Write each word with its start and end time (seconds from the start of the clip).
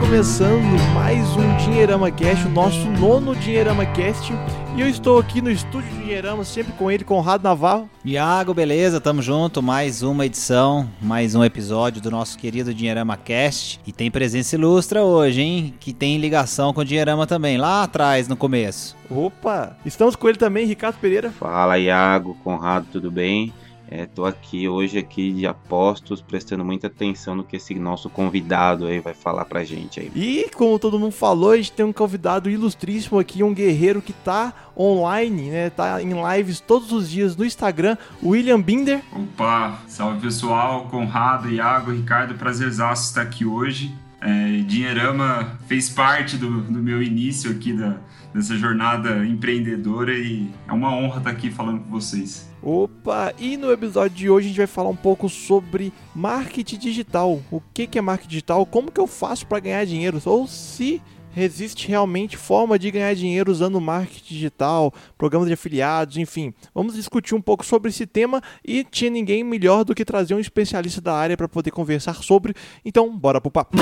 Começando 0.00 0.94
mais 0.94 1.36
um 1.36 1.56
Dinheirama 1.58 2.10
Cast, 2.10 2.46
o 2.46 2.50
nosso 2.50 2.88
nono 2.92 3.36
Dinheirama 3.36 3.84
Cast. 3.84 4.32
E 4.74 4.80
eu 4.80 4.88
estou 4.88 5.18
aqui 5.18 5.42
no 5.42 5.50
estúdio 5.50 5.88
de 5.90 5.98
Dinheirama, 5.98 6.42
sempre 6.42 6.72
com 6.72 6.90
ele, 6.90 7.04
Conrado 7.04 7.44
Navarro. 7.44 7.88
Iago, 8.04 8.54
beleza? 8.54 9.00
Tamo 9.00 9.20
junto. 9.20 9.62
Mais 9.62 10.02
uma 10.02 10.24
edição, 10.24 10.88
mais 11.02 11.34
um 11.34 11.44
episódio 11.44 12.00
do 12.00 12.10
nosso 12.10 12.38
querido 12.38 12.72
Dinheirama 12.72 13.16
Cast. 13.16 13.78
E 13.86 13.92
tem 13.92 14.10
presença 14.10 14.56
ilustra 14.56 15.04
hoje, 15.04 15.42
hein? 15.42 15.74
Que 15.78 15.92
tem 15.92 16.16
ligação 16.16 16.72
com 16.72 16.80
o 16.80 16.84
Dinheirama 16.84 17.26
também, 17.26 17.58
lá 17.58 17.82
atrás, 17.82 18.26
no 18.26 18.36
começo. 18.36 18.96
Opa! 19.10 19.76
Estamos 19.84 20.16
com 20.16 20.28
ele 20.28 20.38
também, 20.38 20.66
Ricardo 20.66 20.96
Pereira. 20.96 21.30
Fala, 21.30 21.78
Iago, 21.78 22.36
Conrado, 22.42 22.86
tudo 22.90 23.10
bem? 23.10 23.52
Estou 23.90 24.26
é, 24.26 24.30
aqui 24.30 24.68
hoje 24.68 24.98
aqui 24.98 25.32
de 25.32 25.46
apostos, 25.46 26.22
prestando 26.22 26.64
muita 26.64 26.86
atenção 26.86 27.34
no 27.34 27.42
que 27.42 27.56
esse 27.56 27.74
nosso 27.74 28.08
convidado 28.08 28.86
aí 28.86 29.00
vai 29.00 29.14
falar 29.14 29.44
pra 29.44 29.64
gente 29.64 29.98
aí. 29.98 30.12
E 30.14 30.48
como 30.54 30.78
todo 30.78 30.98
mundo 30.98 31.12
falou, 31.12 31.50
a 31.50 31.56
gente 31.56 31.72
tem 31.72 31.84
um 31.84 31.92
convidado 31.92 32.48
ilustríssimo 32.48 33.18
aqui, 33.18 33.42
um 33.42 33.52
guerreiro 33.52 34.00
que 34.00 34.12
tá 34.12 34.52
online, 34.78 35.50
né? 35.50 35.70
Tá 35.70 36.00
em 36.00 36.10
lives 36.10 36.60
todos 36.60 36.92
os 36.92 37.10
dias 37.10 37.36
no 37.36 37.44
Instagram, 37.44 37.96
William 38.22 38.60
Binder. 38.60 39.02
Opa, 39.12 39.80
salve 39.88 40.20
pessoal, 40.20 40.86
Conrado, 40.86 41.50
Iago, 41.50 41.90
Ricardo, 41.90 42.34
prazerzaço 42.34 43.08
estar 43.08 43.22
aqui 43.22 43.44
hoje. 43.44 43.92
É, 44.20 44.62
Dinheirama 44.66 45.58
fez 45.66 45.88
parte 45.88 46.36
do, 46.36 46.60
do 46.60 46.78
meu 46.82 47.02
início 47.02 47.50
aqui 47.50 47.72
da, 47.72 47.96
dessa 48.34 48.56
jornada 48.56 49.26
empreendedora 49.26 50.12
e 50.12 50.50
é 50.68 50.72
uma 50.72 50.94
honra 50.94 51.18
estar 51.18 51.30
aqui 51.30 51.50
falando 51.50 51.80
com 51.80 51.90
vocês. 51.90 52.49
Opa! 52.62 53.32
E 53.38 53.56
no 53.56 53.72
episódio 53.72 54.14
de 54.14 54.28
hoje 54.28 54.46
a 54.46 54.48
gente 54.48 54.58
vai 54.58 54.66
falar 54.66 54.90
um 54.90 54.96
pouco 54.96 55.30
sobre 55.30 55.92
marketing 56.14 56.78
digital. 56.78 57.40
O 57.50 57.60
que 57.72 57.88
é 57.98 58.00
marketing 58.02 58.28
digital? 58.28 58.66
Como 58.66 58.92
que 58.92 59.00
eu 59.00 59.06
faço 59.06 59.46
para 59.46 59.60
ganhar 59.60 59.84
dinheiro? 59.86 60.20
Ou 60.26 60.46
se 60.46 61.00
existe 61.34 61.88
realmente 61.88 62.36
forma 62.36 62.78
de 62.78 62.90
ganhar 62.90 63.14
dinheiro 63.14 63.50
usando 63.50 63.80
marketing 63.80 64.34
digital, 64.34 64.92
programas 65.16 65.48
de 65.48 65.54
afiliados, 65.54 66.18
enfim. 66.18 66.52
Vamos 66.74 66.94
discutir 66.94 67.34
um 67.34 67.40
pouco 67.40 67.64
sobre 67.64 67.88
esse 67.88 68.06
tema 68.06 68.42
e 68.62 68.84
tinha 68.84 69.10
ninguém 69.10 69.42
melhor 69.42 69.82
do 69.82 69.94
que 69.94 70.04
trazer 70.04 70.34
um 70.34 70.40
especialista 70.40 71.00
da 71.00 71.14
área 71.14 71.38
para 71.38 71.48
poder 71.48 71.70
conversar 71.70 72.14
sobre. 72.16 72.54
Então, 72.84 73.16
bora 73.16 73.40
pro 73.40 73.50
papo. 73.50 73.78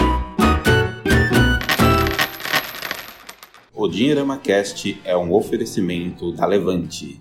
O 3.75 3.89
Dinheirama 3.89 4.39
Cast 4.39 5.01
é 5.05 5.17
um 5.17 5.33
oferecimento 5.33 6.33
da 6.33 6.47
Levante 6.47 7.21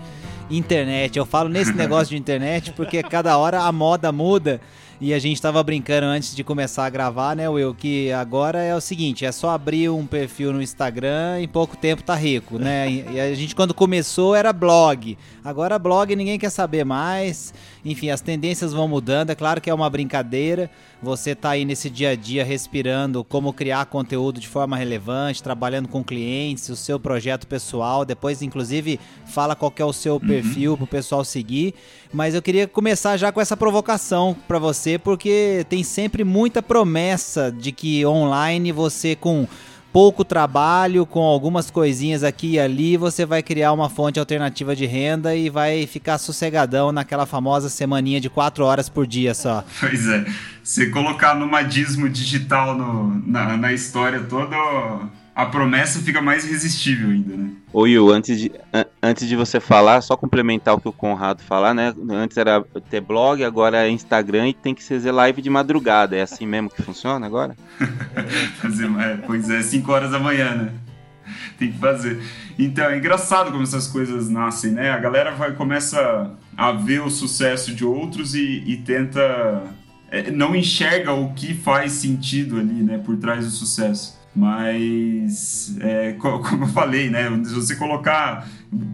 internet. 0.50 1.18
Eu 1.18 1.26
falo 1.26 1.48
nesse 1.48 1.72
negócio 1.76 2.08
de 2.08 2.16
internet 2.16 2.72
porque 2.72 3.02
cada 3.02 3.36
hora 3.36 3.60
a 3.60 3.70
moda 3.70 4.10
muda. 4.10 4.60
E 5.00 5.12
a 5.12 5.18
gente 5.18 5.42
tava 5.42 5.62
brincando 5.62 6.06
antes 6.06 6.34
de 6.34 6.44
começar 6.44 6.86
a 6.86 6.90
gravar, 6.90 7.34
né, 7.34 7.48
Will? 7.48 7.74
Que 7.74 8.12
agora 8.12 8.62
é 8.62 8.74
o 8.74 8.80
seguinte: 8.80 9.24
é 9.24 9.32
só 9.32 9.50
abrir 9.50 9.88
um 9.88 10.06
perfil 10.06 10.52
no 10.52 10.62
Instagram 10.62 11.40
e 11.40 11.44
em 11.44 11.48
pouco 11.48 11.76
tempo 11.76 12.02
tá 12.02 12.14
rico, 12.14 12.58
né? 12.58 12.90
E 12.90 13.20
a 13.20 13.34
gente, 13.34 13.54
quando 13.54 13.74
começou, 13.74 14.34
era 14.34 14.52
blog. 14.52 15.18
Agora, 15.44 15.78
blog 15.78 16.14
ninguém 16.14 16.38
quer 16.38 16.50
saber 16.50 16.84
mais. 16.84 17.52
Enfim, 17.84 18.10
as 18.10 18.20
tendências 18.20 18.72
vão 18.72 18.88
mudando. 18.88 19.30
É 19.30 19.34
claro 19.34 19.60
que 19.60 19.68
é 19.68 19.74
uma 19.74 19.90
brincadeira. 19.90 20.70
Você 21.02 21.34
tá 21.34 21.50
aí 21.50 21.64
nesse 21.64 21.90
dia 21.90 22.10
a 22.10 22.16
dia 22.16 22.44
respirando 22.44 23.22
como 23.22 23.52
criar 23.52 23.86
conteúdo 23.86 24.40
de 24.40 24.48
forma 24.48 24.76
relevante, 24.76 25.42
trabalhando 25.42 25.88
com 25.88 26.02
clientes, 26.02 26.68
o 26.68 26.76
seu 26.76 26.98
projeto 26.98 27.46
pessoal. 27.46 28.04
Depois, 28.04 28.42
inclusive, 28.42 28.98
fala 29.26 29.54
qual 29.54 29.72
é 29.76 29.84
o 29.84 29.92
seu 29.92 30.14
uhum. 30.14 30.20
perfil 30.20 30.70
uhum. 30.72 30.76
pro 30.78 30.86
pessoal 30.86 31.24
seguir. 31.24 31.74
Mas 32.12 32.34
eu 32.34 32.40
queria 32.40 32.66
começar 32.66 33.16
já 33.16 33.30
com 33.30 33.40
essa 33.40 33.56
provocação 33.56 34.36
para 34.48 34.58
você, 34.58 34.98
porque 34.98 35.66
tem 35.68 35.82
sempre 35.82 36.24
muita 36.24 36.62
promessa 36.62 37.52
de 37.52 37.72
que 37.72 38.06
online 38.06 38.72
você 38.72 39.14
com 39.14 39.46
pouco 39.94 40.24
trabalho, 40.24 41.06
com 41.06 41.20
algumas 41.20 41.70
coisinhas 41.70 42.24
aqui 42.24 42.54
e 42.54 42.58
ali, 42.58 42.96
você 42.96 43.24
vai 43.24 43.44
criar 43.44 43.70
uma 43.70 43.88
fonte 43.88 44.18
alternativa 44.18 44.74
de 44.74 44.86
renda 44.86 45.36
e 45.36 45.48
vai 45.48 45.86
ficar 45.86 46.18
sossegadão 46.18 46.90
naquela 46.90 47.24
famosa 47.26 47.68
semaninha 47.68 48.20
de 48.20 48.28
quatro 48.28 48.64
horas 48.64 48.88
por 48.88 49.06
dia 49.06 49.32
só. 49.34 49.64
Pois 49.78 50.04
é. 50.08 50.26
Você 50.64 50.90
colocar 50.90 51.36
nomadismo 51.36 52.08
digital 52.08 52.76
no, 52.76 53.22
na, 53.24 53.56
na 53.56 53.72
história 53.72 54.18
toda 54.18 54.56
a 55.34 55.46
promessa 55.46 55.98
fica 55.98 56.22
mais 56.22 56.44
irresistível 56.46 57.10
ainda, 57.10 57.36
né? 57.36 57.50
Ô 57.72 57.82
Will, 57.82 58.08
antes 58.10 58.38
de, 58.38 58.52
an 58.72 58.84
antes 59.02 59.26
de 59.26 59.34
você 59.34 59.58
falar, 59.58 60.00
só 60.00 60.16
complementar 60.16 60.74
o 60.74 60.80
que 60.80 60.88
o 60.88 60.92
Conrado 60.92 61.42
falar, 61.42 61.74
né? 61.74 61.92
Antes 62.08 62.36
era 62.36 62.64
ter 62.88 63.00
blog, 63.00 63.42
agora 63.42 63.84
é 63.84 63.90
Instagram 63.90 64.48
e 64.48 64.54
tem 64.54 64.74
que 64.74 64.84
ser 64.84 65.00
live 65.10 65.42
de 65.42 65.50
madrugada. 65.50 66.14
É 66.14 66.22
assim 66.22 66.46
mesmo 66.46 66.70
que 66.70 66.82
funciona 66.82 67.26
agora? 67.26 67.56
fazer, 68.62 68.88
é, 69.00 69.16
pois 69.26 69.50
é, 69.50 69.60
5 69.60 69.90
horas 69.90 70.12
da 70.12 70.20
manhã, 70.20 70.54
né? 70.54 70.72
Tem 71.58 71.72
que 71.72 71.78
fazer. 71.78 72.22
Então, 72.56 72.84
é 72.84 72.96
engraçado 72.96 73.50
como 73.50 73.62
essas 73.62 73.88
coisas 73.88 74.28
nascem, 74.28 74.70
né? 74.70 74.90
A 74.90 74.98
galera 74.98 75.32
vai 75.32 75.52
começa 75.52 76.30
a 76.56 76.70
ver 76.70 77.02
o 77.02 77.10
sucesso 77.10 77.74
de 77.74 77.84
outros 77.84 78.36
e, 78.36 78.62
e 78.66 78.76
tenta. 78.76 79.64
É, 80.10 80.30
não 80.30 80.54
enxerga 80.54 81.12
o 81.12 81.34
que 81.34 81.54
faz 81.54 81.92
sentido 81.92 82.58
ali, 82.58 82.82
né? 82.84 82.98
Por 82.98 83.16
trás 83.16 83.44
do 83.44 83.50
sucesso. 83.50 84.22
Mas, 84.34 85.76
é, 85.80 86.12
como 86.18 86.64
eu 86.64 86.68
falei, 86.68 87.08
né? 87.08 87.30
Se 87.44 87.54
você 87.54 87.76
colocar, 87.76 88.48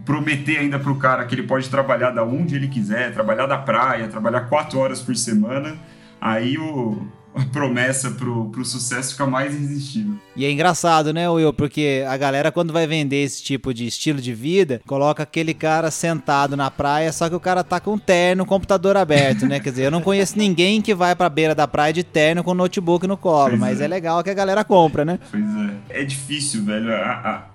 prometer 0.05 0.57
ainda 0.59 0.77
para 0.77 0.91
o 0.91 0.97
cara 0.97 1.25
que 1.25 1.33
ele 1.33 1.43
pode 1.43 1.69
trabalhar 1.69 2.11
da 2.11 2.23
onde 2.23 2.55
ele 2.55 2.67
quiser, 2.67 3.13
trabalhar 3.13 3.47
da 3.47 3.57
praia, 3.57 4.07
trabalhar 4.07 4.41
quatro 4.41 4.77
horas 4.79 5.01
por 5.01 5.15
semana, 5.15 5.75
aí 6.19 6.57
o, 6.57 7.07
a 7.33 7.45
promessa 7.45 8.11
pro, 8.11 8.49
pro 8.49 8.65
sucesso 8.65 9.11
fica 9.11 9.25
mais 9.25 9.53
irresistível. 9.53 10.15
E 10.35 10.45
é 10.45 10.51
engraçado, 10.51 11.13
né, 11.13 11.29
Will? 11.29 11.53
Porque 11.53 12.03
a 12.07 12.17
galera, 12.17 12.51
quando 12.51 12.73
vai 12.73 12.87
vender 12.87 13.23
esse 13.23 13.41
tipo 13.43 13.73
de 13.73 13.85
estilo 13.85 14.21
de 14.21 14.33
vida, 14.33 14.81
coloca 14.85 15.23
aquele 15.23 15.53
cara 15.53 15.91
sentado 15.91 16.57
na 16.57 16.69
praia, 16.69 17.11
só 17.11 17.29
que 17.29 17.35
o 17.35 17.39
cara 17.39 17.63
tá 17.63 17.79
com 17.79 17.97
terno, 17.97 18.45
computador 18.45 18.97
aberto, 18.97 19.45
né? 19.45 19.59
Quer 19.59 19.71
dizer, 19.71 19.83
eu 19.85 19.91
não 19.91 20.01
conheço 20.01 20.37
ninguém 20.37 20.81
que 20.81 20.93
vai 20.93 21.15
pra 21.15 21.29
beira 21.29 21.55
da 21.55 21.67
praia 21.67 21.93
de 21.93 22.03
terno 22.03 22.43
com 22.43 22.53
notebook 22.53 23.05
no 23.07 23.17
colo, 23.17 23.49
pois 23.49 23.59
mas 23.59 23.81
é. 23.81 23.85
é. 23.85 23.87
legal 23.87 24.23
que 24.23 24.29
a 24.29 24.33
galera 24.33 24.63
compra, 24.63 25.05
né? 25.05 25.19
Pois 25.29 25.43
é. 25.89 26.01
É 26.01 26.03
difícil, 26.03 26.63
velho. 26.63 26.89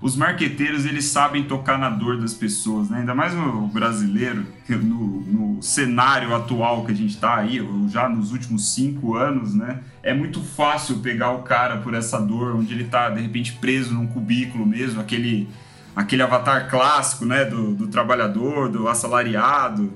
Os 0.01 0.17
marqueteiros, 0.17 0.85
eles 0.85 1.07
sabem 1.07 1.45
tocar 1.45 1.79
na 1.79 1.91
dor 1.91 2.21
das 2.21 2.35
pessoas, 2.35 2.91
né? 2.91 3.01
Ainda 3.01 3.15
mais 3.15 3.35
o 3.35 3.67
brasileiro, 3.69 4.47
no, 4.69 5.21
no 5.57 5.63
cenário 5.63 6.35
atual 6.35 6.85
que 6.85 6.93
a 6.93 6.95
gente 6.95 7.17
tá 7.17 7.37
aí, 7.37 7.67
já 7.89 8.09
nos 8.09 8.33
últimos 8.33 8.75
cinco 8.75 9.17
anos, 9.17 9.55
né? 9.55 9.66
Né? 9.67 9.81
É 10.03 10.15
muito 10.15 10.41
fácil 10.41 10.99
pegar 10.99 11.33
o 11.33 11.43
cara 11.43 11.79
por 11.79 11.95
essa 11.95 12.21
dor, 12.21 12.55
onde 12.55 12.73
ele 12.73 12.85
tá, 12.85 13.11
de 13.11 13.21
repente, 13.21 13.53
preso 13.53 13.93
num 13.93 14.07
cubículo 14.07 14.65
mesmo, 14.65 15.01
aquele, 15.01 15.49
aquele 15.95 16.23
avatar 16.23 16.71
clássico, 16.71 17.25
né? 17.25 17.45
Do, 17.45 17.75
do 17.75 17.89
trabalhador, 17.89 18.69
do 18.69 18.89
assalariado. 18.89 19.93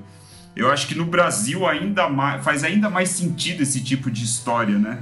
Eu 0.55 0.69
acho 0.69 0.87
que 0.87 0.95
no 0.95 1.05
Brasil 1.05 1.65
ainda 1.65 2.09
mais, 2.09 2.43
faz 2.43 2.63
ainda 2.63 2.89
mais 2.89 3.09
sentido 3.09 3.63
esse 3.63 3.81
tipo 3.81 4.11
de 4.11 4.23
história, 4.23 4.77
né? 4.77 4.99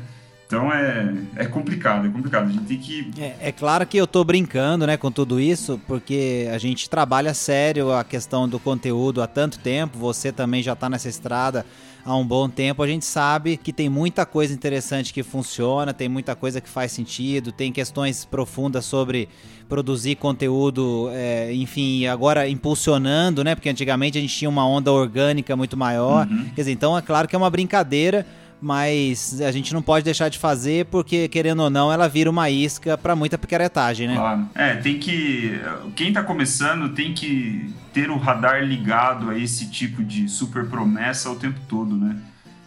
Então 0.49 0.73
é, 0.73 1.13
é 1.35 1.45
complicado, 1.45 2.07
é 2.07 2.09
complicado. 2.09 2.47
A 2.47 2.51
gente 2.51 2.65
tem 2.65 2.79
que. 2.79 3.11
É, 3.19 3.35
é, 3.39 3.51
claro 3.51 3.85
que 3.85 3.95
eu 3.95 4.07
tô 4.07 4.23
brincando 4.23 4.87
né, 4.87 4.97
com 4.97 5.11
tudo 5.11 5.39
isso, 5.39 5.79
porque 5.85 6.49
a 6.51 6.57
gente 6.57 6.89
trabalha 6.89 7.35
sério 7.35 7.91
a 7.93 8.03
questão 8.03 8.49
do 8.49 8.57
conteúdo 8.57 9.21
há 9.21 9.27
tanto 9.27 9.59
tempo. 9.59 9.99
Você 9.99 10.31
também 10.31 10.63
já 10.63 10.75
tá 10.75 10.89
nessa 10.89 11.07
estrada 11.07 11.63
há 12.03 12.15
um 12.15 12.25
bom 12.25 12.49
tempo, 12.49 12.81
a 12.81 12.87
gente 12.87 13.05
sabe 13.05 13.57
que 13.57 13.71
tem 13.71 13.89
muita 13.89 14.25
coisa 14.25 14.51
interessante 14.51 15.13
que 15.13 15.21
funciona, 15.21 15.93
tem 15.93 16.09
muita 16.09 16.35
coisa 16.35 16.59
que 16.59 16.67
faz 16.67 16.91
sentido, 16.91 17.51
tem 17.51 17.71
questões 17.71 18.25
profundas 18.25 18.85
sobre 18.85 19.29
produzir 19.67 20.15
conteúdo, 20.15 21.11
é, 21.13 21.53
enfim, 21.53 22.07
agora 22.07 22.49
impulsionando, 22.49 23.43
né? 23.43 23.53
Porque 23.53 23.69
antigamente 23.69 24.17
a 24.17 24.21
gente 24.21 24.35
tinha 24.35 24.49
uma 24.49 24.67
onda 24.67 24.91
orgânica 24.91 25.55
muito 25.55 25.77
maior. 25.77 26.27
Uhum. 26.27 26.45
Quer 26.55 26.61
dizer, 26.61 26.71
então 26.71 26.97
é 26.97 27.03
claro 27.03 27.27
que 27.27 27.35
é 27.35 27.37
uma 27.37 27.51
brincadeira 27.51 28.25
mas 28.61 29.39
a 29.41 29.51
gente 29.51 29.73
não 29.73 29.81
pode 29.81 30.03
deixar 30.03 30.29
de 30.29 30.37
fazer 30.37 30.85
porque, 30.87 31.27
querendo 31.27 31.63
ou 31.63 31.69
não, 31.69 31.91
ela 31.91 32.07
vira 32.07 32.29
uma 32.29 32.49
isca 32.49 32.97
para 32.97 33.15
muita 33.15 33.37
picaretagem, 33.37 34.07
né? 34.07 34.15
Claro. 34.15 34.49
É, 34.55 34.75
tem 34.75 34.99
que. 34.99 35.59
Quem 35.95 36.11
tá 36.11 36.23
começando 36.23 36.93
tem 36.93 37.13
que 37.13 37.73
ter 37.93 38.09
o 38.09 38.17
radar 38.17 38.63
ligado 38.63 39.29
a 39.29 39.37
esse 39.37 39.69
tipo 39.69 40.03
de 40.03 40.27
super 40.27 40.65
promessa 40.67 41.29
o 41.29 41.35
tempo 41.35 41.59
todo, 41.67 41.95
né? 41.95 42.17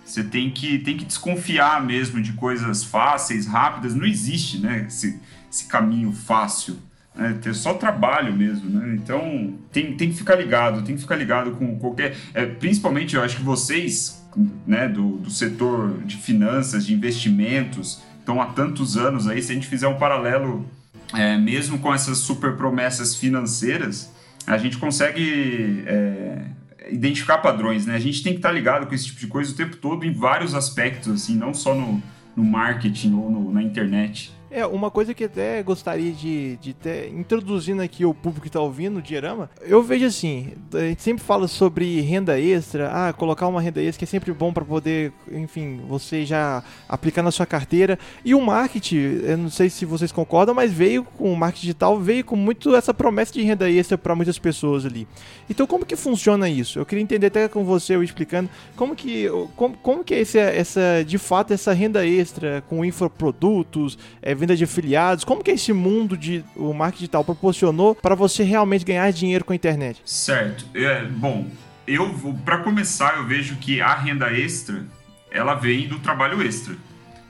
Você 0.05 0.25
tem 0.25 0.50
que, 0.50 0.79
tem 0.79 0.97
que 0.97 1.05
desconfiar 1.05 1.83
mesmo 1.85 2.21
de 2.21 2.33
coisas 2.33 2.83
fáceis, 2.83 3.47
rápidas. 3.47 3.94
Não 3.94 4.05
existe, 4.05 4.59
né? 4.59 4.85
Esse, 4.89 5.21
esse 5.50 5.67
caminho 5.67 6.12
fácil. 6.12 6.79
É, 7.15 7.35
ter 7.35 7.55
só 7.55 7.75
trabalho 7.75 8.33
mesmo, 8.33 8.71
né? 8.71 8.94
Então 8.94 9.55
tem, 9.71 9.94
tem 9.99 10.09
que 10.09 10.17
ficar 10.17 10.35
ligado, 10.35 10.81
tem 10.81 10.94
que 10.94 11.03
ficar 11.03 11.17
ligado 11.17 11.50
com 11.53 11.79
qualquer. 11.79 12.17
É, 12.33 12.47
principalmente, 12.47 13.15
eu 13.15 13.23
acho 13.23 13.37
que 13.37 13.43
vocês, 13.43 14.22
né, 14.67 14.88
do, 14.88 15.19
do 15.19 15.31
setor 15.31 16.02
de 16.05 16.17
finanças, 16.17 16.87
de 16.87 16.94
investimentos, 16.94 18.02
estão 18.19 18.40
há 18.40 18.46
tantos 18.46 18.96
anos 18.96 19.29
aí. 19.29 19.43
Se 19.43 19.52
a 19.52 19.55
gente 19.55 19.67
fizer 19.67 19.88
um 19.88 19.99
paralelo, 19.99 20.67
é, 21.14 21.37
mesmo 21.37 21.79
com 21.79 21.93
essas 21.93 22.19
super 22.19 22.56
promessas 22.56 23.14
financeiras, 23.14 24.11
a 24.46 24.56
gente 24.56 24.79
consegue 24.79 25.84
é, 25.87 26.46
identificar 26.90 27.38
padrões, 27.38 27.87
né? 27.87 27.94
A 27.94 28.00
gente 28.00 28.23
tem 28.23 28.32
que 28.32 28.38
estar 28.38 28.52
ligado 28.52 28.87
com 28.87 28.94
esse 28.94 29.06
tipo 29.06 29.20
de 29.20 29.26
coisa 29.26 29.52
o 29.52 29.55
tempo 29.55 29.76
todo 29.76 30.05
em 30.05 30.12
vários 30.12 30.55
aspectos, 30.55 31.12
assim, 31.12 31.37
não 31.37 31.55
só 31.55 31.75
no, 31.75 32.02
no 32.37 32.44
marketing 32.44 33.14
ou 33.14 33.31
no, 33.31 33.52
na 33.52 33.62
internet. 33.62 34.32
É, 34.55 34.67
uma 34.67 34.91
coisa 34.91 35.15
que 35.15 35.25
até 35.25 35.63
gostaria 35.63 36.13
de, 36.13 36.59
de 36.59 36.75
ter, 36.75 37.09
introduzindo 37.09 37.81
aqui 37.81 38.05
o 38.05 38.13
público 38.13 38.43
que 38.43 38.49
está 38.49 38.61
ouvindo 38.61 38.99
o 38.99 39.03
Diorama, 39.03 39.49
eu 39.63 39.83
vejo 39.83 40.05
assim, 40.05 40.53
a 40.75 40.81
gente 40.81 41.01
sempre 41.01 41.25
fala 41.25 41.49
sobre 41.49 42.03
renda 42.03 42.39
extra, 42.39 42.91
ah, 42.93 43.15
colocar 43.15 43.47
uma 43.47 43.63
renda 43.63 43.81
extra 43.81 44.01
que 44.01 44.05
é 44.05 44.07
sempre 44.07 44.31
bom 44.31 44.53
para 44.53 44.63
poder, 44.63 45.11
enfim, 45.33 45.81
você 45.89 46.27
já 46.27 46.63
aplicar 46.87 47.23
na 47.23 47.31
sua 47.31 47.47
carteira. 47.47 47.99
E 48.23 48.35
o 48.35 48.43
marketing, 48.43 49.23
eu 49.25 49.39
não 49.39 49.49
sei 49.49 49.71
se 49.71 49.87
vocês 49.87 50.13
concordam, 50.13 50.55
mas 50.55 50.71
veio 50.71 51.03
com 51.03 51.33
o 51.33 51.37
marketing 51.37 51.63
digital, 51.63 51.99
veio 51.99 52.23
com 52.23 52.37
muito 52.37 52.77
essa 52.77 52.93
promessa 52.93 53.33
de 53.33 53.41
renda 53.41 53.71
extra 53.71 53.97
para 53.97 54.15
muitas 54.15 54.39
pessoas 54.39 54.85
ali. 54.85 55.09
Então 55.49 55.67
como 55.67 55.87
que 55.87 55.97
funciona 55.97 56.47
isso? 56.47 56.79
Eu 56.79 56.85
queria 56.85 57.03
entender 57.03 57.29
até 57.29 57.49
com 57.49 57.65
você, 57.65 57.97
eu 57.97 58.03
explicando, 58.03 58.51
como 58.77 58.95
que, 58.95 59.31
como, 59.57 59.79
como 59.79 60.05
que 60.05 60.13
é 60.13 60.21
esse, 60.21 60.39
essa, 60.39 61.03
de 61.07 61.17
fato, 61.17 61.55
essa 61.55 61.73
renda 61.73 62.07
extra 62.07 62.63
com 62.69 62.85
infoprodutos, 62.85 63.99
é, 64.21 64.42
venda 64.43 64.56
de 64.56 64.65
afiliados? 64.65 65.25
Como 65.25 65.43
que 65.43 65.50
é 65.50 65.55
esse 65.55 65.73
mundo 65.73 66.17
de 66.17 66.44
o 66.56 66.73
marketing 66.73 67.03
digital 67.03 67.25
proporcionou 67.25 67.94
para 67.94 68.15
você 68.15 68.43
realmente 68.43 68.85
ganhar 68.85 69.11
dinheiro 69.12 69.44
com 69.44 69.53
a 69.53 69.56
internet? 69.56 70.03
Certo. 70.05 70.67
É, 70.75 71.05
bom, 71.05 71.47
eu 71.87 72.12
para 72.44 72.59
começar 72.59 73.17
eu 73.19 73.27
vejo 73.27 73.56
que 73.56 73.81
a 73.81 73.94
renda 73.94 74.33
extra 74.33 74.85
ela 75.31 75.55
vem 75.55 75.89
do 75.89 75.99
trabalho 76.00 76.43
extra. 76.43 76.75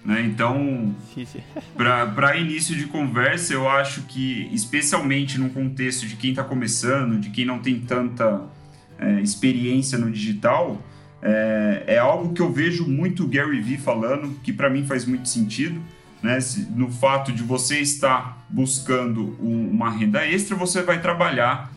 Né? 0.05 0.23
Então, 0.23 0.95
para 1.77 2.37
início 2.37 2.75
de 2.75 2.87
conversa, 2.87 3.53
eu 3.53 3.69
acho 3.69 4.03
que, 4.03 4.49
especialmente 4.53 5.39
no 5.39 5.51
contexto 5.51 6.07
de 6.07 6.17
quem 6.17 6.31
está 6.31 6.43
começando, 6.43 7.21
de 7.21 7.31
quem 7.31 7.45
não 7.45 7.61
tem 7.61 7.79
tanta 7.79 8.43
é, 8.99 9.21
experiência 9.21 9.97
no 9.99 10.11
digital, 10.11 10.83
é, 11.23 11.85
é, 11.87 11.99
algo 11.99 12.33
que 12.33 12.43
eu 12.43 12.53
vejo 12.53 12.85
muito 12.89 13.29
Gary 13.29 13.61
Vee 13.61 13.77
falando, 13.77 14.41
que 14.43 14.53
para 14.53 14.69
mim 14.69 14.85
faz 14.85 15.05
muito 15.05 15.29
sentido, 15.29 15.81
né? 16.23 16.39
No 16.71 16.91
fato 16.91 17.33
de 17.33 17.43
você 17.43 17.81
estar 17.81 18.47
buscando 18.49 19.37
um, 19.41 19.71
uma 19.71 19.91
renda 19.91 20.25
extra, 20.27 20.55
você 20.57 20.83
vai 20.83 21.01
trabalhar 21.01 21.73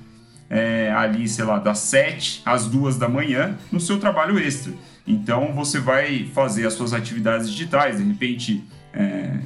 é, 0.50 0.92
ali, 0.96 1.28
sei 1.28 1.46
lá, 1.46 1.58
das 1.58 1.80
7 1.80 2.44
às 2.46 2.68
2 2.68 2.98
da 2.98 3.10
manhã 3.10 3.58
no 3.72 3.80
seu 3.80 4.00
trabalho 4.00 4.38
extra. 4.38 4.74
Então 5.08 5.54
você 5.54 5.80
vai 5.80 6.30
fazer 6.34 6.66
as 6.66 6.74
suas 6.74 6.94
atividades 6.94 7.50
digitais, 7.50 7.98
de 7.98 8.04
repente 8.04 8.64
é, 8.94 9.38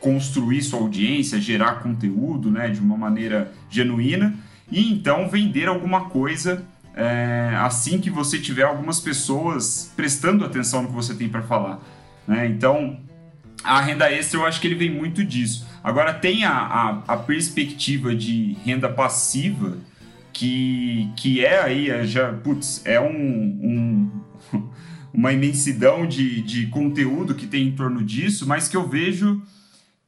construir 0.00 0.62
sua 0.62 0.80
audiência, 0.80 1.40
gerar 1.40 1.80
conteúdo 1.80 2.50
né, 2.50 2.68
de 2.68 2.80
uma 2.80 2.96
maneira 2.96 3.52
genuína 3.70 4.34
e 4.70 4.92
então 4.92 5.28
vender 5.28 5.68
alguma 5.68 6.06
coisa 6.06 6.64
é, 6.94 7.54
assim 7.60 7.98
que 7.98 8.10
você 8.10 8.38
tiver 8.38 8.64
algumas 8.64 9.00
pessoas 9.00 9.92
prestando 9.96 10.44
atenção 10.44 10.82
no 10.82 10.88
que 10.88 10.94
você 10.94 11.14
tem 11.14 11.28
para 11.28 11.42
falar. 11.42 11.80
Né? 12.26 12.46
Então 12.46 12.98
a 13.62 13.80
renda 13.80 14.10
extra 14.10 14.38
eu 14.38 14.46
acho 14.46 14.60
que 14.60 14.66
ele 14.66 14.74
vem 14.74 14.90
muito 14.90 15.24
disso. 15.24 15.66
Agora 15.82 16.14
tem 16.14 16.44
a, 16.44 16.52
a, 16.52 16.88
a 17.08 17.16
perspectiva 17.16 18.14
de 18.14 18.56
renda 18.64 18.88
passiva 18.88 19.78
que, 20.32 21.10
que 21.16 21.44
é 21.44 21.60
aí, 21.60 21.90
é 21.90 22.04
já, 22.04 22.32
putz, 22.32 22.82
é 22.84 23.00
um, 23.00 23.10
um 23.12 24.10
uma 25.12 25.32
imensidão 25.32 26.06
de, 26.06 26.40
de 26.42 26.66
conteúdo 26.68 27.34
que 27.34 27.46
tem 27.46 27.68
em 27.68 27.72
torno 27.72 28.02
disso, 28.02 28.46
mas 28.46 28.68
que 28.68 28.76
eu 28.76 28.88
vejo 28.88 29.42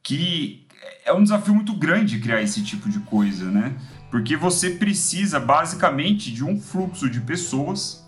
que 0.01 0.65
é 1.05 1.13
um 1.13 1.23
desafio 1.23 1.53
muito 1.53 1.73
grande 1.73 2.19
criar 2.19 2.41
esse 2.41 2.63
tipo 2.63 2.89
de 2.89 2.99
coisa, 2.99 3.51
né? 3.51 3.75
Porque 4.09 4.35
você 4.35 4.71
precisa 4.71 5.39
basicamente 5.39 6.31
de 6.31 6.43
um 6.43 6.59
fluxo 6.59 7.09
de 7.09 7.21
pessoas 7.21 8.07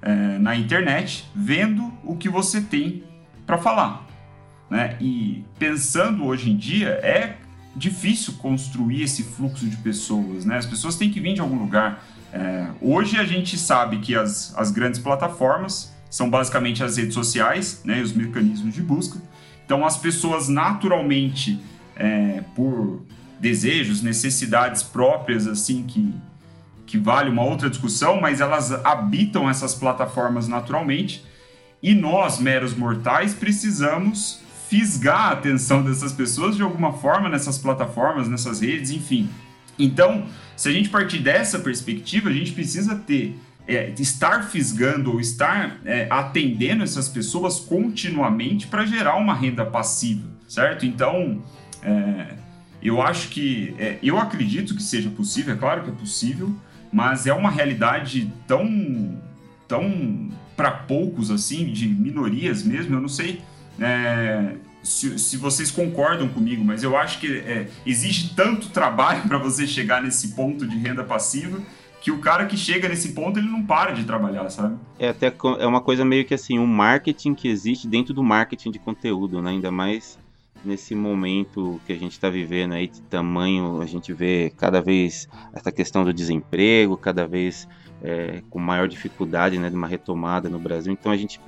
é, 0.00 0.38
na 0.38 0.56
internet 0.56 1.28
vendo 1.34 1.92
o 2.04 2.16
que 2.16 2.28
você 2.28 2.60
tem 2.60 3.02
para 3.46 3.58
falar. 3.58 4.07
Né? 4.70 4.96
E 5.00 5.44
pensando 5.58 6.24
hoje 6.24 6.50
em 6.50 6.56
dia, 6.56 6.88
é 7.02 7.36
difícil 7.74 8.34
construir 8.34 9.02
esse 9.02 9.22
fluxo 9.22 9.66
de 9.66 9.76
pessoas. 9.76 10.44
Né? 10.44 10.58
As 10.58 10.66
pessoas 10.66 10.96
têm 10.96 11.10
que 11.10 11.20
vir 11.20 11.34
de 11.34 11.40
algum 11.40 11.58
lugar. 11.58 12.04
É, 12.32 12.66
hoje 12.80 13.16
a 13.16 13.24
gente 13.24 13.56
sabe 13.56 13.98
que 13.98 14.14
as, 14.14 14.54
as 14.56 14.70
grandes 14.70 15.00
plataformas 15.00 15.94
são 16.10 16.28
basicamente 16.28 16.82
as 16.82 16.96
redes 16.96 17.14
sociais 17.14 17.82
né, 17.84 17.98
e 17.98 18.02
os 18.02 18.12
mecanismos 18.12 18.74
de 18.74 18.82
busca. 18.82 19.20
Então 19.64 19.84
as 19.84 19.96
pessoas 19.96 20.48
naturalmente, 20.48 21.60
é, 21.96 22.42
por 22.54 23.02
desejos, 23.38 24.02
necessidades 24.02 24.82
próprias, 24.82 25.46
assim, 25.46 25.84
que, 25.84 26.12
que 26.86 26.98
vale 26.98 27.30
uma 27.30 27.44
outra 27.44 27.70
discussão, 27.70 28.20
mas 28.20 28.40
elas 28.40 28.72
habitam 28.84 29.48
essas 29.48 29.74
plataformas 29.74 30.48
naturalmente. 30.48 31.24
E 31.82 31.94
nós, 31.94 32.38
meros 32.38 32.74
mortais, 32.74 33.34
precisamos 33.34 34.40
fisgar 34.68 35.28
a 35.28 35.32
atenção 35.32 35.82
dessas 35.82 36.12
pessoas 36.12 36.56
de 36.56 36.62
alguma 36.62 36.92
forma 36.92 37.28
nessas 37.28 37.58
plataformas, 37.58 38.28
nessas 38.28 38.60
redes, 38.60 38.90
enfim. 38.90 39.28
Então, 39.78 40.26
se 40.56 40.68
a 40.68 40.72
gente 40.72 40.88
partir 40.88 41.18
dessa 41.18 41.58
perspectiva, 41.58 42.28
a 42.28 42.32
gente 42.32 42.52
precisa 42.52 42.96
ter 42.96 43.38
é, 43.66 43.92
estar 43.98 44.44
fisgando 44.44 45.12
ou 45.12 45.20
estar 45.20 45.78
é, 45.84 46.06
atendendo 46.10 46.82
essas 46.82 47.08
pessoas 47.08 47.60
continuamente 47.60 48.66
para 48.66 48.84
gerar 48.84 49.16
uma 49.16 49.34
renda 49.34 49.64
passiva, 49.64 50.26
certo? 50.48 50.86
Então, 50.86 51.42
é, 51.82 52.34
eu 52.82 53.02
acho 53.02 53.28
que, 53.28 53.74
é, 53.78 53.98
eu 54.02 54.18
acredito 54.18 54.74
que 54.74 54.82
seja 54.82 55.10
possível, 55.10 55.54
é 55.54 55.56
claro 55.56 55.82
que 55.82 55.90
é 55.90 55.92
possível, 55.92 56.54
mas 56.92 57.26
é 57.26 57.32
uma 57.32 57.50
realidade 57.50 58.32
tão, 58.46 59.20
tão 59.66 60.30
para 60.56 60.70
poucos 60.70 61.30
assim, 61.30 61.70
de 61.70 61.86
minorias 61.86 62.62
mesmo. 62.62 62.96
Eu 62.96 63.00
não 63.00 63.08
sei 63.08 63.42
é, 63.80 64.54
se, 64.82 65.18
se, 65.18 65.36
vocês 65.36 65.70
concordam 65.70 66.28
comigo, 66.28 66.64
mas 66.64 66.82
eu 66.82 66.96
acho 66.96 67.18
que 67.20 67.38
é, 67.38 67.68
existe 67.86 68.34
tanto 68.34 68.70
trabalho 68.70 69.22
para 69.28 69.38
você 69.38 69.66
chegar 69.66 70.02
nesse 70.02 70.28
ponto 70.34 70.66
de 70.66 70.76
renda 70.76 71.04
passiva 71.04 71.60
que 72.00 72.12
o 72.12 72.18
cara 72.18 72.46
que 72.46 72.56
chega 72.56 72.88
nesse 72.88 73.12
ponto 73.12 73.38
ele 73.38 73.48
não 73.48 73.64
para 73.64 73.90
de 73.90 74.04
trabalhar, 74.04 74.48
sabe? 74.50 74.78
É 74.98 75.08
até 75.08 75.34
é 75.58 75.66
uma 75.66 75.80
coisa 75.80 76.04
meio 76.04 76.24
que 76.24 76.32
assim, 76.32 76.58
um 76.58 76.66
marketing 76.66 77.34
que 77.34 77.48
existe 77.48 77.88
dentro 77.88 78.14
do 78.14 78.22
marketing 78.22 78.70
de 78.70 78.78
conteúdo, 78.78 79.42
né? 79.42 79.50
Ainda 79.50 79.70
mais 79.70 80.18
nesse 80.64 80.94
momento 80.94 81.80
que 81.86 81.92
a 81.92 81.96
gente 81.96 82.12
está 82.12 82.28
vivendo 82.28 82.74
aí 82.74 82.86
de 82.86 83.00
tamanho, 83.02 83.80
a 83.80 83.86
gente 83.86 84.12
vê 84.12 84.52
cada 84.56 84.80
vez 84.80 85.28
essa 85.52 85.70
questão 85.72 86.04
do 86.04 86.12
desemprego, 86.12 86.96
cada 86.96 87.26
vez 87.26 87.68
é, 88.02 88.42
com 88.50 88.58
maior 88.58 88.88
dificuldade, 88.88 89.58
né, 89.58 89.68
de 89.68 89.76
uma 89.76 89.86
retomada 89.86 90.48
no 90.48 90.58
Brasil. 90.58 90.92
Então 90.92 91.10
a 91.10 91.16
gente 91.16 91.38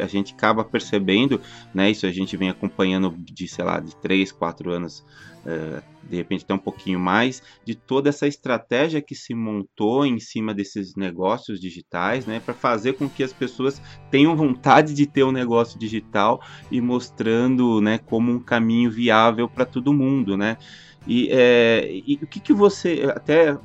a 0.00 0.06
gente 0.06 0.34
acaba 0.34 0.64
percebendo, 0.64 1.40
né? 1.74 1.90
Isso 1.90 2.06
a 2.06 2.12
gente 2.12 2.36
vem 2.36 2.48
acompanhando 2.48 3.14
de, 3.18 3.48
sei 3.48 3.64
lá, 3.64 3.80
de 3.80 3.94
3, 3.96 4.32
4 4.32 4.70
anos, 4.70 5.04
uh, 5.44 5.82
de 6.08 6.16
repente 6.16 6.44
até 6.44 6.54
um 6.54 6.58
pouquinho 6.58 6.98
mais, 6.98 7.42
de 7.64 7.74
toda 7.74 8.08
essa 8.08 8.26
estratégia 8.26 9.02
que 9.02 9.14
se 9.14 9.34
montou 9.34 10.06
em 10.06 10.18
cima 10.18 10.54
desses 10.54 10.94
negócios 10.94 11.60
digitais, 11.60 12.26
né? 12.26 12.40
Para 12.40 12.54
fazer 12.54 12.94
com 12.94 13.08
que 13.08 13.22
as 13.22 13.32
pessoas 13.32 13.80
tenham 14.10 14.36
vontade 14.36 14.94
de 14.94 15.06
ter 15.06 15.24
um 15.24 15.32
negócio 15.32 15.78
digital 15.78 16.40
e 16.70 16.80
mostrando, 16.80 17.80
né, 17.80 17.98
como 17.98 18.32
um 18.32 18.40
caminho 18.40 18.90
viável 18.90 19.48
para 19.48 19.64
todo 19.64 19.92
mundo, 19.92 20.36
né? 20.36 20.56
E, 21.06 21.28
é, 21.30 21.88
e 21.88 22.18
o 22.20 22.26
que, 22.26 22.40
que 22.40 22.52
você, 22.52 23.10
até 23.14 23.56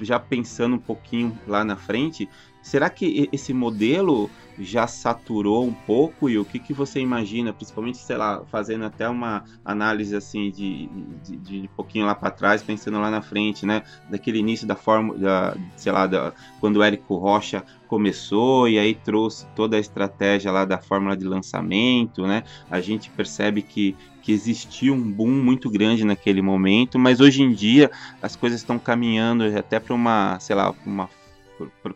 já 0.00 0.18
pensando 0.18 0.76
um 0.76 0.78
pouquinho 0.80 1.36
lá 1.46 1.64
na 1.64 1.76
frente, 1.76 2.28
será 2.66 2.90
que 2.90 3.28
esse 3.32 3.52
modelo 3.52 4.28
já 4.58 4.88
saturou 4.88 5.64
um 5.64 5.72
pouco 5.72 6.28
e 6.28 6.36
o 6.36 6.44
que, 6.44 6.58
que 6.58 6.72
você 6.72 6.98
imagina, 6.98 7.52
principalmente, 7.52 7.98
sei 7.98 8.16
lá, 8.16 8.42
fazendo 8.50 8.84
até 8.84 9.08
uma 9.08 9.44
análise 9.64 10.16
assim 10.16 10.50
de, 10.50 10.88
de, 11.22 11.36
de 11.36 11.60
um 11.60 11.76
pouquinho 11.76 12.06
lá 12.06 12.14
para 12.14 12.30
trás, 12.30 12.64
pensando 12.64 12.98
lá 12.98 13.08
na 13.08 13.22
frente, 13.22 13.64
né, 13.64 13.82
daquele 14.10 14.38
início 14.38 14.66
da 14.66 14.74
fórmula, 14.74 15.56
sei 15.76 15.92
lá, 15.92 16.08
da, 16.08 16.32
quando 16.58 16.78
o 16.78 16.82
Érico 16.82 17.16
Rocha 17.16 17.62
começou 17.86 18.68
e 18.68 18.80
aí 18.80 18.94
trouxe 18.94 19.46
toda 19.54 19.76
a 19.76 19.80
estratégia 19.80 20.50
lá 20.50 20.64
da 20.64 20.78
fórmula 20.78 21.16
de 21.16 21.24
lançamento, 21.24 22.26
né, 22.26 22.42
a 22.68 22.80
gente 22.80 23.10
percebe 23.10 23.62
que, 23.62 23.94
que 24.22 24.32
existia 24.32 24.92
um 24.92 25.12
boom 25.12 25.30
muito 25.30 25.70
grande 25.70 26.04
naquele 26.04 26.42
momento, 26.42 26.98
mas 26.98 27.20
hoje 27.20 27.44
em 27.44 27.52
dia 27.52 27.92
as 28.20 28.34
coisas 28.34 28.58
estão 28.58 28.76
caminhando 28.76 29.44
até 29.56 29.78
para 29.78 29.94
uma, 29.94 30.40
sei 30.40 30.56
lá, 30.56 30.74
uma 30.84 31.08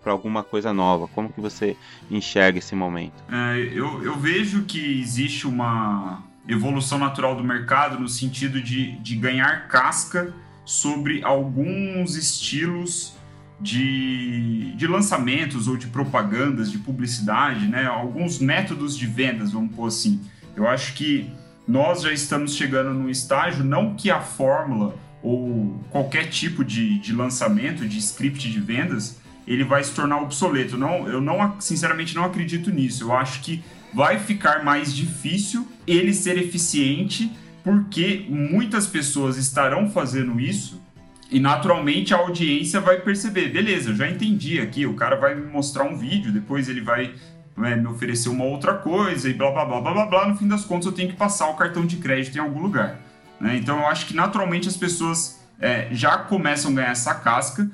para 0.03 0.13
alguma 0.13 0.43
coisa 0.43 0.73
nova? 0.73 1.09
Como 1.09 1.33
que 1.33 1.41
você 1.41 1.77
enxerga 2.11 2.59
esse 2.59 2.75
momento? 2.75 3.23
É, 3.31 3.59
eu, 3.73 4.03
eu 4.03 4.17
vejo 4.17 4.65
que 4.65 5.01
existe 5.01 5.47
uma 5.47 6.23
evolução 6.49 6.99
natural 6.99 7.37
do 7.37 7.45
mercado 7.45 7.99
no 7.99 8.09
sentido 8.09 8.61
de, 8.61 8.93
de 8.99 9.15
ganhar 9.17 9.69
casca 9.69 10.33
sobre 10.65 11.23
alguns 11.23 12.17
estilos 12.17 13.15
de, 13.61 14.73
de 14.75 14.87
lançamentos 14.87 15.69
ou 15.69 15.77
de 15.77 15.87
propagandas, 15.87 16.71
de 16.71 16.79
publicidade, 16.79 17.67
né? 17.67 17.85
alguns 17.87 18.39
métodos 18.39 18.97
de 18.97 19.07
vendas, 19.07 19.53
vamos 19.53 19.75
pôr 19.75 19.87
assim. 19.87 20.21
Eu 20.57 20.67
acho 20.67 20.95
que 20.95 21.31
nós 21.69 22.03
já 22.03 22.13
estamos 22.13 22.55
chegando 22.55 22.93
num 22.95 23.09
estágio, 23.09 23.63
não 23.63 23.95
que 23.95 24.11
a 24.11 24.21
fórmula 24.21 24.97
ou 25.23 25.79
qualquer 25.91 26.29
tipo 26.29 26.65
de, 26.65 26.99
de 26.99 27.13
lançamento, 27.13 27.87
de 27.87 27.99
script 27.99 28.51
de 28.51 28.59
vendas, 28.59 29.21
ele 29.53 29.65
vai 29.65 29.83
se 29.83 29.93
tornar 29.93 30.23
obsoleto. 30.23 30.79
Não, 30.79 31.09
eu 31.09 31.21
não, 31.21 31.61
sinceramente, 31.61 32.15
não 32.15 32.25
acredito 32.25 32.71
nisso. 32.71 33.05
Eu 33.05 33.13
acho 33.13 33.41
que 33.41 33.63
vai 33.93 34.19
ficar 34.19 34.65
mais 34.65 34.95
difícil 34.95 35.67
ele 35.87 36.15
ser 36.15 36.39
eficiente, 36.39 37.33
porque 37.65 38.27
muitas 38.29 38.87
pessoas 38.87 39.37
estarão 39.37 39.91
fazendo 39.91 40.39
isso 40.41 40.81
e 41.31 41.39
naturalmente 41.39 42.13
a 42.13 42.19
audiência 42.19 42.81
vai 42.81 43.01
perceber, 43.01 43.51
beleza, 43.51 43.91
eu 43.91 43.95
já 43.95 44.09
entendi 44.09 44.61
aqui, 44.61 44.85
o 44.85 44.95
cara 44.95 45.15
vai 45.15 45.35
me 45.35 45.47
mostrar 45.47 45.85
um 45.85 45.97
vídeo, 45.97 46.33
depois 46.33 46.69
ele 46.69 46.81
vai 46.81 47.15
né, 47.57 47.77
me 47.77 47.87
oferecer 47.87 48.29
uma 48.29 48.45
outra 48.45 48.75
coisa 48.75 49.29
e 49.29 49.35
blá 49.35 49.51
blá 49.51 49.65
blá 49.65 49.81
blá 49.81 50.07
blá 50.07 50.29
no 50.29 50.37
fim 50.37 50.49
das 50.49 50.65
contas 50.65 50.87
eu 50.87 50.93
tenho 50.93 51.09
que 51.09 51.17
passar 51.17 51.49
o 51.49 51.55
cartão 51.55 51.87
de 51.87 51.97
crédito 51.97 52.37
em 52.37 52.41
algum 52.41 52.61
lugar. 52.61 52.99
Né? 53.41 53.57
Então 53.57 53.79
eu 53.79 53.87
acho 53.87 54.07
que 54.07 54.15
naturalmente 54.15 54.69
as 54.69 54.77
pessoas 54.77 55.41
é, 55.61 55.89
já 55.93 56.19
começam 56.19 56.73
a 56.73 56.75
ganhar 56.75 56.91
essa 56.91 57.15
casca, 57.15 57.71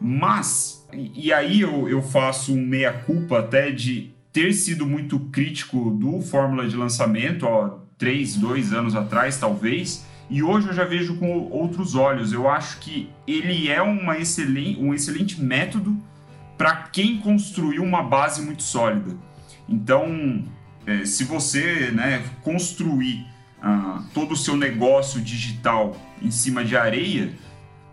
mas 0.00 0.75
e, 1.14 1.32
aí 1.32 1.60
eu, 1.60 1.88
eu 1.88 2.02
faço 2.02 2.54
um 2.54 2.60
meia-culpa 2.60 3.40
até 3.40 3.70
de 3.70 4.10
ter 4.32 4.52
sido 4.52 4.86
muito 4.86 5.18
crítico 5.18 5.90
do 5.90 6.20
Fórmula 6.20 6.68
de 6.68 6.76
lançamento, 6.76 7.46
ó, 7.46 7.78
três, 7.98 8.36
dois 8.36 8.72
anos 8.72 8.94
atrás, 8.94 9.38
talvez, 9.38 10.06
e 10.28 10.42
hoje 10.42 10.68
eu 10.68 10.74
já 10.74 10.84
vejo 10.84 11.16
com 11.16 11.48
outros 11.50 11.94
olhos. 11.94 12.32
Eu 12.32 12.48
acho 12.48 12.78
que 12.78 13.08
ele 13.26 13.68
é 13.68 13.80
uma 13.80 14.14
um 14.14 14.94
excelente 14.94 15.40
método 15.40 15.96
para 16.58 16.74
quem 16.74 17.18
construiu 17.18 17.82
uma 17.82 18.02
base 18.02 18.42
muito 18.42 18.62
sólida. 18.62 19.16
Então, 19.68 20.44
é, 20.86 21.04
se 21.04 21.24
você 21.24 21.90
né, 21.90 22.22
construir 22.42 23.26
ah, 23.62 24.04
todo 24.14 24.32
o 24.32 24.36
seu 24.36 24.56
negócio 24.56 25.20
digital 25.20 25.96
em 26.22 26.30
cima 26.30 26.64
de 26.64 26.76
areia, 26.76 27.32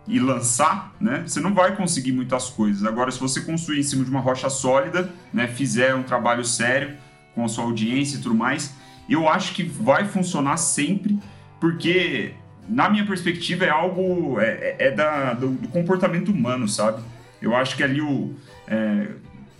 e 0.07 0.19
lançar, 0.19 0.93
né, 0.99 1.23
você 1.25 1.39
não 1.39 1.53
vai 1.53 1.75
conseguir 1.75 2.11
muitas 2.11 2.49
coisas. 2.49 2.83
Agora, 2.83 3.09
se 3.09 3.19
você 3.19 3.41
construir 3.41 3.79
em 3.79 3.83
cima 3.83 4.03
de 4.03 4.09
uma 4.09 4.19
rocha 4.19 4.49
sólida, 4.49 5.09
né, 5.33 5.47
fizer 5.47 5.95
um 5.95 6.03
trabalho 6.03 6.43
sério 6.43 6.95
com 7.33 7.45
a 7.45 7.47
sua 7.47 7.63
audiência 7.63 8.17
e 8.17 8.21
tudo 8.21 8.35
mais, 8.35 8.73
eu 9.09 9.27
acho 9.27 9.53
que 9.53 9.63
vai 9.63 10.05
funcionar 10.05 10.57
sempre, 10.57 11.17
porque 11.59 12.33
na 12.67 12.89
minha 12.89 13.05
perspectiva 13.05 13.65
é 13.65 13.69
algo 13.69 14.39
é, 14.39 14.47
é, 14.47 14.75
é 14.87 14.91
da, 14.91 15.33
do, 15.33 15.49
do, 15.49 15.67
comportamento 15.69 16.31
humano, 16.31 16.67
sabe? 16.67 17.01
Eu 17.41 17.55
acho 17.55 17.75
que 17.75 17.83
ali 17.83 18.01
o 18.01 18.33
é, 18.67 19.07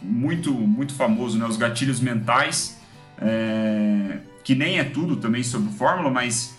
muito 0.02 0.54
muito 0.54 0.94
famoso, 0.94 1.38
né, 1.38 1.46
os 1.46 1.58
gatilhos 1.58 2.00
mentais, 2.00 2.80
é, 3.22 4.18
que 4.44 4.56
nem 4.56 4.80
é 4.80 4.84
tudo 4.84 5.18
também 5.18 5.44
sobre 5.44 5.72
fórmula, 5.74 6.10
mas 6.10 6.58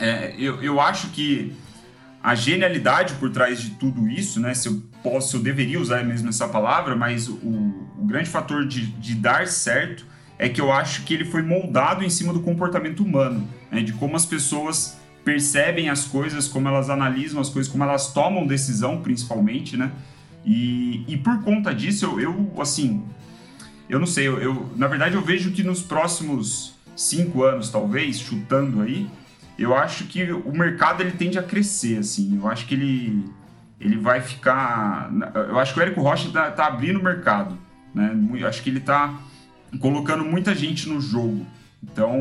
é, 0.00 0.34
eu, 0.38 0.62
eu 0.62 0.80
acho 0.80 1.08
que 1.10 1.54
a 2.24 2.34
genialidade 2.34 3.12
por 3.16 3.28
trás 3.28 3.60
de 3.60 3.72
tudo 3.72 4.08
isso, 4.08 4.40
né? 4.40 4.54
Se 4.54 4.66
eu 4.66 4.82
posso, 5.02 5.36
eu 5.36 5.42
deveria 5.42 5.78
usar 5.78 6.02
mesmo 6.02 6.30
essa 6.30 6.48
palavra, 6.48 6.96
mas 6.96 7.28
o, 7.28 7.34
o 7.34 8.06
grande 8.06 8.30
fator 8.30 8.66
de, 8.66 8.86
de, 8.86 9.14
dar 9.14 9.46
certo 9.46 10.06
é 10.38 10.48
que 10.48 10.58
eu 10.58 10.72
acho 10.72 11.02
que 11.02 11.12
ele 11.12 11.26
foi 11.26 11.42
moldado 11.42 12.02
em 12.02 12.08
cima 12.08 12.32
do 12.32 12.40
comportamento 12.40 13.04
humano, 13.04 13.46
né? 13.70 13.82
de 13.82 13.92
como 13.92 14.16
as 14.16 14.24
pessoas 14.24 14.96
percebem 15.22 15.90
as 15.90 16.06
coisas, 16.06 16.48
como 16.48 16.66
elas 16.66 16.88
analisam 16.88 17.42
as 17.42 17.50
coisas, 17.50 17.70
como 17.70 17.84
elas 17.84 18.10
tomam 18.14 18.46
decisão, 18.46 19.02
principalmente, 19.02 19.76
né? 19.76 19.92
E, 20.46 21.04
e 21.06 21.18
por 21.18 21.42
conta 21.42 21.74
disso, 21.74 22.06
eu, 22.06 22.20
eu 22.20 22.62
assim, 22.62 23.04
eu 23.86 23.98
não 23.98 24.06
sei, 24.06 24.28
eu, 24.28 24.38
eu, 24.38 24.70
na 24.76 24.86
verdade 24.86 25.14
eu 25.14 25.20
vejo 25.20 25.50
que 25.50 25.62
nos 25.62 25.82
próximos 25.82 26.74
cinco 26.96 27.42
anos, 27.42 27.68
talvez, 27.68 28.18
chutando 28.18 28.80
aí, 28.80 29.10
eu 29.58 29.74
acho 29.74 30.04
que 30.04 30.32
o 30.32 30.52
mercado 30.52 31.02
ele 31.02 31.12
tende 31.12 31.38
a 31.38 31.42
crescer, 31.42 31.98
assim. 31.98 32.36
Eu 32.36 32.48
acho 32.48 32.66
que 32.66 32.74
ele, 32.74 33.24
ele 33.80 33.96
vai 33.96 34.20
ficar. 34.20 35.10
Eu 35.34 35.58
acho 35.58 35.72
que 35.72 35.80
o 35.80 35.82
Érico 35.82 36.02
Rocha 36.02 36.30
tá, 36.30 36.50
tá 36.50 36.66
abrindo 36.66 36.98
o 36.98 37.02
mercado, 37.02 37.56
né? 37.94 38.16
Eu 38.34 38.48
acho 38.48 38.62
que 38.62 38.70
ele 38.70 38.80
tá 38.80 39.18
colocando 39.80 40.24
muita 40.24 40.54
gente 40.54 40.88
no 40.88 41.00
jogo. 41.00 41.46
Então, 41.82 42.16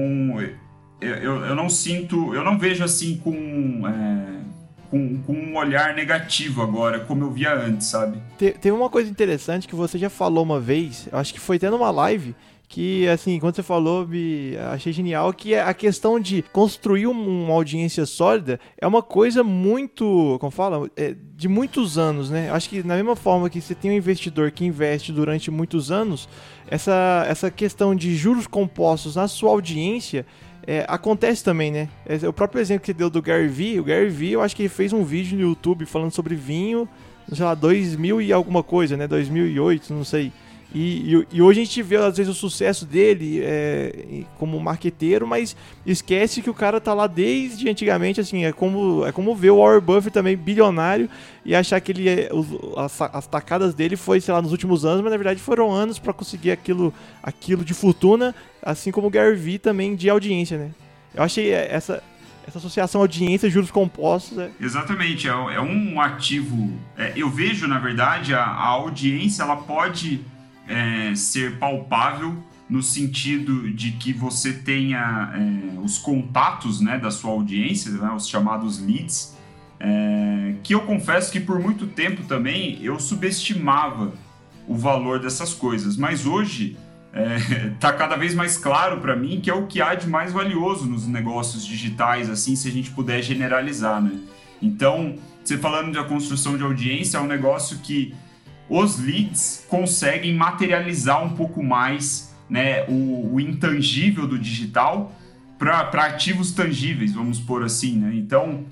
eu, 1.01 1.15
eu, 1.15 1.45
eu 1.45 1.55
não 1.55 1.69
sinto, 1.69 2.33
eu 2.33 2.43
não 2.43 2.57
vejo 2.57 2.83
assim 2.83 3.17
com, 3.17 3.87
é, 3.87 4.41
com, 4.89 5.21
com, 5.23 5.33
um 5.33 5.57
olhar 5.57 5.95
negativo 5.95 6.61
agora, 6.61 6.99
como 6.99 7.23
eu 7.23 7.31
via 7.31 7.53
antes, 7.53 7.87
sabe? 7.87 8.19
Tem, 8.61 8.71
uma 8.71 8.89
coisa 8.89 9.09
interessante 9.09 9.67
que 9.67 9.75
você 9.75 9.97
já 9.97 10.09
falou 10.09 10.43
uma 10.43 10.59
vez, 10.59 11.07
acho 11.11 11.33
que 11.33 11.39
foi 11.39 11.57
tendo 11.57 11.75
uma 11.75 11.91
live 11.91 12.35
que, 12.73 13.07
assim, 13.07 13.39
quando 13.39 13.55
você 13.55 13.61
falou, 13.61 14.07
me 14.07 14.57
achei 14.71 14.91
genial, 14.91 15.31
que 15.31 15.53
a 15.53 15.71
questão 15.75 16.19
de 16.19 16.43
construir 16.51 17.05
uma 17.05 17.53
audiência 17.53 18.03
sólida 18.03 18.59
é 18.81 18.87
uma 18.87 19.03
coisa 19.03 19.43
muito, 19.43 20.37
como 20.39 20.49
fala, 20.49 20.89
é, 20.97 21.15
de 21.35 21.47
muitos 21.47 21.99
anos, 21.99 22.31
né? 22.31 22.49
Acho 22.49 22.67
que 22.67 22.81
na 22.81 22.95
mesma 22.95 23.15
forma 23.15 23.47
que 23.47 23.61
você 23.61 23.75
tem 23.75 23.91
um 23.91 23.93
investidor 23.93 24.49
que 24.49 24.65
investe 24.65 25.11
durante 25.11 25.51
muitos 25.51 25.91
anos, 25.91 26.27
essa, 26.67 27.23
essa 27.29 27.51
questão 27.51 27.93
de 27.93 28.15
juros 28.15 28.47
compostos 28.47 29.17
na 29.17 29.27
sua 29.27 29.51
audiência 29.51 30.25
é, 30.65 30.83
acontece 30.87 31.43
também, 31.43 31.71
né? 31.71 31.89
É, 32.07 32.27
o 32.27 32.33
próprio 32.33 32.59
exemplo 32.59 32.81
que 32.81 32.87
você 32.87 32.93
deu 32.95 33.11
do 33.11 33.21
Gary 33.21 33.49
Vee, 33.49 33.79
o 33.79 33.83
Gary 33.83 34.09
Vee, 34.09 34.31
eu 34.31 34.41
acho 34.41 34.55
que 34.55 34.63
ele 34.63 34.69
fez 34.69 34.91
um 34.91 35.03
vídeo 35.03 35.37
no 35.37 35.43
YouTube 35.43 35.85
falando 35.85 36.11
sobre 36.11 36.33
vinho, 36.33 36.89
sei 37.31 37.45
lá, 37.45 37.53
2000 37.53 38.19
e 38.19 38.33
alguma 38.33 38.63
coisa, 38.63 38.97
né? 38.97 39.07
2008, 39.07 39.93
não 39.93 40.03
sei. 40.03 40.31
E, 40.73 41.15
e, 41.15 41.27
e, 41.33 41.41
hoje 41.41 41.61
a 41.61 41.63
gente 41.65 41.83
vê, 41.83 41.97
às 41.97 42.17
vezes, 42.17 42.31
o 42.31 42.35
sucesso 42.35 42.83
dele 42.83 43.41
é, 43.43 44.23
como 44.39 44.59
marqueteiro, 44.59 45.27
mas 45.27 45.55
esquece 45.85 46.41
que 46.41 46.49
o 46.49 46.53
cara 46.53 46.81
tá 46.81 46.95
lá 46.95 47.05
desde 47.05 47.69
antigamente, 47.69 48.19
assim, 48.19 48.43
é 48.43 48.51
como, 48.51 49.05
é 49.05 49.11
como 49.11 49.35
ver 49.35 49.51
o 49.51 49.59
Warren 49.59 49.81
Buffett 49.81 50.11
também 50.11 50.35
bilionário 50.35 51.07
e 51.45 51.53
achar 51.53 51.79
que 51.79 51.91
ele 51.91 52.09
é, 52.09 52.29
as, 52.75 52.99
as 53.01 53.27
tacadas 53.27 53.75
dele 53.75 53.95
foi, 53.95 54.19
sei 54.19 54.33
lá, 54.33 54.41
nos 54.41 54.51
últimos 54.51 54.83
anos, 54.83 55.01
mas 55.03 55.11
na 55.11 55.17
verdade 55.17 55.39
foram 55.39 55.71
anos 55.71 55.99
para 55.99 56.11
conseguir 56.11 56.49
aquilo, 56.49 56.91
aquilo 57.21 57.63
de 57.63 57.75
fortuna, 57.75 58.33
assim 58.59 58.91
como 58.91 59.07
o 59.07 59.11
Gary 59.11 59.35
Vee 59.35 59.59
também 59.59 59.95
de 59.95 60.09
audiência, 60.09 60.57
né? 60.57 60.71
Eu 61.13 61.21
achei 61.21 61.51
essa, 61.51 62.01
essa 62.47 62.57
associação 62.57 63.01
audiência 63.01 63.47
juros 63.47 63.69
compostos 63.69 64.39
é... 64.39 64.49
exatamente 64.59 65.27
é, 65.27 65.31
é 65.31 65.61
um 65.61 66.01
ativo 66.01 66.73
é, 66.97 67.13
eu 67.15 67.29
vejo 67.29 67.67
na 67.67 67.77
verdade 67.77 68.33
a, 68.33 68.43
a 68.43 68.65
audiência 68.65 69.43
ela 69.43 69.57
pode 69.57 70.21
é, 70.67 71.13
ser 71.15 71.57
palpável 71.57 72.35
no 72.69 72.81
sentido 72.81 73.69
de 73.71 73.91
que 73.91 74.13
você 74.13 74.53
tenha 74.53 75.31
é, 75.35 75.79
os 75.79 75.97
contatos 75.97 76.79
né, 76.79 76.97
da 76.97 77.11
sua 77.11 77.31
audiência, 77.31 77.91
né, 77.91 78.11
os 78.15 78.27
chamados 78.27 78.79
leads, 78.79 79.37
é, 79.79 80.55
que 80.63 80.73
eu 80.73 80.81
confesso 80.81 81.31
que 81.31 81.39
por 81.39 81.59
muito 81.59 81.87
tempo 81.87 82.23
também 82.23 82.79
eu 82.81 82.99
subestimava 82.99 84.13
o 84.67 84.75
valor 84.75 85.19
dessas 85.19 85.53
coisas, 85.53 85.97
mas 85.97 86.25
hoje 86.25 86.77
está 87.73 87.89
é, 87.89 87.93
cada 87.97 88.15
vez 88.15 88.33
mais 88.33 88.57
claro 88.57 89.01
para 89.01 89.15
mim 89.15 89.39
que 89.41 89.49
é 89.49 89.53
o 89.53 89.67
que 89.67 89.81
há 89.81 89.93
de 89.93 90.07
mais 90.07 90.31
valioso 90.31 90.85
nos 90.85 91.05
negócios 91.05 91.65
digitais, 91.65 92.29
assim, 92.29 92.55
se 92.55 92.67
a 92.67 92.71
gente 92.71 92.91
puder 92.91 93.21
generalizar, 93.21 94.01
né? 94.01 94.19
Então, 94.61 95.15
você 95.43 95.57
falando 95.57 95.91
da 95.91 96.05
construção 96.05 96.57
de 96.57 96.63
audiência, 96.63 97.17
é 97.17 97.21
um 97.21 97.27
negócio 97.27 97.79
que 97.79 98.15
os 98.69 98.99
leads 98.99 99.65
conseguem 99.67 100.33
materializar 100.33 101.23
um 101.23 101.29
pouco 101.29 101.61
mais 101.63 102.33
né, 102.49 102.83
o, 102.87 103.33
o 103.33 103.39
intangível 103.39 104.27
do 104.27 104.37
digital 104.37 105.13
para 105.57 106.05
ativos 106.05 106.51
tangíveis, 106.51 107.13
vamos 107.13 107.39
por 107.39 107.63
assim. 107.63 107.97
Né? 107.97 108.15
Então, 108.15 108.65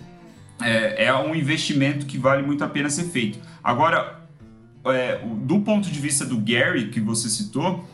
é, 0.61 1.05
é 1.05 1.15
um 1.15 1.33
investimento 1.33 2.05
que 2.05 2.17
vale 2.17 2.43
muito 2.43 2.63
a 2.63 2.67
pena 2.67 2.89
ser 2.89 3.05
feito. 3.05 3.39
Agora, 3.63 4.21
é, 4.85 5.19
do 5.43 5.59
ponto 5.61 5.89
de 5.89 5.99
vista 5.99 6.25
do 6.25 6.37
Gary, 6.37 6.89
que 6.89 6.99
você 6.99 7.29
citou, 7.29 7.87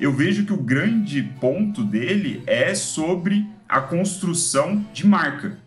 eu 0.00 0.12
vejo 0.12 0.44
que 0.44 0.52
o 0.52 0.56
grande 0.56 1.22
ponto 1.40 1.82
dele 1.82 2.42
é 2.46 2.74
sobre 2.74 3.46
a 3.68 3.80
construção 3.80 4.84
de 4.92 5.06
marca, 5.06 5.58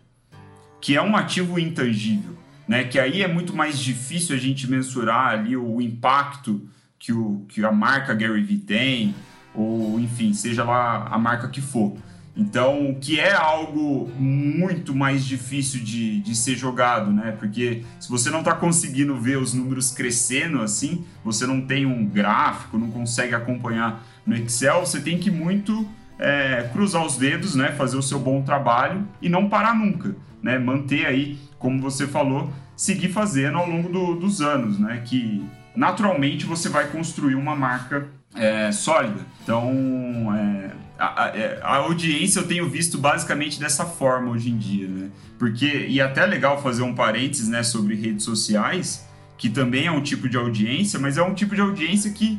que 0.80 0.96
é 0.96 1.02
um 1.02 1.16
ativo 1.16 1.58
intangível, 1.58 2.36
né? 2.66 2.84
Que 2.84 2.98
aí 2.98 3.22
é 3.22 3.28
muito 3.28 3.54
mais 3.54 3.78
difícil 3.78 4.34
a 4.34 4.38
gente 4.38 4.70
mensurar 4.70 5.30
ali 5.30 5.56
o 5.56 5.80
impacto 5.80 6.68
que, 6.98 7.12
o, 7.12 7.44
que 7.48 7.64
a 7.64 7.72
marca 7.72 8.14
Gary 8.14 8.42
Vee 8.42 8.58
tem, 8.58 9.14
ou 9.54 9.98
enfim, 9.98 10.32
seja 10.32 10.64
lá 10.64 11.08
a 11.08 11.18
marca 11.18 11.48
que 11.48 11.60
for. 11.60 11.96
Então, 12.34 12.96
que 12.98 13.20
é 13.20 13.34
algo 13.34 14.10
muito 14.18 14.94
mais 14.94 15.24
difícil 15.24 15.84
de, 15.84 16.20
de 16.20 16.34
ser 16.34 16.56
jogado, 16.56 17.12
né? 17.12 17.32
Porque 17.38 17.82
se 18.00 18.08
você 18.08 18.30
não 18.30 18.38
está 18.38 18.54
conseguindo 18.54 19.14
ver 19.20 19.36
os 19.36 19.52
números 19.52 19.90
crescendo 19.90 20.62
assim, 20.62 21.04
você 21.22 21.46
não 21.46 21.60
tem 21.60 21.84
um 21.84 22.06
gráfico, 22.06 22.78
não 22.78 22.90
consegue 22.90 23.34
acompanhar 23.34 24.02
no 24.24 24.34
Excel, 24.34 24.80
você 24.80 25.00
tem 25.00 25.18
que 25.18 25.30
muito 25.30 25.86
é, 26.22 26.70
cruzar 26.72 27.04
os 27.04 27.16
dedos, 27.16 27.56
né? 27.56 27.72
Fazer 27.72 27.96
o 27.96 28.02
seu 28.02 28.20
bom 28.20 28.42
trabalho 28.42 29.06
e 29.20 29.28
não 29.28 29.48
parar 29.48 29.74
nunca, 29.74 30.14
né? 30.40 30.56
Manter 30.56 31.04
aí, 31.04 31.36
como 31.58 31.82
você 31.82 32.06
falou, 32.06 32.50
seguir 32.76 33.08
fazendo 33.08 33.58
ao 33.58 33.68
longo 33.68 33.88
do, 33.88 34.14
dos 34.14 34.40
anos, 34.40 34.78
né? 34.78 35.02
Que 35.04 35.44
naturalmente 35.74 36.46
você 36.46 36.68
vai 36.68 36.86
construir 36.86 37.34
uma 37.34 37.56
marca 37.56 38.06
é, 38.36 38.70
sólida. 38.70 39.20
Então, 39.42 40.32
é, 40.32 40.70
a, 40.96 41.24
a, 41.24 41.28
é, 41.36 41.60
a, 41.60 41.76
audiência 41.78 42.38
eu 42.38 42.46
tenho 42.46 42.68
visto 42.70 42.98
basicamente 42.98 43.58
dessa 43.58 43.84
forma 43.84 44.30
hoje 44.30 44.48
em 44.48 44.56
dia, 44.56 44.86
né? 44.86 45.10
Porque, 45.40 45.86
e 45.88 46.00
até 46.00 46.22
é 46.22 46.26
legal 46.26 46.62
fazer 46.62 46.82
um 46.82 46.94
parênteses, 46.94 47.48
né, 47.48 47.64
sobre 47.64 47.96
redes 47.96 48.24
sociais, 48.24 49.04
que 49.36 49.50
também 49.50 49.86
é 49.86 49.90
um 49.90 50.00
tipo 50.00 50.28
de 50.28 50.36
audiência, 50.36 51.00
mas 51.00 51.18
é 51.18 51.22
um 51.22 51.34
tipo 51.34 51.56
de 51.56 51.60
audiência 51.60 52.12
que 52.12 52.38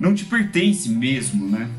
não 0.00 0.12
te 0.12 0.24
pertence 0.24 0.88
mesmo, 0.88 1.46
né? 1.46 1.70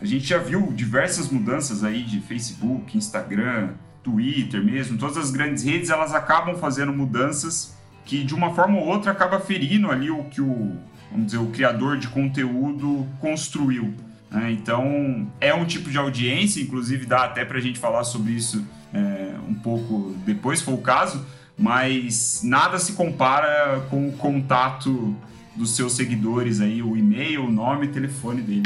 A 0.00 0.04
gente 0.06 0.24
já 0.24 0.38
viu 0.38 0.72
diversas 0.72 1.28
mudanças 1.28 1.84
aí 1.84 2.02
de 2.02 2.20
Facebook, 2.20 2.96
Instagram, 2.96 3.70
Twitter 4.02 4.64
mesmo, 4.64 4.96
todas 4.96 5.18
as 5.18 5.30
grandes 5.30 5.62
redes, 5.62 5.90
elas 5.90 6.14
acabam 6.14 6.56
fazendo 6.56 6.92
mudanças 6.92 7.76
que 8.06 8.24
de 8.24 8.34
uma 8.34 8.54
forma 8.54 8.78
ou 8.78 8.86
outra 8.86 9.12
acaba 9.12 9.38
ferindo 9.38 9.90
ali 9.90 10.10
o 10.10 10.24
que 10.24 10.40
o, 10.40 10.74
vamos 11.10 11.26
dizer, 11.26 11.38
o 11.38 11.48
criador 11.48 11.98
de 11.98 12.08
conteúdo 12.08 13.06
construiu. 13.20 13.94
Né? 14.30 14.52
Então, 14.52 15.30
é 15.38 15.52
um 15.52 15.66
tipo 15.66 15.90
de 15.90 15.98
audiência, 15.98 16.62
inclusive 16.62 17.04
dá 17.04 17.24
até 17.24 17.44
para 17.44 17.58
a 17.58 17.60
gente 17.60 17.78
falar 17.78 18.04
sobre 18.04 18.32
isso 18.32 18.66
é, 18.94 19.34
um 19.46 19.54
pouco 19.54 20.14
depois, 20.24 20.60
se 20.60 20.64
for 20.64 20.74
o 20.74 20.78
caso, 20.78 21.24
mas 21.58 22.40
nada 22.42 22.78
se 22.78 22.94
compara 22.94 23.86
com 23.90 24.08
o 24.08 24.12
contato 24.12 25.14
dos 25.54 25.76
seus 25.76 25.92
seguidores 25.92 26.60
aí, 26.60 26.82
o 26.82 26.96
e-mail, 26.96 27.44
o 27.44 27.50
nome 27.50 27.84
e 27.84 27.88
telefone 27.90 28.40
dele. 28.40 28.62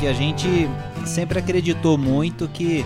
Que 0.00 0.08
a 0.08 0.12
gente 0.12 0.68
sempre 1.06 1.38
acreditou 1.38 1.96
muito 1.96 2.46
que 2.48 2.84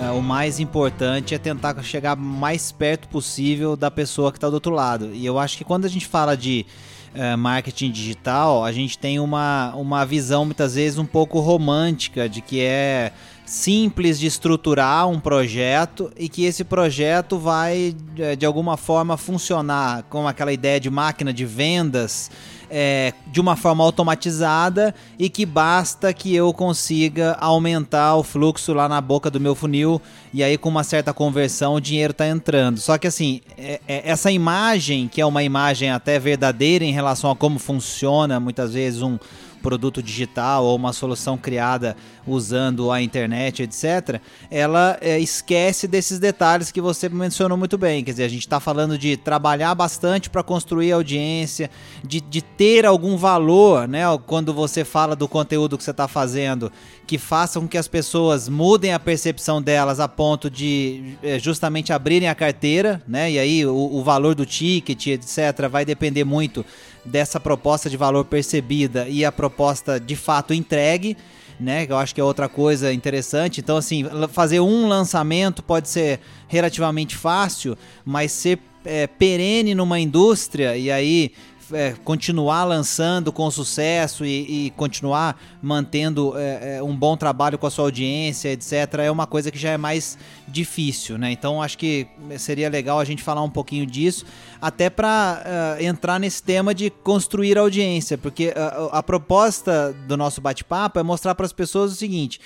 é, 0.00 0.10
o 0.10 0.20
mais 0.20 0.58
importante 0.58 1.34
é 1.34 1.38
tentar 1.38 1.80
chegar 1.82 2.16
mais 2.16 2.72
perto 2.72 3.06
possível 3.08 3.76
da 3.76 3.90
pessoa 3.90 4.32
que 4.32 4.38
está 4.38 4.48
do 4.48 4.54
outro 4.54 4.72
lado. 4.72 5.10
E 5.12 5.24
eu 5.24 5.38
acho 5.38 5.56
que 5.56 5.64
quando 5.64 5.84
a 5.84 5.88
gente 5.88 6.06
fala 6.06 6.36
de 6.36 6.66
é, 7.14 7.36
marketing 7.36 7.90
digital, 7.90 8.64
a 8.64 8.72
gente 8.72 8.98
tem 8.98 9.20
uma, 9.20 9.72
uma 9.76 10.04
visão 10.04 10.44
muitas 10.44 10.74
vezes 10.74 10.98
um 10.98 11.06
pouco 11.06 11.38
romântica 11.38 12.28
de 12.28 12.40
que 12.40 12.60
é 12.60 13.12
simples 13.46 14.18
de 14.18 14.26
estruturar 14.26 15.06
um 15.08 15.20
projeto 15.20 16.10
e 16.16 16.28
que 16.28 16.44
esse 16.44 16.64
projeto 16.64 17.38
vai 17.38 17.94
é, 18.18 18.34
de 18.34 18.44
alguma 18.44 18.76
forma 18.76 19.16
funcionar 19.16 20.02
com 20.04 20.26
aquela 20.26 20.52
ideia 20.52 20.80
de 20.80 20.90
máquina 20.90 21.32
de 21.32 21.44
vendas 21.44 22.30
é, 22.76 23.12
de 23.28 23.40
uma 23.40 23.54
forma 23.54 23.84
automatizada 23.84 24.92
e 25.16 25.30
que 25.30 25.46
basta 25.46 26.12
que 26.12 26.34
eu 26.34 26.52
consiga 26.52 27.36
aumentar 27.40 28.16
o 28.16 28.24
fluxo 28.24 28.72
lá 28.72 28.88
na 28.88 29.00
boca 29.00 29.30
do 29.30 29.38
meu 29.38 29.54
funil 29.54 30.02
e 30.32 30.42
aí 30.42 30.58
com 30.58 30.70
uma 30.70 30.82
certa 30.82 31.14
conversão 31.14 31.74
o 31.74 31.80
dinheiro 31.80 32.10
está 32.10 32.26
entrando. 32.26 32.80
Só 32.80 32.98
que 32.98 33.06
assim, 33.06 33.40
é, 33.56 33.80
é, 33.86 34.10
essa 34.10 34.28
imagem, 34.32 35.06
que 35.06 35.20
é 35.20 35.26
uma 35.26 35.44
imagem 35.44 35.92
até 35.92 36.18
verdadeira 36.18 36.84
em 36.84 36.90
relação 36.90 37.30
a 37.30 37.36
como 37.36 37.60
funciona 37.60 38.40
muitas 38.40 38.74
vezes 38.74 39.02
um 39.02 39.18
produto 39.64 40.02
digital 40.02 40.62
ou 40.62 40.76
uma 40.76 40.92
solução 40.92 41.38
criada 41.38 41.96
usando 42.26 42.92
a 42.92 43.00
internet, 43.00 43.62
etc., 43.62 44.20
ela 44.50 44.98
é, 45.00 45.18
esquece 45.18 45.88
desses 45.88 46.18
detalhes 46.18 46.70
que 46.70 46.82
você 46.82 47.08
mencionou 47.08 47.56
muito 47.56 47.78
bem. 47.78 48.04
Quer 48.04 48.10
dizer, 48.10 48.24
a 48.24 48.28
gente 48.28 48.42
está 48.42 48.60
falando 48.60 48.98
de 48.98 49.16
trabalhar 49.16 49.74
bastante 49.74 50.28
para 50.28 50.42
construir 50.42 50.92
audiência, 50.92 51.70
de, 52.06 52.20
de 52.20 52.42
ter 52.42 52.84
algum 52.84 53.16
valor, 53.16 53.88
né? 53.88 54.02
Quando 54.26 54.52
você 54.52 54.84
fala 54.84 55.16
do 55.16 55.26
conteúdo 55.26 55.78
que 55.78 55.84
você 55.84 55.92
está 55.92 56.06
fazendo, 56.06 56.70
que 57.06 57.16
faça 57.16 57.58
com 57.58 57.66
que 57.66 57.78
as 57.78 57.88
pessoas 57.88 58.50
mudem 58.50 58.92
a 58.92 59.00
percepção 59.00 59.62
delas 59.62 59.98
a 59.98 60.08
ponto 60.08 60.50
de 60.50 61.16
é, 61.22 61.38
justamente 61.38 61.90
abrirem 61.90 62.28
a 62.28 62.34
carteira, 62.34 63.02
né? 63.08 63.30
E 63.30 63.38
aí 63.38 63.64
o, 63.64 63.74
o 63.74 64.04
valor 64.04 64.34
do 64.34 64.44
ticket, 64.44 65.06
etc., 65.06 65.68
vai 65.70 65.86
depender 65.86 66.24
muito 66.24 66.64
dessa 67.04 67.38
proposta 67.38 67.90
de 67.90 67.96
valor 67.96 68.24
percebida 68.24 69.08
e 69.08 69.24
a 69.24 69.32
proposta 69.32 70.00
de 70.00 70.16
fato 70.16 70.54
entregue, 70.54 71.16
né? 71.58 71.86
Eu 71.88 71.96
acho 71.96 72.14
que 72.14 72.20
é 72.20 72.24
outra 72.24 72.48
coisa 72.48 72.92
interessante. 72.92 73.60
Então, 73.60 73.76
assim, 73.76 74.04
fazer 74.30 74.60
um 74.60 74.88
lançamento 74.88 75.62
pode 75.62 75.88
ser 75.88 76.20
relativamente 76.48 77.16
fácil, 77.16 77.76
mas 78.04 78.32
ser 78.32 78.58
é, 78.84 79.06
perene 79.06 79.74
numa 79.74 79.98
indústria 79.98 80.76
e 80.76 80.90
aí 80.90 81.32
é, 81.72 81.94
continuar 82.04 82.64
lançando 82.64 83.32
com 83.32 83.50
sucesso 83.50 84.24
e, 84.24 84.66
e 84.66 84.70
continuar 84.70 85.40
mantendo 85.62 86.34
é, 86.36 86.76
é, 86.76 86.82
um 86.82 86.94
bom 86.94 87.16
trabalho 87.16 87.58
com 87.58 87.66
a 87.66 87.70
sua 87.70 87.84
audiência, 87.84 88.50
etc., 88.50 88.72
é 88.98 89.10
uma 89.10 89.26
coisa 89.26 89.50
que 89.50 89.58
já 89.58 89.70
é 89.70 89.76
mais 89.76 90.18
difícil, 90.46 91.16
né? 91.18 91.30
Então 91.30 91.62
acho 91.62 91.78
que 91.78 92.06
seria 92.38 92.68
legal 92.68 92.98
a 92.98 93.04
gente 93.04 93.22
falar 93.22 93.42
um 93.42 93.50
pouquinho 93.50 93.86
disso, 93.86 94.24
até 94.60 94.90
para 94.90 95.42
uh, 95.78 95.82
é, 95.82 95.84
entrar 95.84 96.18
nesse 96.18 96.42
tema 96.42 96.74
de 96.74 96.90
construir 96.90 97.58
audiência, 97.58 98.18
porque 98.18 98.48
uh, 98.48 98.88
a 98.92 99.02
proposta 99.02 99.94
do 100.06 100.16
nosso 100.16 100.40
bate-papo 100.40 100.98
é 100.98 101.02
mostrar 101.02 101.34
para 101.34 101.46
as 101.46 101.52
pessoas 101.52 101.92
o 101.92 101.94
seguinte 101.94 102.40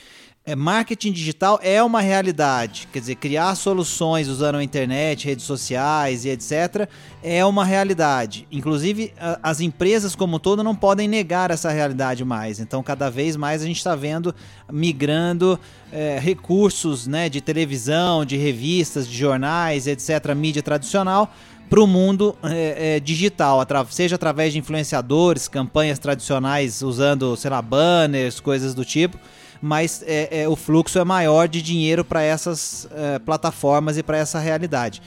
é, 0.48 0.57
marketing 0.57 1.12
digital 1.12 1.61
é 1.62 1.83
uma 1.83 2.01
realidade. 2.01 2.88
Quer 2.90 3.01
dizer, 3.01 3.16
criar 3.16 3.55
soluções 3.55 4.29
usando 4.29 4.57
a 4.57 4.64
internet, 4.64 5.27
redes 5.27 5.44
sociais 5.44 6.24
e 6.24 6.31
etc. 6.31 6.88
é 7.22 7.44
uma 7.44 7.66
realidade. 7.66 8.48
Inclusive, 8.51 9.12
a, 9.20 9.38
as 9.42 9.61
empresas 9.61 10.14
como 10.16 10.37
um 10.37 10.38
todo 10.38 10.64
não 10.64 10.74
podem 10.74 11.07
negar 11.07 11.51
essa 11.51 11.70
realidade 11.70 12.24
mais. 12.24 12.61
Então, 12.61 12.83
cada 12.83 13.11
vez 13.11 13.37
mais 13.37 13.62
a 13.62 13.66
gente 13.66 13.77
está 13.77 13.94
vendo 13.94 14.35
migrando 14.72 15.61
é, 15.92 16.18
recursos 16.18 17.07
né, 17.07 17.29
de 17.29 17.42
televisão, 17.42 18.24
de 18.24 18.38
revistas, 18.38 19.07
de 19.07 19.18
jornais, 19.18 19.87
etc., 19.87 20.35
mídia 20.35 20.62
tradicional, 20.62 21.31
para 21.68 21.81
o 21.81 21.87
mundo 21.87 22.35
é, 22.42 22.96
é, 22.96 23.01
digital, 23.01 23.61
seja 23.90 24.14
através 24.14 24.55
de 24.55 24.59
influenciadores, 24.59 25.46
campanhas 25.46 25.98
tradicionais 25.98 26.81
usando, 26.81 27.37
sei 27.37 27.51
lá, 27.51 27.61
banners, 27.61 28.40
coisas 28.40 28.74
do 28.74 28.87
tipo 28.87 29.18
mas 29.61 30.03
é, 30.07 30.42
é, 30.42 30.49
o 30.49 30.57
fluxo 30.57 30.99
é 30.99 31.05
maior 31.05 31.49
de 31.49 31.61
dinheiro 31.61 32.05
para 32.05 32.23
essas 32.23 32.88
é, 32.92 33.18
plataformas 33.18 33.99
e 33.99 34.03
para 34.03 34.16
essa 34.18 34.38
realidade. 34.38 35.03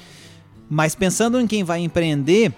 Mas 0.70 0.96
pensando 0.96 1.40
em 1.40 1.48
quem 1.48 1.64
vai 1.64 1.80
empreender, 1.80 2.54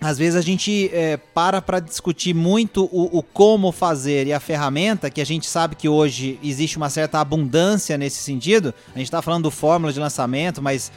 às 0.00 0.16
vezes 0.16 0.34
a 0.34 0.40
gente 0.40 0.90
é, 0.92 1.16
para 1.16 1.60
para 1.60 1.78
discutir 1.78 2.34
muito 2.34 2.88
o, 2.90 3.18
o, 3.18 3.22
como 3.22 3.70
fazer 3.70 4.26
e 4.26 4.32
a 4.32 4.40
ferramenta, 4.40 5.10
que 5.10 5.20
a 5.20 5.26
gente 5.26 5.46
sabe 5.46 5.76
que 5.76 5.88
hoje 5.88 6.38
existe 6.42 6.76
uma 6.76 6.88
certa 6.88 7.20
abundância 7.20 7.98
nesse 7.98 8.22
sentido. 8.22 8.74
A 8.94 8.98
gente 8.98 9.08
está 9.08 9.20
falando 9.20 9.44
do 9.44 9.50
fórmula 9.50 9.92
de 9.92 10.00
lançamento, 10.00 10.62
mas 10.62 10.90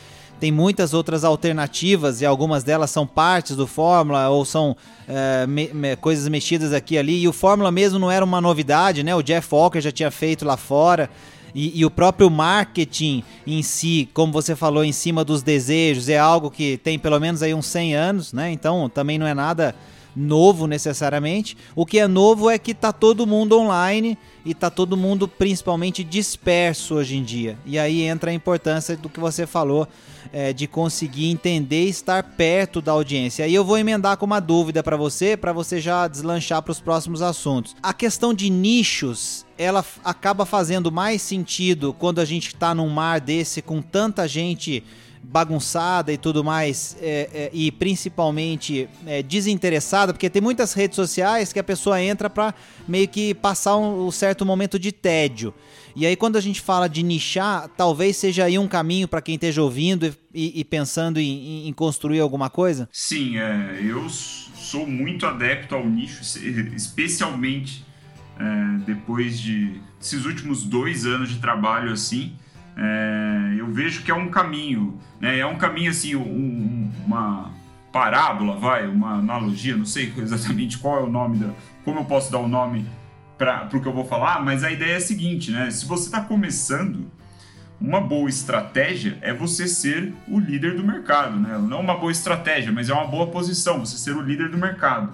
tem 0.43 0.51
muitas 0.51 0.93
outras 0.93 1.23
alternativas 1.23 2.19
e 2.19 2.25
algumas 2.25 2.65
delas 2.65 2.91
são 2.91 3.07
partes 3.07 3.55
do 3.55 3.65
Fórmula 3.65 4.27
ou 4.27 4.43
são 4.43 4.75
é, 5.07 5.47
me, 5.47 5.69
me, 5.69 5.95
coisas 5.95 6.27
mexidas 6.27 6.73
aqui 6.73 6.95
e 6.95 6.97
ali. 6.97 7.21
E 7.21 7.27
o 7.29 7.31
Fórmula 7.31 7.71
mesmo 7.71 7.97
não 7.97 8.11
era 8.11 8.25
uma 8.25 8.41
novidade, 8.41 9.03
né? 9.03 9.15
O 9.15 9.21
Jeff 9.21 9.47
Walker 9.55 9.79
já 9.79 9.89
tinha 9.89 10.11
feito 10.11 10.43
lá 10.43 10.57
fora. 10.57 11.09
E, 11.55 11.79
e, 11.79 11.85
o 11.85 11.89
próprio 11.89 12.29
marketing 12.29 13.23
em 13.47 13.63
si, 13.63 14.09
como 14.13 14.33
você 14.33 14.53
falou, 14.53 14.83
em 14.83 14.91
cima 14.91 15.23
dos 15.23 15.41
desejos, 15.41 16.09
é 16.09 16.17
algo 16.17 16.51
que 16.51 16.75
tem 16.75 16.99
pelo 16.99 17.17
menos 17.21 17.41
aí 17.41 17.53
uns 17.53 17.67
100 17.67 17.95
anos, 17.95 18.33
né? 18.33 18.51
Então 18.51 18.89
também 18.89 19.17
não 19.17 19.25
é 19.25 19.33
nada 19.33 19.73
novo 20.15 20.67
necessariamente. 20.67 21.57
O 21.75 21.85
que 21.85 21.99
é 21.99 22.07
novo 22.07 22.49
é 22.49 22.57
que 22.57 22.73
tá 22.73 22.91
todo 22.91 23.27
mundo 23.27 23.57
online 23.57 24.17
e 24.45 24.53
tá 24.53 24.69
todo 24.69 24.97
mundo 24.97 25.27
principalmente 25.27 26.03
disperso 26.03 26.95
hoje 26.95 27.17
em 27.17 27.23
dia. 27.23 27.57
E 27.65 27.79
aí 27.79 28.01
entra 28.01 28.31
a 28.31 28.33
importância 28.33 28.95
do 28.97 29.09
que 29.09 29.19
você 29.19 29.47
falou 29.47 29.87
é, 30.31 30.51
de 30.51 30.67
conseguir 30.67 31.29
entender 31.29 31.85
e 31.85 31.89
estar 31.89 32.23
perto 32.23 32.81
da 32.81 32.91
audiência. 32.91 33.45
Aí 33.45 33.53
eu 33.53 33.63
vou 33.63 33.77
emendar 33.77 34.17
com 34.17 34.25
uma 34.25 34.39
dúvida 34.39 34.83
para 34.83 34.97
você, 34.97 35.37
para 35.37 35.53
você 35.53 35.79
já 35.79 36.07
deslanchar 36.07 36.61
para 36.61 36.71
os 36.71 36.79
próximos 36.79 37.21
assuntos. 37.21 37.75
A 37.81 37.93
questão 37.93 38.33
de 38.33 38.49
nichos, 38.49 39.45
ela 39.57 39.85
acaba 40.03 40.45
fazendo 40.45 40.91
mais 40.91 41.21
sentido 41.21 41.93
quando 41.93 42.19
a 42.19 42.25
gente 42.25 42.47
está 42.47 42.73
num 42.73 42.89
mar 42.89 43.21
desse 43.21 43.61
com 43.61 43.81
tanta 43.81 44.27
gente 44.27 44.83
bagunçada 45.23 46.11
e 46.11 46.17
tudo 46.17 46.43
mais, 46.43 46.97
é, 47.01 47.29
é, 47.33 47.49
e 47.53 47.71
principalmente 47.71 48.89
é, 49.05 49.23
desinteressada, 49.23 50.11
porque 50.11 50.29
tem 50.29 50.41
muitas 50.41 50.73
redes 50.73 50.95
sociais 50.95 51.53
que 51.53 51.59
a 51.59 51.63
pessoa 51.63 52.01
entra 52.01 52.29
para 52.29 52.53
meio 52.87 53.07
que 53.07 53.33
passar 53.33 53.77
um, 53.77 54.07
um, 54.07 54.11
certo 54.11 54.45
momento 54.45 54.77
de 54.77 54.91
tédio. 54.91 55.53
E 55.95 56.05
aí, 56.05 56.15
quando 56.15 56.35
a 56.35 56.41
gente 56.41 56.59
fala 56.59 56.89
de 56.89 57.03
nichar, 57.03 57.69
talvez 57.69 58.17
seja 58.17 58.45
aí 58.45 58.59
um 58.59 58.67
caminho 58.67 59.07
para 59.07 59.21
quem 59.21 59.35
esteja 59.35 59.61
ouvindo 59.61 60.13
e, 60.33 60.59
e 60.59 60.63
pensando 60.63 61.19
em, 61.19 61.67
em, 61.67 61.73
construir 61.73 62.19
alguma 62.19 62.49
coisa? 62.49 62.89
Sim, 62.91 63.37
é, 63.37 63.79
eu 63.81 64.09
sou 64.09 64.85
muito 64.85 65.25
adepto 65.25 65.75
ao 65.75 65.87
nicho, 65.87 66.21
especialmente 66.75 67.85
é, 68.39 68.77
depois 68.85 69.39
de 69.39 69.79
esses 70.01 70.25
últimos 70.25 70.63
dois 70.63 71.05
anos 71.05 71.29
de 71.29 71.39
trabalho 71.39 71.93
assim 71.93 72.33
é, 72.75 73.55
eu 73.57 73.71
vejo 73.71 74.03
que 74.03 74.11
é 74.11 74.15
um 74.15 74.29
caminho, 74.29 74.99
né? 75.19 75.37
É 75.37 75.45
um 75.45 75.57
caminho 75.57 75.91
assim, 75.91 76.15
um, 76.15 76.91
uma 77.05 77.51
parábola, 77.91 78.57
vai, 78.57 78.87
uma 78.87 79.19
analogia, 79.19 79.77
não 79.77 79.85
sei 79.85 80.11
exatamente 80.17 80.77
qual 80.79 80.99
é 80.99 81.03
o 81.03 81.09
nome 81.09 81.37
da, 81.37 81.53
como 81.85 81.99
eu 81.99 82.05
posso 82.05 82.31
dar 82.31 82.39
o 82.39 82.47
nome 82.47 82.85
para 83.37 83.69
o 83.73 83.81
que 83.81 83.87
eu 83.87 83.93
vou 83.93 84.05
falar, 84.05 84.43
mas 84.43 84.63
a 84.63 84.71
ideia 84.71 84.93
é 84.93 84.97
a 84.97 85.01
seguinte, 85.01 85.51
né? 85.51 85.69
Se 85.69 85.85
você 85.85 86.05
está 86.05 86.21
começando, 86.21 87.11
uma 87.79 87.99
boa 87.99 88.29
estratégia 88.29 89.17
é 89.21 89.33
você 89.33 89.67
ser 89.67 90.13
o 90.27 90.39
líder 90.39 90.75
do 90.75 90.83
mercado, 90.83 91.37
né? 91.37 91.57
Não 91.57 91.81
uma 91.81 91.97
boa 91.97 92.11
estratégia, 92.11 92.71
mas 92.71 92.89
é 92.89 92.93
uma 92.93 93.07
boa 93.07 93.27
posição, 93.27 93.79
você 93.79 93.97
ser 93.97 94.15
o 94.15 94.21
líder 94.21 94.49
do 94.49 94.57
mercado. 94.57 95.13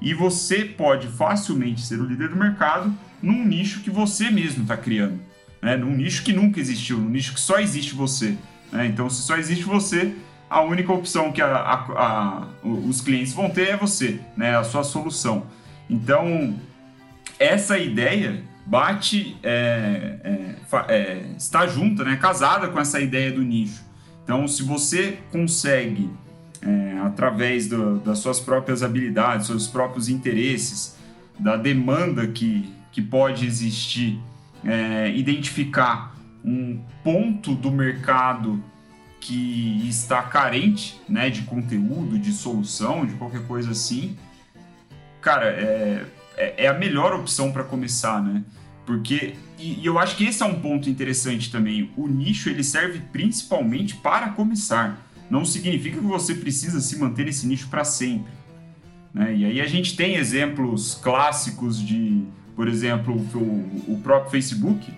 E 0.00 0.14
você 0.14 0.64
pode 0.64 1.08
facilmente 1.08 1.80
ser 1.80 2.00
o 2.00 2.04
líder 2.04 2.28
do 2.28 2.36
mercado 2.36 2.92
num 3.22 3.44
nicho 3.44 3.80
que 3.80 3.90
você 3.90 4.30
mesmo 4.30 4.62
está 4.62 4.76
criando 4.76 5.20
né? 5.64 5.78
num 5.78 5.96
nicho 5.96 6.22
que 6.22 6.32
nunca 6.34 6.60
existiu, 6.60 6.98
num 6.98 7.08
nicho 7.08 7.32
que 7.32 7.40
só 7.40 7.58
existe 7.58 7.94
você. 7.94 8.36
Né? 8.70 8.86
Então, 8.86 9.08
se 9.08 9.22
só 9.22 9.34
existe 9.38 9.64
você, 9.64 10.14
a 10.48 10.60
única 10.60 10.92
opção 10.92 11.32
que 11.32 11.40
a, 11.40 11.56
a, 11.56 11.74
a, 11.74 12.48
os 12.62 13.00
clientes 13.00 13.32
vão 13.32 13.48
ter 13.48 13.70
é 13.70 13.76
você, 13.76 14.20
né? 14.36 14.54
a 14.54 14.62
sua 14.62 14.84
solução. 14.84 15.46
Então, 15.88 16.54
essa 17.38 17.78
ideia 17.78 18.44
bate, 18.66 19.38
é, 19.42 20.18
é, 20.22 20.56
é, 20.88 21.24
está 21.34 21.66
junta, 21.66 22.04
né? 22.04 22.16
casada 22.16 22.68
com 22.68 22.78
essa 22.78 23.00
ideia 23.00 23.32
do 23.32 23.40
nicho. 23.40 23.82
Então, 24.22 24.46
se 24.46 24.62
você 24.62 25.18
consegue, 25.32 26.10
é, 26.60 26.98
através 27.06 27.68
do, 27.68 28.00
das 28.00 28.18
suas 28.18 28.38
próprias 28.38 28.82
habilidades, 28.82 29.46
seus 29.46 29.66
próprios 29.66 30.10
interesses, 30.10 30.94
da 31.38 31.56
demanda 31.56 32.26
que, 32.26 32.70
que 32.92 33.00
pode 33.00 33.46
existir 33.46 34.20
é, 34.64 35.10
identificar 35.14 36.14
um 36.44 36.80
ponto 37.02 37.54
do 37.54 37.70
mercado 37.70 38.62
que 39.20 39.88
está 39.88 40.22
carente 40.22 41.00
né, 41.08 41.30
de 41.30 41.42
conteúdo, 41.42 42.18
de 42.18 42.32
solução, 42.32 43.06
de 43.06 43.14
qualquer 43.14 43.46
coisa 43.46 43.70
assim, 43.70 44.16
cara, 45.20 45.46
é, 45.46 46.04
é, 46.36 46.64
é 46.64 46.68
a 46.68 46.74
melhor 46.74 47.14
opção 47.14 47.50
para 47.50 47.64
começar, 47.64 48.22
né? 48.22 48.44
Porque, 48.84 49.34
e, 49.58 49.80
e, 49.80 49.86
eu 49.86 49.98
acho 49.98 50.14
que 50.16 50.26
esse 50.26 50.42
é 50.42 50.46
um 50.46 50.60
ponto 50.60 50.90
interessante 50.90 51.50
também, 51.50 51.90
o 51.96 52.06
nicho 52.06 52.50
ele 52.50 52.62
serve 52.62 53.00
principalmente 53.10 53.96
para 53.96 54.28
começar. 54.28 55.00
Não 55.30 55.42
significa 55.44 55.98
que 55.98 56.04
você 56.04 56.34
precisa 56.34 56.80
se 56.82 56.98
manter 56.98 57.24
nesse 57.24 57.46
nicho 57.46 57.68
para 57.68 57.82
sempre. 57.82 58.30
Né? 59.14 59.34
E 59.34 59.44
aí 59.46 59.60
a 59.62 59.66
gente 59.66 59.96
tem 59.96 60.16
exemplos 60.16 60.94
clássicos 61.02 61.80
de 61.80 62.24
por 62.54 62.68
exemplo, 62.68 63.14
o, 63.34 63.94
o 63.94 64.00
próprio 64.02 64.30
Facebook, 64.30 64.92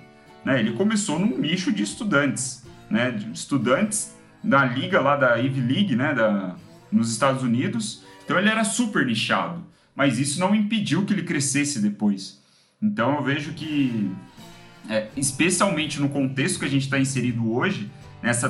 né, 0.44 0.60
ele 0.60 0.72
começou 0.72 1.18
num 1.18 1.38
nicho 1.38 1.72
de 1.72 1.82
estudantes, 1.82 2.64
né, 2.90 3.10
de 3.10 3.30
estudantes 3.32 4.14
da 4.42 4.64
liga 4.64 5.00
lá 5.00 5.16
da 5.16 5.36
Ivy 5.36 5.60
League, 5.60 5.96
né, 5.96 6.14
da, 6.14 6.54
nos 6.90 7.10
Estados 7.10 7.42
Unidos. 7.42 8.04
Então 8.24 8.38
ele 8.38 8.48
era 8.48 8.64
super 8.64 9.04
nichado, 9.04 9.64
mas 9.94 10.18
isso 10.18 10.38
não 10.38 10.54
impediu 10.54 11.04
que 11.04 11.12
ele 11.12 11.22
crescesse 11.22 11.80
depois. 11.80 12.40
Então 12.80 13.16
eu 13.16 13.22
vejo 13.22 13.52
que, 13.54 14.10
é, 14.88 15.08
especialmente 15.16 16.00
no 16.00 16.08
contexto 16.08 16.60
que 16.60 16.64
a 16.66 16.70
gente 16.70 16.84
está 16.84 16.98
inserido 16.98 17.52
hoje, 17.52 17.90
nessa 18.22 18.48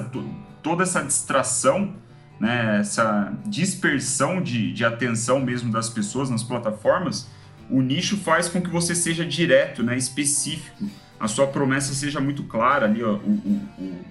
toda 0.62 0.82
essa 0.82 1.02
distração, 1.02 1.94
né, 2.40 2.80
essa 2.80 3.32
dispersão 3.46 4.42
de, 4.42 4.72
de 4.72 4.84
atenção 4.84 5.40
mesmo 5.40 5.70
das 5.70 5.88
pessoas 5.88 6.28
nas 6.28 6.42
plataformas, 6.42 7.28
o 7.70 7.80
nicho 7.80 8.16
faz 8.16 8.48
com 8.48 8.60
que 8.60 8.68
você 8.68 8.94
seja 8.94 9.24
direto, 9.24 9.82
né, 9.82 9.96
específico. 9.96 10.84
A 11.18 11.26
sua 11.28 11.46
promessa 11.46 11.94
seja 11.94 12.20
muito 12.20 12.42
clara 12.44 12.86
ali, 12.86 13.02
ó, 13.02 13.14
o, 13.14 13.30
o, 13.78 14.04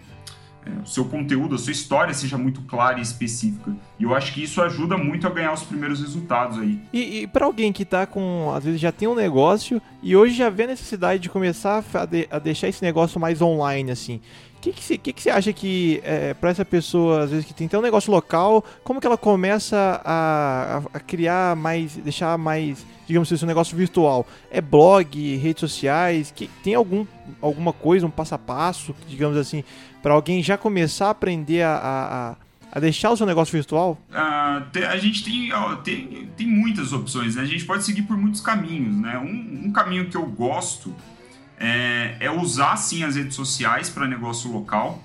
o, 0.83 0.85
seu 0.85 1.05
conteúdo, 1.05 1.55
a 1.55 1.57
sua 1.57 1.71
história 1.71 2.13
seja 2.13 2.37
muito 2.37 2.61
clara 2.61 2.99
e 2.99 3.01
específica. 3.01 3.75
E 3.99 4.03
eu 4.03 4.15
acho 4.15 4.33
que 4.33 4.43
isso 4.43 4.61
ajuda 4.61 4.97
muito 4.97 5.27
a 5.27 5.29
ganhar 5.29 5.53
os 5.53 5.63
primeiros 5.63 6.01
resultados 6.01 6.59
aí. 6.59 6.79
E, 6.91 7.21
e 7.21 7.27
para 7.27 7.45
alguém 7.45 7.71
que 7.71 7.85
tá 7.85 8.05
com, 8.05 8.51
às 8.53 8.63
vezes 8.63 8.79
já 8.79 8.91
tem 8.91 9.07
um 9.07 9.15
negócio 9.15 9.81
e 10.01 10.15
hoje 10.15 10.35
já 10.35 10.49
vê 10.49 10.63
a 10.63 10.67
necessidade 10.67 11.21
de 11.21 11.29
começar 11.29 11.83
a, 11.93 12.05
de, 12.05 12.27
a 12.29 12.39
deixar 12.39 12.67
esse 12.67 12.83
negócio 12.83 13.19
mais 13.19 13.41
online, 13.41 13.91
assim 13.91 14.21
que 14.71 14.71
que 14.71 14.83
você 14.83 14.97
que 14.97 15.13
que 15.13 15.29
acha 15.29 15.53
que 15.53 16.01
é, 16.03 16.33
para 16.33 16.49
essa 16.49 16.65
pessoa 16.65 17.23
às 17.23 17.31
vezes 17.31 17.45
que 17.45 17.53
tem, 17.53 17.67
tem 17.67 17.79
um 17.79 17.83
negócio 17.83 18.11
local, 18.11 18.63
como 18.83 18.99
que 18.99 19.07
ela 19.07 19.17
começa 19.17 20.01
a, 20.03 20.81
a, 20.93 20.99
criar 20.99 21.55
mais, 21.55 21.95
deixar 21.97 22.37
mais, 22.37 22.85
digamos 23.05 23.31
assim, 23.31 23.45
um 23.45 23.47
negócio 23.47 23.77
virtual? 23.77 24.25
É 24.49 24.61
blog, 24.61 25.35
redes 25.37 25.59
sociais? 25.59 26.31
Que 26.35 26.49
tem 26.63 26.73
algum 26.73 27.05
alguma 27.41 27.73
coisa, 27.73 28.05
um 28.05 28.09
passo 28.09 28.35
a 28.35 28.39
passo, 28.39 28.95
digamos 29.07 29.37
assim, 29.37 29.63
para 30.05 30.13
alguém 30.13 30.43
já 30.43 30.55
começar 30.55 31.07
a 31.07 31.09
aprender 31.09 31.63
a, 31.63 31.75
a, 31.75 32.35
a 32.71 32.79
deixar 32.79 33.09
o 33.09 33.17
seu 33.17 33.25
negócio 33.25 33.51
virtual? 33.51 33.99
Uh, 34.11 34.85
a 34.87 34.97
gente 34.97 35.23
tem, 35.23 35.49
tem, 35.83 36.29
tem 36.37 36.45
muitas 36.45 36.93
opções, 36.93 37.35
né? 37.35 37.41
A 37.41 37.45
gente 37.45 37.65
pode 37.65 37.83
seguir 37.83 38.03
por 38.03 38.15
muitos 38.15 38.39
caminhos, 38.39 38.95
né? 38.97 39.17
Um, 39.17 39.65
um 39.65 39.71
caminho 39.71 40.07
que 40.07 40.15
eu 40.15 40.27
gosto 40.27 40.93
é, 41.59 42.17
é 42.19 42.29
usar 42.29 42.75
sim 42.75 43.03
as 43.03 43.15
redes 43.15 43.33
sociais 43.33 43.89
para 43.89 44.07
negócio 44.07 44.51
local, 44.51 45.03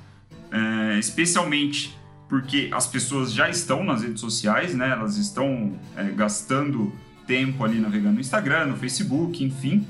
é, 0.52 0.98
especialmente 0.98 1.98
porque 2.28 2.68
as 2.70 2.86
pessoas 2.86 3.32
já 3.32 3.48
estão 3.48 3.82
nas 3.82 4.02
redes 4.02 4.20
sociais, 4.20 4.74
né? 4.74 4.90
Elas 4.90 5.16
estão 5.16 5.78
é, 5.96 6.04
gastando 6.10 6.92
tempo 7.26 7.64
ali 7.64 7.80
navegando 7.80 8.16
no 8.16 8.20
Instagram, 8.20 8.66
no 8.66 8.76
Facebook, 8.76 9.42
enfim. 9.42 9.86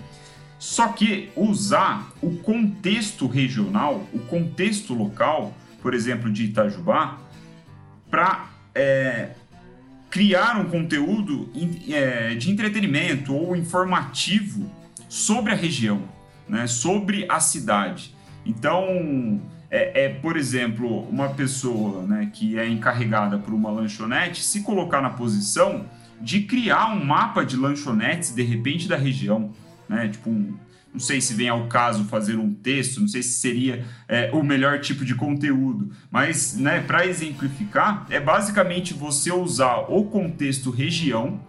Só 0.60 0.88
que 0.88 1.30
usar 1.34 2.12
o 2.22 2.36
contexto 2.36 3.26
regional, 3.26 4.06
o 4.12 4.20
contexto 4.20 4.94
local, 4.94 5.52
por 5.82 5.92
exemplo, 5.92 6.30
de 6.30 6.44
Itajubá, 6.44 7.18
para 8.08 8.48
é, 8.72 9.30
criar 10.08 10.60
um 10.60 10.66
conteúdo 10.66 11.50
é, 11.88 12.36
de 12.36 12.52
entretenimento 12.52 13.34
ou 13.34 13.56
informativo 13.56 14.70
sobre 15.08 15.50
a 15.52 15.56
região 15.56 16.02
né, 16.50 16.66
sobre 16.66 17.24
a 17.28 17.38
cidade. 17.38 18.12
Então, 18.44 19.40
é, 19.70 20.04
é, 20.04 20.08
por 20.08 20.36
exemplo, 20.36 21.08
uma 21.08 21.28
pessoa 21.28 22.02
né, 22.02 22.28
que 22.32 22.58
é 22.58 22.68
encarregada 22.68 23.38
por 23.38 23.54
uma 23.54 23.70
lanchonete 23.70 24.42
se 24.42 24.62
colocar 24.62 25.00
na 25.00 25.10
posição 25.10 25.86
de 26.20 26.42
criar 26.42 26.92
um 26.92 27.04
mapa 27.04 27.44
de 27.44 27.56
lanchonetes, 27.56 28.34
de 28.34 28.42
repente, 28.42 28.88
da 28.88 28.96
região. 28.96 29.52
Né? 29.90 30.06
Tipo, 30.06 30.30
um, 30.30 30.54
não 30.92 31.00
sei 31.00 31.20
se 31.20 31.34
vem 31.34 31.48
ao 31.48 31.66
caso 31.66 32.04
fazer 32.04 32.36
um 32.36 32.54
texto, 32.54 33.00
não 33.00 33.08
sei 33.08 33.24
se 33.24 33.40
seria 33.40 33.84
é, 34.06 34.30
o 34.32 34.40
melhor 34.40 34.78
tipo 34.78 35.04
de 35.04 35.16
conteúdo, 35.16 35.90
mas 36.08 36.56
né, 36.56 36.80
para 36.80 37.04
exemplificar, 37.04 38.06
é 38.08 38.20
basicamente 38.20 38.94
você 38.94 39.32
usar 39.32 39.78
o 39.88 40.04
contexto 40.04 40.70
região, 40.70 41.40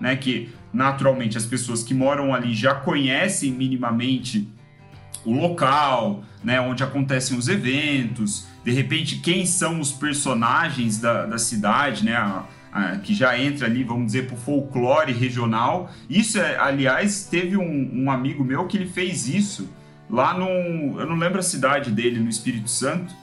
né, 0.00 0.16
que 0.16 0.48
naturalmente 0.72 1.36
as 1.36 1.44
pessoas 1.44 1.82
que 1.82 1.92
moram 1.92 2.34
ali 2.34 2.54
já 2.54 2.74
conhecem 2.74 3.52
minimamente 3.52 4.48
o 5.26 5.34
local, 5.34 6.24
né, 6.42 6.58
onde 6.58 6.82
acontecem 6.82 7.36
os 7.36 7.48
eventos, 7.48 8.46
de 8.64 8.70
repente 8.70 9.16
quem 9.16 9.44
são 9.44 9.78
os 9.78 9.92
personagens 9.92 10.98
da, 10.98 11.26
da 11.26 11.36
cidade, 11.36 12.02
né, 12.02 12.16
a, 12.16 12.46
que 13.02 13.14
já 13.14 13.38
entra 13.38 13.66
ali, 13.66 13.82
vamos 13.82 14.06
dizer, 14.06 14.26
para 14.26 14.34
o 14.34 14.38
folclore 14.38 15.12
regional. 15.12 15.90
Isso, 16.08 16.38
é, 16.38 16.56
aliás, 16.56 17.24
teve 17.24 17.56
um, 17.56 18.04
um, 18.04 18.10
amigo 18.10 18.44
meu 18.44 18.66
que 18.66 18.76
ele 18.76 18.86
fez 18.86 19.28
isso 19.28 19.68
lá 20.08 20.36
no, 20.36 21.00
eu 21.00 21.06
não 21.06 21.16
lembro 21.16 21.38
a 21.38 21.42
cidade 21.42 21.90
dele, 21.90 22.18
no 22.18 22.28
Espírito 22.28 22.68
Santo, 22.68 23.14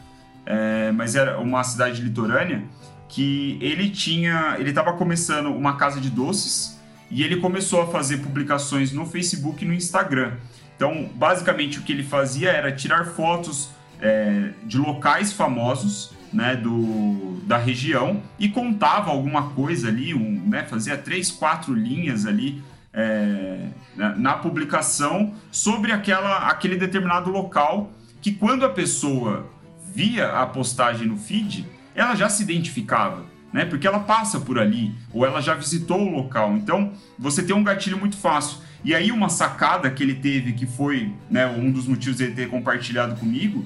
é, 0.46 0.92
mas 0.92 1.16
era 1.16 1.40
uma 1.40 1.64
cidade 1.64 2.02
litorânea, 2.02 2.64
que 3.10 3.58
ele 3.62 3.90
tinha, 3.90 4.56
ele 4.60 4.70
estava 4.70 4.94
começando 4.94 5.48
uma 5.48 5.76
casa 5.76 6.00
de 6.00 6.10
doces 6.10 6.80
e 7.10 7.24
ele 7.24 7.38
começou 7.38 7.82
a 7.82 7.88
fazer 7.88 8.18
publicações 8.18 8.92
no 8.92 9.06
Facebook 9.06 9.64
e 9.64 9.68
no 9.68 9.74
Instagram. 9.74 10.34
Então, 10.76 11.10
basicamente, 11.16 11.80
o 11.80 11.84
que 11.84 11.92
ele 11.92 12.04
fazia 12.04 12.50
era 12.50 12.72
tirar 12.72 13.06
fotos 13.06 13.70
é, 14.02 14.52
de 14.64 14.78
locais 14.78 15.32
famosos 15.34 16.12
né, 16.32 16.56
do, 16.56 17.42
da 17.46 17.58
região 17.58 18.22
e 18.38 18.50
contava 18.50 19.10
alguma 19.10 19.50
coisa 19.50 19.88
ali, 19.88 20.13
um, 20.13 20.42
né, 20.48 20.63
fazia 20.63 20.98
três, 20.98 21.32
quatro 21.32 21.74
linhas 21.74 22.26
ali 22.26 22.62
é, 22.94 23.68
na, 23.96 24.16
na, 24.16 24.34
publicação 24.34 25.34
sobre 25.52 25.92
aquela, 25.92 26.50
aquele 26.50 26.76
determinado 26.76 27.30
local 27.30 27.92
que 28.22 28.32
quando 28.32 28.66
a 28.66 28.70
pessoa 28.70 29.48
via 29.94 30.30
a 30.32 30.46
postagem 30.46 31.08
no 31.08 31.18
feed, 31.18 31.68
ela 31.96 32.16
já 32.16 32.30
se 32.30 32.44
identificava, 32.44 33.26
né? 33.52 33.66
Porque 33.66 33.88
ela 33.88 34.00
passa 34.00 34.40
por 34.40 34.60
ali, 34.60 34.94
ou 35.12 35.26
ela 35.26 35.42
já 35.42 35.54
visitou 35.54 36.02
o 36.02 36.12
local. 36.12 36.56
Então, 36.56 36.92
você 37.18 37.42
tem 37.42 37.56
um 37.56 37.63
gatilho 37.63 37.98
muito 37.98 38.18
fácil. 38.18 38.60
E 38.84 38.94
aí, 38.94 39.12
uma 39.12 39.30
sacada 39.30 39.90
que 39.90 40.04
ele 40.04 40.16
teve, 40.16 40.54
que 40.54 40.66
foi 40.66 41.12
né, 41.30 41.48
um 41.48 41.72
dos 41.72 41.88
motivos 41.88 42.18
de 42.18 42.26
ele 42.26 42.36
ter 42.36 42.48
compartilhado 42.48 43.16
comigo, 43.16 43.66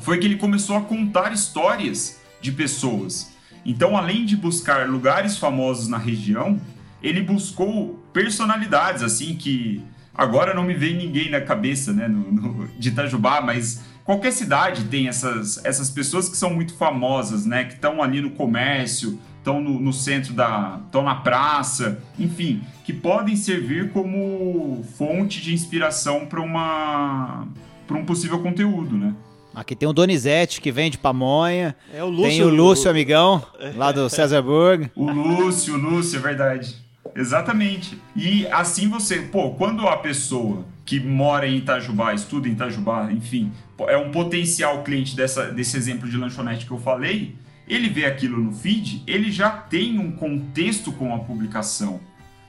foi 0.00 0.18
que 0.18 0.26
ele 0.26 0.36
começou 0.36 0.76
a 0.76 0.82
contar 0.82 1.32
histórias 1.32 2.20
de 2.40 2.52
pessoas. 2.52 3.34
Então, 3.64 3.96
além 3.96 4.24
de 4.24 4.36
buscar 4.36 4.88
lugares 4.88 5.36
famosos 5.36 5.88
na 5.88 5.98
região, 5.98 6.60
ele 7.02 7.20
buscou 7.20 8.00
personalidades, 8.12 9.02
assim, 9.02 9.36
que 9.36 9.82
agora 10.14 10.54
não 10.54 10.62
me 10.62 10.74
vem 10.74 10.96
ninguém 10.96 11.30
na 11.30 11.40
cabeça, 11.40 11.92
né, 11.92 12.08
no, 12.08 12.32
no, 12.32 12.68
de 12.78 12.88
Itajubá, 12.88 13.40
mas 13.40 13.82
qualquer 14.04 14.32
cidade 14.32 14.84
tem 14.84 15.08
essas, 15.08 15.62
essas 15.64 15.90
pessoas 15.90 16.28
que 16.28 16.36
são 16.36 16.54
muito 16.54 16.74
famosas, 16.74 17.44
né, 17.44 17.64
que 17.64 17.74
estão 17.74 18.02
ali 18.02 18.20
no 18.20 18.30
comércio, 18.30 19.18
estão 19.38 19.60
no, 19.60 19.78
no, 19.78 19.92
centro 19.92 20.32
da. 20.32 20.80
estão 20.84 21.02
na 21.02 21.16
praça, 21.16 22.02
enfim, 22.18 22.62
que 22.84 22.92
podem 22.92 23.36
servir 23.36 23.90
como 23.90 24.84
fonte 24.96 25.40
de 25.40 25.54
inspiração 25.54 26.26
para 26.26 26.40
uma. 26.40 27.46
para 27.86 27.96
um 27.96 28.04
possível 28.04 28.40
conteúdo, 28.40 28.96
né? 28.96 29.14
Aqui 29.56 29.74
tem 29.74 29.88
o 29.88 29.92
Donizete 29.94 30.60
que 30.60 30.70
vem 30.70 30.90
de 30.90 30.98
Pamonha. 30.98 31.74
É 31.90 32.04
o 32.04 32.10
Lúcio. 32.10 32.24
Tem 32.24 32.42
o 32.42 32.48
Lúcio, 32.50 32.90
amigão, 32.90 33.42
lá 33.74 33.90
do 33.90 34.06
Cesarburg. 34.10 34.90
O 34.94 35.10
Lúcio, 35.10 35.76
o 35.76 35.78
Lúcio, 35.78 36.18
é 36.18 36.20
verdade. 36.20 36.76
Exatamente. 37.14 37.98
E 38.14 38.46
assim 38.48 38.86
você, 38.86 39.22
pô, 39.22 39.52
quando 39.52 39.88
a 39.88 39.96
pessoa 39.96 40.66
que 40.84 41.00
mora 41.00 41.48
em 41.48 41.56
Itajubá, 41.56 42.12
estuda 42.12 42.46
em 42.46 42.52
Itajubá, 42.52 43.10
enfim, 43.10 43.50
é 43.88 43.96
um 43.96 44.10
potencial 44.10 44.84
cliente 44.84 45.16
dessa, 45.16 45.46
desse 45.46 45.74
exemplo 45.74 46.06
de 46.06 46.18
lanchonete 46.18 46.66
que 46.66 46.72
eu 46.72 46.78
falei, 46.78 47.34
ele 47.66 47.88
vê 47.88 48.04
aquilo 48.04 48.36
no 48.36 48.52
feed, 48.52 49.04
ele 49.06 49.32
já 49.32 49.48
tem 49.48 49.98
um 49.98 50.12
contexto 50.12 50.92
com 50.92 51.14
a 51.14 51.18
publicação. 51.20 51.98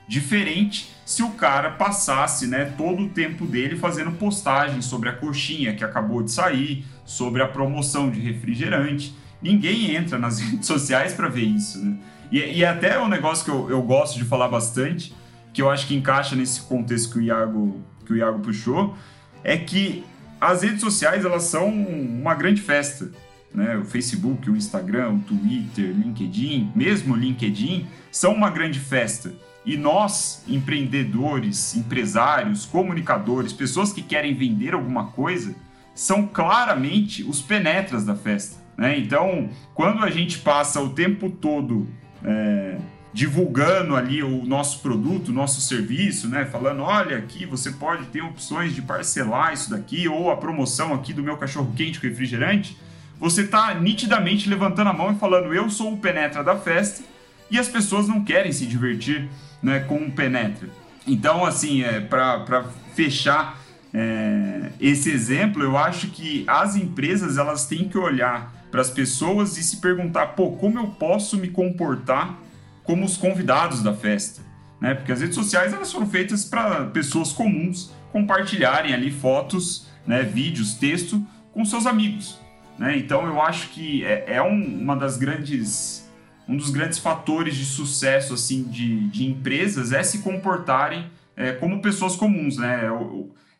Diferente 0.06 0.90
se 1.06 1.22
o 1.22 1.30
cara 1.30 1.70
passasse 1.70 2.46
né, 2.46 2.66
todo 2.76 3.04
o 3.04 3.08
tempo 3.08 3.46
dele 3.46 3.76
fazendo 3.76 4.12
postagens 4.12 4.84
sobre 4.84 5.08
a 5.08 5.12
coxinha 5.12 5.74
que 5.74 5.82
acabou 5.82 6.22
de 6.22 6.30
sair, 6.30 6.84
sobre 7.08 7.42
a 7.42 7.48
promoção 7.48 8.10
de 8.10 8.20
refrigerante. 8.20 9.16
Ninguém 9.40 9.96
entra 9.96 10.18
nas 10.18 10.38
redes 10.44 10.66
sociais 10.66 11.14
para 11.14 11.26
ver 11.26 11.44
isso. 11.44 11.82
Né? 11.82 11.96
E, 12.30 12.58
e 12.58 12.64
até 12.64 13.00
um 13.00 13.08
negócio 13.08 13.44
que 13.46 13.50
eu, 13.50 13.70
eu 13.70 13.82
gosto 13.82 14.18
de 14.18 14.24
falar 14.26 14.48
bastante, 14.48 15.14
que 15.54 15.62
eu 15.62 15.70
acho 15.70 15.86
que 15.86 15.94
encaixa 15.94 16.36
nesse 16.36 16.60
contexto 16.60 17.14
que 17.14 17.18
o 17.18 17.22
Iago, 17.22 17.82
que 18.04 18.12
o 18.12 18.16
Iago 18.16 18.40
puxou, 18.40 18.94
é 19.42 19.56
que 19.56 20.04
as 20.38 20.62
redes 20.62 20.80
sociais 20.80 21.24
elas 21.24 21.44
são 21.44 21.68
uma 21.68 22.34
grande 22.34 22.60
festa. 22.60 23.10
Né? 23.54 23.78
O 23.78 23.86
Facebook, 23.86 24.50
o 24.50 24.56
Instagram, 24.56 25.14
o 25.14 25.18
Twitter, 25.20 25.86
LinkedIn, 25.86 26.72
mesmo 26.76 27.14
o 27.14 27.16
LinkedIn, 27.16 27.86
são 28.12 28.34
uma 28.34 28.50
grande 28.50 28.78
festa. 28.78 29.32
E 29.64 29.78
nós, 29.78 30.44
empreendedores, 30.46 31.74
empresários, 31.74 32.66
comunicadores, 32.66 33.52
pessoas 33.52 33.94
que 33.94 34.02
querem 34.02 34.34
vender 34.34 34.74
alguma 34.74 35.06
coisa, 35.06 35.54
são 35.98 36.28
claramente 36.28 37.24
os 37.24 37.42
penetras 37.42 38.04
da 38.04 38.14
festa. 38.14 38.62
Né? 38.76 38.96
Então, 39.00 39.50
quando 39.74 40.04
a 40.04 40.10
gente 40.10 40.38
passa 40.38 40.80
o 40.80 40.90
tempo 40.90 41.28
todo 41.28 41.88
é, 42.24 42.76
divulgando 43.12 43.96
ali 43.96 44.22
o 44.22 44.44
nosso 44.44 44.78
produto, 44.78 45.30
o 45.30 45.32
nosso 45.32 45.60
serviço, 45.60 46.28
né? 46.28 46.44
Falando, 46.44 46.82
olha, 46.82 47.18
aqui 47.18 47.44
você 47.44 47.72
pode 47.72 48.06
ter 48.06 48.22
opções 48.22 48.76
de 48.76 48.80
parcelar 48.80 49.52
isso 49.52 49.70
daqui, 49.70 50.06
ou 50.06 50.30
a 50.30 50.36
promoção 50.36 50.94
aqui 50.94 51.12
do 51.12 51.20
meu 51.20 51.36
cachorro 51.36 51.72
quente 51.76 51.98
com 51.98 52.06
refrigerante. 52.06 52.78
Você 53.18 53.40
está 53.40 53.74
nitidamente 53.74 54.48
levantando 54.48 54.90
a 54.90 54.92
mão 54.92 55.10
e 55.10 55.18
falando, 55.18 55.52
eu 55.52 55.68
sou 55.68 55.94
o 55.94 55.98
penetra 55.98 56.44
da 56.44 56.54
festa, 56.54 57.02
e 57.50 57.58
as 57.58 57.66
pessoas 57.66 58.06
não 58.06 58.22
querem 58.22 58.52
se 58.52 58.66
divertir 58.66 59.28
né, 59.60 59.80
com 59.80 59.96
o 59.96 60.12
penetra. 60.12 60.68
Então, 61.04 61.44
assim, 61.44 61.82
é, 61.82 61.98
para 61.98 62.66
fechar 62.94 63.58
é, 63.92 64.70
esse 64.80 65.10
exemplo, 65.10 65.62
eu 65.62 65.76
acho 65.76 66.08
que 66.08 66.44
as 66.46 66.76
empresas 66.76 67.38
elas 67.38 67.66
têm 67.66 67.88
que 67.88 67.96
olhar 67.96 68.54
para 68.70 68.80
as 68.80 68.90
pessoas 68.90 69.56
e 69.56 69.62
se 69.62 69.78
perguntar, 69.78 70.28
pô, 70.28 70.52
como 70.52 70.78
eu 70.78 70.86
posso 70.88 71.38
me 71.38 71.48
comportar 71.48 72.38
como 72.84 73.04
os 73.04 73.16
convidados 73.16 73.82
da 73.82 73.94
festa, 73.94 74.40
né? 74.80 74.94
Porque 74.94 75.12
as 75.12 75.20
redes 75.20 75.34
sociais 75.34 75.72
elas 75.72 75.92
foram 75.92 76.06
feitas 76.06 76.44
para 76.44 76.86
pessoas 76.86 77.32
comuns 77.32 77.92
compartilharem 78.12 78.94
ali 78.94 79.10
fotos, 79.10 79.86
né, 80.06 80.22
vídeos, 80.22 80.74
texto 80.74 81.22
com 81.52 81.64
seus 81.64 81.86
amigos, 81.86 82.38
né? 82.78 82.96
Então 82.96 83.26
eu 83.26 83.42
acho 83.42 83.68
que 83.68 84.04
é, 84.04 84.24
é 84.36 84.42
um, 84.42 84.80
uma 84.80 84.96
das 84.96 85.16
grandes 85.16 86.08
um 86.48 86.56
dos 86.56 86.70
grandes 86.70 86.98
fatores 86.98 87.54
de 87.56 87.66
sucesso 87.66 88.32
assim 88.32 88.62
de, 88.62 89.08
de 89.08 89.26
empresas 89.26 89.92
é 89.92 90.02
se 90.02 90.20
comportarem 90.20 91.10
é, 91.36 91.52
como 91.52 91.82
pessoas 91.82 92.16
comuns, 92.16 92.56
né? 92.56 92.88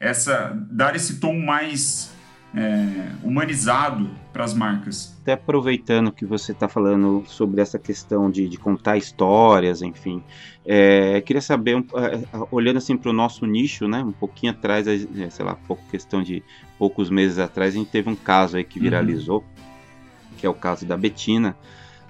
Essa 0.01 0.57
dar 0.71 0.95
esse 0.95 1.19
tom 1.19 1.39
mais 1.39 2.13
é, 2.55 3.13
humanizado 3.23 4.09
para 4.33 4.45
as 4.45 4.55
marcas. 4.55 5.17
Até 5.23 5.33
aproveitando 5.33 6.13
que 6.13 6.25
você 6.25 6.53
está 6.53 6.69
falando 6.69 7.25
sobre 7.27 7.61
essa 7.61 7.79
questão 7.79 8.31
de, 8.31 8.49
de 8.49 8.57
contar 8.57 8.97
histórias, 8.97 9.83
enfim, 9.83 10.23
é, 10.65 11.21
queria 11.21 11.43
saber, 11.43 11.77
um, 11.77 11.81
é, 11.81 12.23
olhando 12.51 12.79
assim 12.79 12.97
para 12.97 13.11
o 13.11 13.13
nosso 13.13 13.45
nicho, 13.45 13.89
né, 13.89 14.03
um 14.03 14.13
pouquinho 14.13 14.53
atrás, 14.53 14.87
é, 14.87 15.31
sei 15.31 15.45
lá, 15.45 15.55
pouco 15.55 15.83
questão 15.91 16.23
de 16.23 16.43
poucos 16.79 17.11
meses 17.11 17.39
atrás, 17.39 17.75
a 17.75 17.79
gente 17.79 17.91
teve 17.91 18.09
um 18.09 18.17
caso 18.17 18.57
aí 18.57 18.65
que 18.65 18.79
uhum. 18.79 18.85
viralizou, 18.85 19.39
uhum. 19.39 20.37
que 20.39 20.47
é 20.47 20.49
o 20.49 20.55
caso 20.55 20.87
da 20.87 20.97
Betina. 20.97 21.57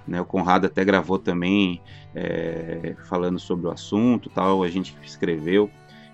Né, 0.07 0.19
o 0.19 0.25
Conrado 0.25 0.65
até 0.65 0.83
gravou 0.83 1.19
também 1.19 1.81
é, 2.15 2.95
falando 3.07 3.37
sobre 3.37 3.67
o 3.67 3.71
assunto, 3.71 4.27
tal. 4.27 4.63
A 4.63 4.67
gente 4.67 4.95
escreveu 5.03 5.69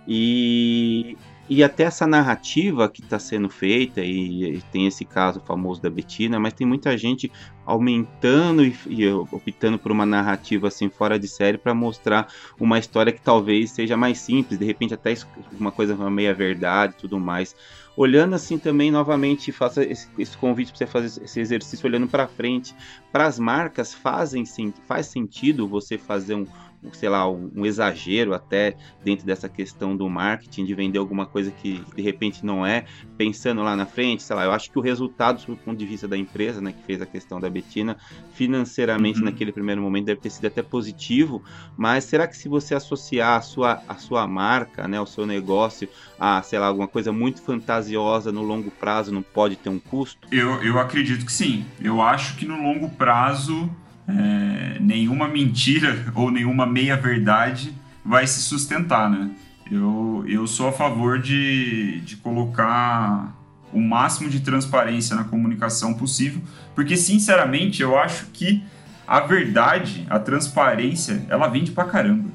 e 0.08 1.18
e 1.48 1.64
até 1.64 1.84
essa 1.84 2.08
narrativa 2.08 2.90
que 2.90 3.02
está 3.02 3.20
sendo 3.20 3.48
feita, 3.50 4.02
e, 4.02 4.56
e, 4.56 4.62
tem 4.72 4.88
esse 4.88 5.06
caso 5.06 5.40
famoso 5.40 5.80
da 5.80 5.92
Betina, 5.92 6.40
mas 6.40 6.54
tem 6.54 6.66
muita 6.66 6.98
gente 6.98 7.32
aumentando 7.64 8.66
e, 8.66 8.76
e 8.88 9.08
optando 9.08 9.78
por 9.78 9.92
uma 9.92 10.08
narrativa 10.08 10.68
assim 10.70 10.90
fora 10.90 11.20
de 11.20 11.28
série 11.28 11.58
para 11.58 11.74
mostrar 11.74 12.28
uma 12.60 12.80
história 12.80 13.12
que 13.12 13.22
talvez 13.22 13.72
seja 13.72 13.96
mais 13.96 14.18
simples, 14.18 14.58
de 14.58 14.66
repente 14.66 14.96
até 14.96 15.14
uma 15.60 15.72
coisa 15.72 15.94
uma 15.94 16.10
meia 16.10 16.34
verdade 16.34 16.96
tudo 16.98 17.20
mais. 17.20 17.56
Olhando 17.98 18.36
assim 18.36 18.58
também, 18.58 18.92
novamente, 18.92 19.54
faça 19.54 19.82
esse, 19.84 20.10
esse 20.20 20.36
convite 20.38 20.70
para 20.70 20.80
você 20.80 20.86
fazer 20.88 21.24
esse 21.24 21.40
exercício 21.40 21.88
olhando 21.88 22.08
para 22.08 22.28
frente. 22.28 22.76
Para 23.10 23.26
as 23.26 23.40
marcas, 23.40 23.94
fazem 23.94 24.44
sim, 24.44 24.74
faz 24.86 25.06
sentido 25.06 25.66
você 25.66 25.98
fazer 25.98 26.36
um, 26.36 26.46
sei 26.94 27.10
lá, 27.10 27.30
um 27.30 27.66
exagero 27.66 28.34
até 28.34 28.76
dentro 29.04 29.26
dessa 29.26 29.48
questão 29.50 29.96
do 29.96 30.10
marketing, 30.10 30.66
de 30.66 30.74
vender 30.74 31.00
alguma 31.00 31.26
coisa 31.26 31.52
que 31.52 31.84
de 31.96 32.02
repente 32.02 32.46
não 32.46 32.66
é, 32.66 32.86
pensando 33.18 33.62
lá 33.62 33.76
na 33.76 33.86
frente, 33.86 34.24
sei 34.24 34.36
lá, 34.36 34.46
eu 34.46 34.52
acho 34.52 34.72
que 34.72 34.78
o 34.78 34.82
resultado, 34.82 35.46
do 35.46 35.56
ponto 35.56 35.78
de 35.78 35.86
vista 35.86 36.08
da 36.08 36.18
empresa, 36.18 36.62
né, 36.62 36.72
que 36.72 36.84
fez 36.84 37.02
a 37.02 37.06
questão 37.06 37.40
da 37.40 37.50
Betina, 37.50 37.98
financeiramente 38.34 39.20
uhum. 39.20 39.26
naquele 39.26 39.52
primeiro 39.52 39.82
momento 39.82 40.06
deve 40.06 40.22
ter 40.22 40.30
sido 40.30 40.48
até 40.48 40.62
positivo, 40.62 41.44
mas 41.78 42.04
será 42.04 42.28
que 42.28 42.38
se 42.38 42.50
você 42.50 42.76
associar 42.76 43.38
a 43.38 43.42
sua, 43.42 43.82
a 43.88 43.96
sua 43.96 44.28
marca, 44.28 44.88
né, 44.88 45.00
o 45.00 45.06
seu 45.06 45.26
negócio 45.26 45.88
a, 46.20 46.42
sei 46.42 46.60
lá, 46.60 46.68
alguma 46.68 46.88
coisa 46.88 47.12
muito 47.12 47.42
fantasiosa 47.42 48.32
no 48.32 48.42
longo 48.42 48.72
prazo 48.72 49.14
não 49.14 49.22
pode 49.22 49.56
ter 49.56 49.70
um 49.70 49.80
custo? 49.80 50.28
Eu, 50.32 50.62
eu 50.64 50.80
acredito 50.80 51.26
que 51.26 51.32
sim. 51.32 51.66
Eu 51.80 52.02
acho 52.02 52.36
que 52.36 52.46
no 52.46 52.62
longo 52.62 52.90
prazo 52.90 53.70
é, 54.08 54.78
nenhuma 54.80 55.28
mentira 55.28 56.06
ou 56.16 56.32
nenhuma 56.32 56.66
meia-verdade 56.66 57.74
vai 58.04 58.28
se 58.28 58.42
sustentar, 58.42 59.10
né? 59.10 59.32
Eu, 59.70 60.24
eu 60.28 60.46
sou 60.46 60.68
a 60.68 60.72
favor 60.72 61.20
de, 61.20 62.02
de 62.02 62.18
colocar 62.18 63.36
o 63.74 63.82
máximo 63.82 64.30
de 64.30 64.40
transparência 64.40 65.16
na 65.16 65.24
comunicação 65.24 65.96
possível, 65.96 66.42
porque 66.76 66.96
sinceramente 66.96 67.82
eu 67.82 67.98
acho 67.98 68.28
que 68.28 68.64
a 69.08 69.20
verdade, 69.20 70.06
a 70.10 70.20
transparência, 70.20 71.26
ela 71.30 71.48
vende 71.48 71.72
pra 71.72 71.86
caramba. 71.86 72.30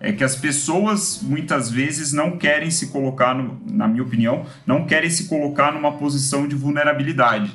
É 0.00 0.12
que 0.12 0.22
as 0.22 0.36
pessoas 0.36 1.20
muitas 1.22 1.70
vezes 1.70 2.12
não 2.12 2.38
querem 2.38 2.70
se 2.70 2.88
colocar, 2.88 3.34
no, 3.34 3.60
na 3.66 3.88
minha 3.88 4.02
opinião, 4.02 4.46
não 4.66 4.84
querem 4.84 5.10
se 5.10 5.28
colocar 5.28 5.72
numa 5.72 5.92
posição 5.92 6.46
de 6.46 6.54
vulnerabilidade, 6.54 7.52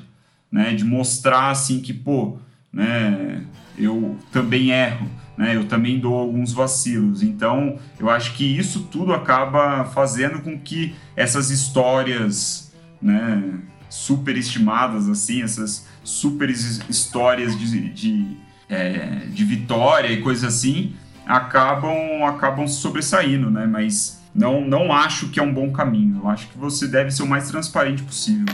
né? 0.51 0.73
De 0.73 0.83
mostrar 0.83 1.51
assim 1.51 1.79
que, 1.79 1.93
pô, 1.93 2.37
né? 2.73 3.43
Eu 3.77 4.17
também 4.31 4.71
erro, 4.71 5.09
né? 5.37 5.55
Eu 5.55 5.65
também 5.65 5.99
dou 5.99 6.15
alguns 6.15 6.51
vacilos. 6.51 7.21
Então, 7.21 7.77
eu 7.99 8.09
acho 8.09 8.33
que 8.33 8.43
isso 8.43 8.87
tudo 8.91 9.13
acaba 9.13 9.85
fazendo 9.85 10.41
com 10.41 10.59
que 10.59 10.95
essas 11.15 11.51
histórias, 11.51 12.73
né, 13.01 13.59
superestimadas 13.89 15.07
assim, 15.07 15.43
essas 15.43 15.87
super 16.03 16.49
histórias 16.49 17.57
de, 17.57 17.89
de, 17.89 18.37
é, 18.67 19.27
de 19.27 19.45
vitória 19.45 20.11
e 20.11 20.21
coisas 20.21 20.43
assim, 20.43 20.95
acabam 21.25 22.23
acabam 22.25 22.67
sobressaindo, 22.67 23.49
né? 23.49 23.65
Mas 23.65 24.21
não 24.33 24.61
não 24.61 24.91
acho 24.91 25.29
que 25.29 25.39
é 25.39 25.43
um 25.43 25.53
bom 25.53 25.71
caminho. 25.71 26.21
Eu 26.23 26.29
acho 26.29 26.47
que 26.47 26.57
você 26.57 26.87
deve 26.87 27.11
ser 27.11 27.23
o 27.23 27.27
mais 27.27 27.47
transparente 27.49 28.03
possível. 28.03 28.45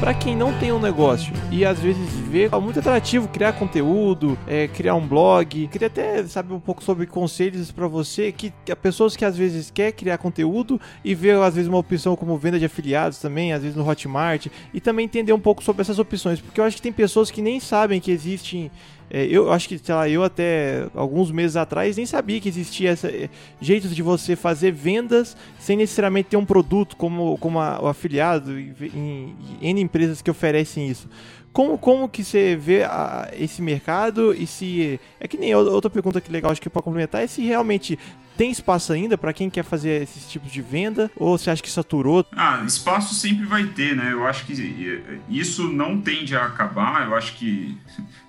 Para 0.00 0.14
quem 0.14 0.36
não 0.36 0.56
tem 0.58 0.70
um 0.72 0.78
negócio. 0.78 1.32
E 1.50 1.64
às 1.64 1.80
vezes 1.80 2.08
vê 2.28 2.44
é 2.44 2.60
muito 2.60 2.78
atrativo 2.78 3.26
criar 3.28 3.52
conteúdo, 3.54 4.38
é, 4.46 4.68
criar 4.68 4.94
um 4.94 5.06
blog, 5.06 5.66
queria 5.68 5.88
até 5.88 6.22
saber 6.24 6.54
um 6.54 6.60
pouco 6.60 6.82
sobre 6.84 7.06
conselhos 7.06 7.72
para 7.72 7.86
você 7.88 8.30
que, 8.30 8.52
que 8.64 8.74
pessoas 8.76 9.16
que 9.16 9.24
às 9.24 9.36
vezes 9.36 9.70
quer 9.70 9.92
criar 9.92 10.18
conteúdo 10.18 10.80
e 11.04 11.14
vê 11.14 11.32
às 11.32 11.54
vezes 11.54 11.68
uma 11.68 11.78
opção 11.78 12.14
como 12.14 12.36
venda 12.38 12.58
de 12.58 12.64
afiliados 12.64 13.18
também, 13.18 13.52
às 13.52 13.62
vezes 13.62 13.76
no 13.76 13.88
Hotmart 13.88 14.46
e 14.72 14.80
também 14.80 15.04
entender 15.04 15.32
um 15.32 15.40
pouco 15.40 15.62
sobre 15.64 15.82
essas 15.82 15.98
opções, 15.98 16.40
porque 16.40 16.60
eu 16.60 16.64
acho 16.64 16.76
que 16.76 16.82
tem 16.82 16.92
pessoas 16.92 17.30
que 17.30 17.42
nem 17.42 17.58
sabem 17.58 18.00
que 18.00 18.10
existem 18.10 18.70
é, 19.10 19.24
eu 19.26 19.50
acho 19.52 19.68
que, 19.68 19.78
sei 19.78 19.94
lá, 19.94 20.08
eu 20.08 20.22
até 20.22 20.86
alguns 20.94 21.30
meses 21.30 21.56
atrás 21.56 21.96
nem 21.96 22.04
sabia 22.04 22.40
que 22.40 22.48
existia 22.48 22.90
essa, 22.90 23.08
é, 23.08 23.28
jeitos 23.60 23.94
de 23.94 24.02
você 24.02 24.36
fazer 24.36 24.70
vendas 24.70 25.36
sem 25.58 25.76
necessariamente 25.76 26.28
ter 26.28 26.36
um 26.36 26.44
produto 26.44 26.96
como, 26.96 27.38
como 27.38 27.58
a, 27.58 27.82
o 27.82 27.86
afiliado 27.86 28.58
em, 28.58 28.74
em, 28.94 29.36
em 29.62 29.80
empresas 29.80 30.20
que 30.20 30.30
oferecem 30.30 30.88
isso. 30.88 31.08
Como, 31.52 31.78
como 31.78 32.08
que 32.08 32.22
você 32.22 32.54
vê 32.54 32.84
a, 32.84 33.30
esse 33.32 33.62
mercado 33.62 34.34
e 34.34 34.46
se. 34.46 35.00
É 35.18 35.26
que 35.26 35.38
nem 35.38 35.54
outra 35.54 35.90
pergunta 35.90 36.20
que 36.20 36.30
legal, 36.30 36.52
acho 36.52 36.60
que 36.60 36.68
para 36.68 36.82
complementar, 36.82 37.22
é 37.22 37.26
se 37.26 37.42
realmente 37.42 37.98
tem 38.36 38.52
espaço 38.52 38.92
ainda 38.92 39.18
para 39.18 39.32
quem 39.32 39.50
quer 39.50 39.64
fazer 39.64 40.02
esses 40.02 40.30
tipos 40.30 40.52
de 40.52 40.62
venda? 40.62 41.10
Ou 41.16 41.36
você 41.36 41.50
acha 41.50 41.60
que 41.60 41.68
saturou? 41.68 42.24
Ah, 42.30 42.62
espaço 42.64 43.12
sempre 43.12 43.44
vai 43.44 43.64
ter, 43.64 43.96
né? 43.96 44.12
Eu 44.12 44.24
acho 44.24 44.46
que 44.46 45.02
isso 45.28 45.66
não 45.66 46.00
tende 46.00 46.36
a 46.36 46.44
acabar. 46.44 47.08
Eu 47.08 47.16
acho 47.16 47.36
que 47.36 47.76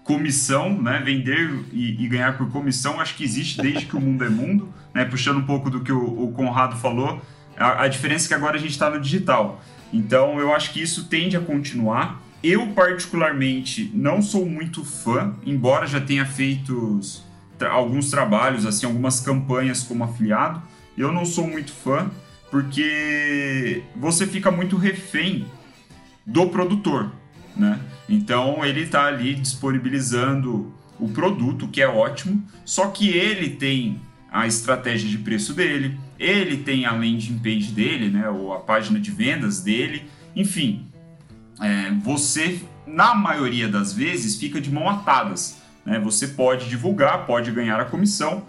comissão, 0.10 0.82
né? 0.82 1.04
Vender 1.06 1.52
e, 1.72 2.04
e 2.04 2.08
ganhar 2.08 2.36
por 2.36 2.50
comissão, 2.50 3.00
acho 3.00 3.16
que 3.16 3.24
existe 3.24 3.62
desde 3.62 3.86
que 3.86 3.96
o 3.96 4.02
mundo 4.02 4.26
é 4.26 4.30
mundo, 4.30 4.74
né? 4.92 5.06
Puxando 5.06 5.38
um 5.38 5.46
pouco 5.46 5.70
do 5.70 5.82
que 5.82 5.92
o, 5.92 6.24
o 6.24 6.32
Conrado 6.32 6.76
falou, 6.78 7.22
a, 7.56 7.84
a 7.84 7.88
diferença 7.88 8.26
é 8.26 8.28
que 8.30 8.34
agora 8.34 8.58
a 8.58 8.60
gente 8.60 8.72
está 8.72 8.90
no 8.90 9.00
digital. 9.00 9.64
Então 9.94 10.40
eu 10.40 10.52
acho 10.52 10.74
que 10.74 10.82
isso 10.82 11.06
tende 11.06 11.38
a 11.38 11.40
continuar. 11.40 12.20
Eu, 12.42 12.66
particularmente, 12.70 13.92
não 13.94 14.20
sou 14.20 14.48
muito 14.48 14.84
fã, 14.84 15.36
embora 15.46 15.86
já 15.86 16.02
tenha 16.02 16.26
feito 16.26 17.00
tra 17.60 17.70
alguns 17.70 18.10
trabalhos, 18.10 18.66
assim, 18.66 18.88
algumas 18.88 19.20
campanhas 19.20 19.84
como 19.84 20.04
afiliado. 20.04 20.60
Eu 20.98 21.12
não 21.12 21.24
sou 21.24 21.48
muito 21.48 21.72
fã, 21.72 22.10
porque 22.50 23.84
você 23.96 24.26
fica 24.26 24.50
muito 24.50 24.76
refém 24.76 25.46
do 26.26 26.48
produtor, 26.48 27.12
né? 27.56 27.80
Então 28.10 28.66
ele 28.66 28.82
está 28.82 29.06
ali 29.06 29.36
disponibilizando 29.36 30.74
o 31.00 31.08
produto, 31.08 31.68
que 31.68 31.82
é 31.82 31.88
ótimo, 31.88 32.44
só 32.66 32.88
que 32.88 33.10
ele 33.10 33.52
tem 33.52 34.02
a 34.32 34.48
estratégia 34.48 35.08
de 35.08 35.18
preço 35.20 35.54
dele, 35.54 35.98
ele 36.18 36.58
tem 36.58 36.86
a 36.86 36.92
landing 36.92 37.40
page 37.40 37.72
dele, 37.72 38.10
né, 38.10 38.28
ou 38.30 38.54
a 38.54 38.60
página 38.60 39.00
de 39.00 39.12
vendas 39.12 39.62
dele, 39.62 40.10
enfim, 40.36 40.88
é, 41.62 41.92
você, 42.04 42.62
na 42.86 43.14
maioria 43.14 43.68
das 43.68 43.94
vezes, 43.94 44.36
fica 44.38 44.60
de 44.60 44.72
mão 44.72 44.90
atadas. 44.90 45.62
Né? 45.86 46.00
Você 46.00 46.28
pode 46.28 46.70
divulgar, 46.70 47.26
pode 47.26 47.52
ganhar 47.52 47.80
a 47.80 47.86
comissão, 47.86 48.46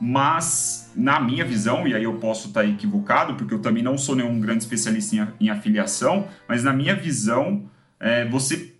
mas 0.00 0.92
na 0.94 1.20
minha 1.20 1.44
visão, 1.44 1.86
e 1.86 1.94
aí 1.94 2.04
eu 2.04 2.14
posso 2.14 2.48
estar 2.48 2.64
equivocado, 2.64 3.34
porque 3.34 3.54
eu 3.54 3.60
também 3.60 3.82
não 3.82 3.96
sou 3.96 4.14
nenhum 4.14 4.38
grande 4.40 4.64
especialista 4.64 5.16
em, 5.16 5.46
em 5.46 5.50
afiliação, 5.50 6.28
mas 6.48 6.62
na 6.62 6.72
minha 6.72 6.94
visão, 6.94 7.68
é, 7.98 8.24
você 8.26 8.73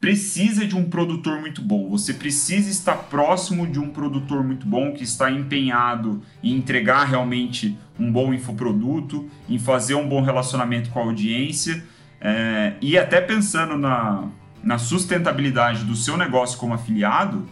precisa 0.00 0.66
de 0.66 0.76
um 0.76 0.88
produtor 0.88 1.40
muito 1.40 1.60
bom, 1.60 1.88
você 1.88 2.14
precisa 2.14 2.70
estar 2.70 2.94
próximo 2.94 3.66
de 3.66 3.80
um 3.80 3.90
produtor 3.90 4.44
muito 4.44 4.66
bom 4.66 4.92
que 4.92 5.02
está 5.02 5.30
empenhado 5.30 6.22
em 6.42 6.54
entregar 6.54 7.04
realmente 7.04 7.76
um 7.98 8.10
bom 8.10 8.32
infoproduto, 8.32 9.28
em 9.48 9.58
fazer 9.58 9.94
um 9.96 10.08
bom 10.08 10.22
relacionamento 10.22 10.90
com 10.90 11.00
a 11.00 11.02
audiência 11.02 11.82
é, 12.20 12.74
e 12.80 12.98
até 12.98 13.20
pensando 13.20 13.76
na, 13.76 14.28
na 14.62 14.78
sustentabilidade 14.78 15.84
do 15.84 15.94
seu 15.94 16.16
negócio 16.16 16.58
como 16.58 16.74
afiliado, 16.74 17.48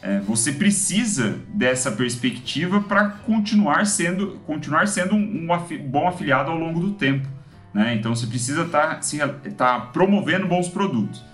é, 0.00 0.20
você 0.20 0.52
precisa 0.52 1.38
dessa 1.48 1.90
perspectiva 1.90 2.80
para 2.80 3.10
continuar 3.10 3.86
sendo, 3.86 4.38
continuar 4.46 4.86
sendo 4.86 5.14
um, 5.14 5.48
um 5.50 5.88
bom 5.88 6.08
afiliado 6.08 6.50
ao 6.50 6.58
longo 6.58 6.80
do 6.80 6.92
tempo. 6.92 7.26
Né? 7.74 7.94
Então 7.94 8.14
você 8.14 8.26
precisa 8.26 8.62
estar 8.62 9.00
tá, 9.00 9.28
tá 9.56 9.80
promovendo 9.80 10.46
bons 10.46 10.68
produtos. 10.68 11.24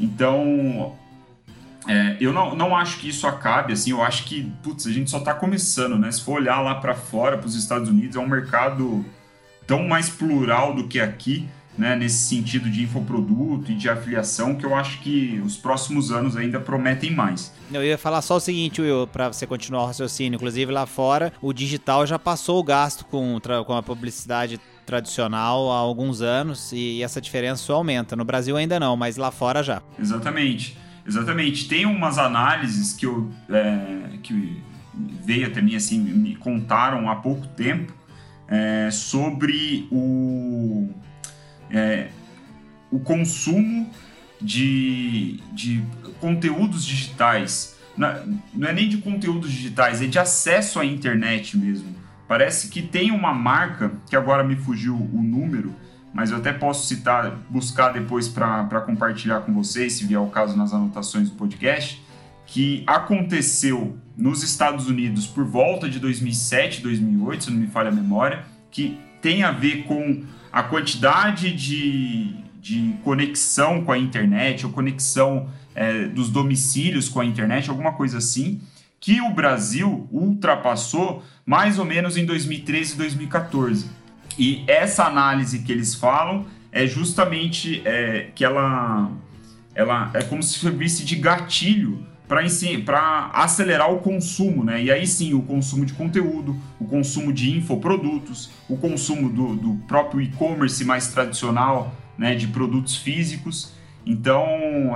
Então 0.00 0.96
é, 1.86 2.16
eu 2.20 2.32
não, 2.32 2.54
não 2.54 2.76
acho 2.76 2.98
que 2.98 3.08
isso 3.08 3.26
acabe, 3.26 3.72
assim, 3.72 3.90
eu 3.90 4.02
acho 4.02 4.24
que 4.24 4.50
putz, 4.62 4.86
a 4.86 4.90
gente 4.90 5.10
só 5.10 5.18
está 5.18 5.34
começando, 5.34 5.98
né? 5.98 6.10
Se 6.10 6.22
for 6.22 6.40
olhar 6.40 6.60
lá 6.60 6.74
para 6.74 6.94
fora, 6.94 7.38
para 7.38 7.46
os 7.46 7.54
Estados 7.54 7.88
Unidos, 7.88 8.16
é 8.16 8.18
um 8.18 8.28
mercado 8.28 9.04
tão 9.66 9.86
mais 9.86 10.08
plural 10.08 10.74
do 10.74 10.88
que 10.88 11.00
aqui 11.00 11.48
né, 11.80 11.96
nesse 11.96 12.28
sentido 12.28 12.68
de 12.68 12.82
infoproduto 12.82 13.72
e 13.72 13.74
de 13.74 13.88
afiliação, 13.88 14.54
que 14.54 14.66
eu 14.66 14.74
acho 14.74 15.00
que 15.00 15.40
os 15.44 15.56
próximos 15.56 16.10
anos 16.12 16.36
ainda 16.36 16.60
prometem 16.60 17.10
mais. 17.10 17.52
Eu 17.72 17.82
ia 17.82 17.96
falar 17.96 18.20
só 18.20 18.36
o 18.36 18.40
seguinte, 18.40 18.82
Will, 18.82 19.06
para 19.06 19.32
você 19.32 19.46
continuar 19.46 19.84
o 19.84 19.86
raciocínio. 19.86 20.36
Inclusive 20.36 20.70
lá 20.70 20.84
fora, 20.84 21.32
o 21.40 21.52
digital 21.52 22.06
já 22.06 22.18
passou 22.18 22.58
o 22.58 22.62
gasto 22.62 23.06
com, 23.06 23.40
com 23.64 23.74
a 23.74 23.82
publicidade 23.82 24.60
tradicional 24.90 25.70
há 25.70 25.76
alguns 25.76 26.20
anos 26.20 26.72
e 26.72 27.00
essa 27.00 27.20
diferença 27.20 27.62
só 27.62 27.74
aumenta. 27.74 28.16
No 28.16 28.24
Brasil 28.24 28.56
ainda 28.56 28.80
não, 28.80 28.96
mas 28.96 29.16
lá 29.16 29.30
fora 29.30 29.62
já. 29.62 29.80
Exatamente. 29.96 30.76
Exatamente. 31.06 31.68
Tem 31.68 31.86
umas 31.86 32.18
análises 32.18 32.92
que 32.92 33.06
eu 33.06 33.30
é, 33.48 34.18
que 34.20 34.60
veio 35.24 35.46
até 35.46 35.62
mim 35.62 35.76
assim, 35.76 36.00
me 36.00 36.34
contaram 36.34 37.08
há 37.08 37.16
pouco 37.16 37.46
tempo 37.46 37.94
é, 38.48 38.90
sobre 38.90 39.86
o 39.92 40.88
é, 41.70 42.08
o 42.90 42.98
consumo 42.98 43.88
de, 44.40 45.38
de 45.52 45.82
conteúdos 46.18 46.84
digitais. 46.84 47.78
Não 47.96 48.68
é 48.68 48.72
nem 48.72 48.88
de 48.88 48.98
conteúdos 48.98 49.52
digitais, 49.52 50.02
é 50.02 50.06
de 50.06 50.18
acesso 50.18 50.80
à 50.80 50.84
internet 50.84 51.56
mesmo. 51.56 51.99
Parece 52.30 52.68
que 52.68 52.80
tem 52.80 53.10
uma 53.10 53.34
marca, 53.34 53.90
que 54.08 54.14
agora 54.14 54.44
me 54.44 54.54
fugiu 54.54 54.94
o 54.94 55.20
número, 55.20 55.74
mas 56.14 56.30
eu 56.30 56.36
até 56.36 56.52
posso 56.52 56.86
citar, 56.86 57.36
buscar 57.50 57.92
depois 57.92 58.28
para 58.28 58.82
compartilhar 58.82 59.40
com 59.40 59.52
vocês, 59.52 59.94
se 59.94 60.06
vier 60.06 60.20
o 60.20 60.28
caso 60.28 60.56
nas 60.56 60.72
anotações 60.72 61.28
do 61.28 61.34
podcast, 61.34 62.00
que 62.46 62.84
aconteceu 62.86 63.98
nos 64.16 64.44
Estados 64.44 64.86
Unidos 64.86 65.26
por 65.26 65.44
volta 65.44 65.88
de 65.88 65.98
2007, 65.98 66.82
2008, 66.82 67.42
se 67.42 67.50
não 67.50 67.58
me 67.58 67.66
falha 67.66 67.88
a 67.88 67.92
memória, 67.92 68.44
que 68.70 68.96
tem 69.20 69.42
a 69.42 69.50
ver 69.50 69.82
com 69.82 70.22
a 70.52 70.62
quantidade 70.62 71.52
de, 71.52 72.36
de 72.60 72.94
conexão 73.02 73.82
com 73.82 73.90
a 73.90 73.98
internet, 73.98 74.64
ou 74.64 74.70
conexão 74.70 75.48
é, 75.74 76.04
dos 76.04 76.30
domicílios 76.30 77.08
com 77.08 77.18
a 77.18 77.24
internet, 77.24 77.68
alguma 77.68 77.94
coisa 77.94 78.18
assim, 78.18 78.60
que 79.00 79.20
o 79.20 79.30
Brasil 79.30 80.06
ultrapassou 80.12 81.24
mais 81.46 81.78
ou 81.78 81.86
menos 81.86 82.18
em 82.18 82.26
2013 82.26 82.94
e 82.94 82.96
2014. 82.98 83.90
E 84.38 84.62
essa 84.68 85.04
análise 85.04 85.60
que 85.60 85.72
eles 85.72 85.94
falam 85.94 86.46
é 86.70 86.86
justamente 86.86 87.82
é, 87.84 88.30
que 88.34 88.44
ela, 88.44 89.10
ela 89.74 90.10
é 90.14 90.22
como 90.22 90.42
se 90.42 90.58
servisse 90.58 91.04
de 91.04 91.16
gatilho 91.16 92.06
para 92.28 93.30
acelerar 93.32 93.92
o 93.92 93.98
consumo, 93.98 94.62
né? 94.62 94.80
E 94.80 94.92
aí 94.92 95.04
sim, 95.04 95.34
o 95.34 95.42
consumo 95.42 95.84
de 95.84 95.92
conteúdo, 95.94 96.56
o 96.78 96.84
consumo 96.84 97.32
de 97.32 97.50
infoprodutos, 97.50 98.50
o 98.68 98.76
consumo 98.76 99.28
do, 99.28 99.56
do 99.56 99.74
próprio 99.88 100.20
e-commerce 100.20 100.84
mais 100.84 101.08
tradicional, 101.08 101.92
né? 102.16 102.36
De 102.36 102.46
produtos 102.46 102.96
físicos. 102.96 103.72
Então, 104.06 104.44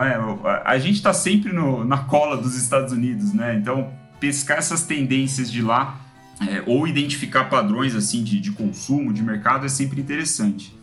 é, 0.02 0.18
a 0.64 0.78
gente 0.78 0.96
está 0.96 1.12
sempre 1.12 1.52
no, 1.52 1.84
na 1.84 1.98
cola 1.98 2.36
dos 2.36 2.56
Estados 2.56 2.92
Unidos, 2.92 3.32
né? 3.32 3.54
Então, 3.54 3.92
pescar 4.18 4.58
essas 4.58 4.84
tendências 4.84 5.50
de 5.50 5.60
lá 5.62 6.00
é, 6.40 6.62
ou 6.66 6.86
identificar 6.88 7.44
padrões 7.44 7.94
assim 7.94 8.24
de, 8.24 8.40
de 8.40 8.52
consumo, 8.52 9.12
de 9.12 9.22
mercado 9.22 9.66
é 9.66 9.68
sempre 9.68 10.00
interessante. 10.00 10.74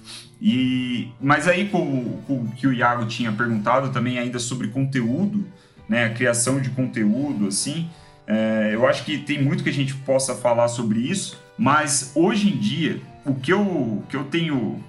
E, 0.42 1.10
mas 1.20 1.48
aí, 1.48 1.70
com, 1.70 2.22
com 2.26 2.34
o 2.34 2.52
que 2.56 2.66
o 2.66 2.74
Iago 2.74 3.06
tinha 3.06 3.32
perguntado 3.32 3.90
também 3.90 4.18
ainda 4.18 4.40
sobre 4.40 4.70
conteúdo, 4.70 5.46
né, 5.88 6.06
a 6.06 6.10
criação 6.10 6.60
de 6.60 6.70
conteúdo, 6.70 7.48
assim. 7.48 7.90
É, 8.26 8.72
eu 8.74 8.88
acho 8.88 9.04
que 9.04 9.18
tem 9.18 9.44
muito 9.44 9.64
que 9.64 9.70
a 9.70 9.74
gente 9.74 9.94
possa 9.94 10.34
falar 10.34 10.68
sobre 10.68 11.00
isso, 11.00 11.38
mas 11.58 12.12
hoje 12.16 12.50
em 12.50 12.58
dia, 12.58 13.02
o 13.26 13.36
que 13.36 13.52
eu, 13.52 14.04
que 14.10 14.16
eu 14.16 14.24
tenho 14.24 14.82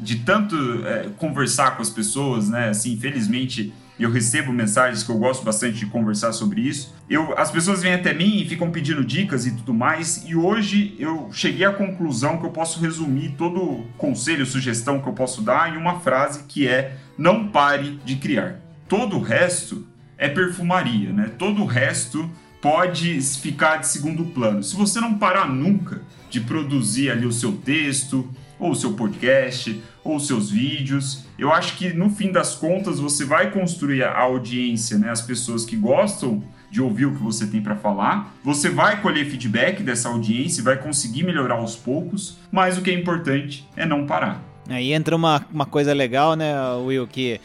de 0.00 0.16
tanto 0.20 0.56
é, 0.86 1.08
conversar 1.16 1.76
com 1.76 1.82
as 1.82 1.90
pessoas, 1.90 2.48
né, 2.48 2.70
assim, 2.70 2.92
infelizmente 2.92 3.72
eu 3.98 4.10
recebo 4.10 4.52
mensagens 4.52 5.02
que 5.02 5.10
eu 5.10 5.18
gosto 5.18 5.44
bastante 5.44 5.78
de 5.78 5.86
conversar 5.86 6.32
sobre 6.32 6.60
isso. 6.60 6.94
Eu, 7.10 7.36
as 7.36 7.50
pessoas 7.50 7.82
vêm 7.82 7.94
até 7.94 8.14
mim 8.14 8.40
e 8.40 8.48
ficam 8.48 8.70
pedindo 8.70 9.04
dicas 9.04 9.44
e 9.44 9.50
tudo 9.50 9.74
mais, 9.74 10.24
e 10.24 10.36
hoje 10.36 10.94
eu 10.98 11.28
cheguei 11.32 11.66
à 11.66 11.72
conclusão 11.72 12.38
que 12.38 12.46
eu 12.46 12.50
posso 12.50 12.80
resumir 12.80 13.34
todo 13.36 13.84
conselho, 13.96 14.46
sugestão 14.46 15.00
que 15.00 15.08
eu 15.08 15.12
posso 15.12 15.42
dar 15.42 15.74
em 15.74 15.76
uma 15.76 15.98
frase 15.98 16.44
que 16.44 16.68
é: 16.68 16.96
não 17.16 17.48
pare 17.48 17.98
de 18.04 18.16
criar. 18.16 18.60
Todo 18.88 19.16
o 19.16 19.22
resto 19.22 19.84
é 20.16 20.28
perfumaria, 20.28 21.12
né? 21.12 21.30
Todo 21.36 21.62
o 21.62 21.66
resto 21.66 22.30
pode 22.60 23.20
ficar 23.20 23.78
de 23.78 23.88
segundo 23.88 24.24
plano. 24.26 24.62
Se 24.62 24.76
você 24.76 25.00
não 25.00 25.18
parar 25.18 25.48
nunca 25.48 26.02
de 26.30 26.40
produzir 26.40 27.10
ali 27.10 27.26
o 27.26 27.32
seu 27.32 27.52
texto, 27.52 28.28
ou 28.58 28.74
seu 28.74 28.92
podcast, 28.92 29.80
ou 30.02 30.18
seus 30.18 30.50
vídeos. 30.50 31.24
Eu 31.38 31.52
acho 31.52 31.76
que 31.76 31.92
no 31.92 32.10
fim 32.10 32.32
das 32.32 32.54
contas 32.54 32.98
você 32.98 33.24
vai 33.24 33.50
construir 33.50 34.02
a 34.02 34.18
audiência, 34.18 34.98
né, 34.98 35.10
as 35.10 35.22
pessoas 35.22 35.64
que 35.64 35.76
gostam 35.76 36.42
de 36.70 36.82
ouvir 36.82 37.06
o 37.06 37.14
que 37.14 37.22
você 37.22 37.46
tem 37.46 37.62
para 37.62 37.76
falar. 37.76 38.34
Você 38.44 38.68
vai 38.68 39.00
colher 39.00 39.24
feedback 39.26 39.82
dessa 39.82 40.08
audiência 40.08 40.62
vai 40.62 40.76
conseguir 40.76 41.22
melhorar 41.22 41.56
aos 41.56 41.76
poucos, 41.76 42.36
mas 42.50 42.76
o 42.76 42.82
que 42.82 42.90
é 42.90 42.94
importante 42.94 43.66
é 43.76 43.86
não 43.86 44.06
parar. 44.06 44.42
Aí 44.68 44.92
entra 44.92 45.16
uma, 45.16 45.44
uma 45.50 45.64
coisa 45.64 45.94
legal, 45.94 46.34
né, 46.34 46.54
Will, 46.76 47.06
que 47.06 47.40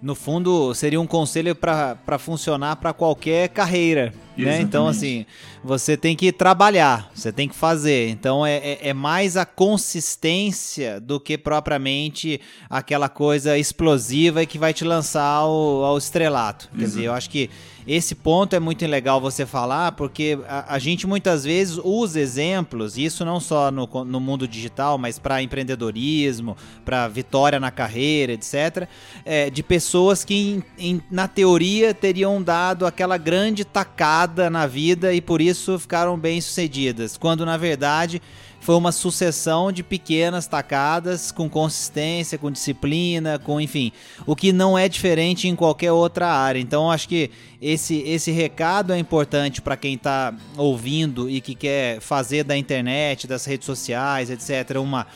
no 0.00 0.14
fundo 0.14 0.72
seria 0.74 1.00
um 1.00 1.06
conselho 1.06 1.54
para 1.54 2.18
funcionar 2.18 2.76
para 2.76 2.92
qualquer 2.92 3.48
carreira. 3.48 4.12
Né? 4.44 4.60
Então, 4.60 4.86
assim, 4.86 5.26
você 5.64 5.96
tem 5.96 6.14
que 6.14 6.30
trabalhar, 6.32 7.10
você 7.14 7.32
tem 7.32 7.48
que 7.48 7.54
fazer. 7.54 8.08
Então, 8.08 8.46
é, 8.46 8.56
é, 8.56 8.88
é, 8.88 8.94
mais 8.94 9.36
a 9.36 9.44
consistência 9.44 11.00
do 11.00 11.18
que 11.18 11.36
propriamente 11.36 12.40
aquela 12.70 13.08
coisa 13.08 13.58
explosiva 13.58 14.46
que 14.46 14.58
vai 14.58 14.72
te 14.72 14.84
lançar 14.84 15.24
ao, 15.24 15.84
ao 15.84 15.98
estrelato. 15.98 16.68
Quer 16.76 16.84
dizer, 16.84 17.04
eu 17.04 17.12
acho 17.12 17.28
que 17.28 17.50
esse 17.88 18.14
ponto 18.14 18.54
é 18.54 18.60
muito 18.60 18.86
legal 18.86 19.18
você 19.18 19.46
falar, 19.46 19.92
porque 19.92 20.38
a, 20.46 20.74
a 20.74 20.78
gente 20.78 21.06
muitas 21.06 21.44
vezes 21.44 21.80
usa 21.82 22.20
exemplos, 22.20 22.98
isso 22.98 23.24
não 23.24 23.40
só 23.40 23.70
no, 23.70 23.88
no 24.04 24.20
mundo 24.20 24.46
digital, 24.46 24.98
mas 24.98 25.18
para 25.18 25.42
empreendedorismo, 25.42 26.54
para 26.84 27.08
vitória 27.08 27.58
na 27.58 27.70
carreira, 27.70 28.34
etc., 28.34 28.86
é, 29.24 29.48
de 29.48 29.62
pessoas 29.62 30.22
que, 30.22 30.34
em, 30.34 30.62
em, 30.78 31.02
na 31.10 31.26
teoria, 31.26 31.94
teriam 31.94 32.42
dado 32.42 32.84
aquela 32.84 33.16
grande 33.16 33.64
tacada 33.64 34.50
na 34.50 34.66
vida 34.66 35.14
e 35.14 35.22
por 35.22 35.40
isso 35.40 35.78
ficaram 35.78 36.18
bem-sucedidas, 36.18 37.16
quando 37.16 37.46
na 37.46 37.56
verdade 37.56 38.20
foi 38.68 38.76
uma 38.76 38.92
sucessão 38.92 39.72
de 39.72 39.82
pequenas 39.82 40.46
tacadas 40.46 41.32
com 41.32 41.48
consistência, 41.48 42.36
com 42.36 42.50
disciplina, 42.50 43.38
com 43.38 43.58
enfim, 43.58 43.90
o 44.26 44.36
que 44.36 44.52
não 44.52 44.76
é 44.76 44.86
diferente 44.90 45.48
em 45.48 45.56
qualquer 45.56 45.90
outra 45.90 46.28
área. 46.28 46.60
Então 46.60 46.90
acho 46.90 47.08
que 47.08 47.30
esse, 47.62 48.00
esse 48.00 48.30
recado 48.30 48.92
é 48.92 48.98
importante 48.98 49.62
para 49.62 49.74
quem 49.74 49.94
está 49.94 50.34
ouvindo 50.54 51.30
e 51.30 51.40
que 51.40 51.54
quer 51.54 51.98
fazer 52.02 52.44
da 52.44 52.58
internet, 52.58 53.26
das 53.26 53.46
redes 53.46 53.64
sociais, 53.64 54.28
etc, 54.28 54.76
uma 54.76 55.06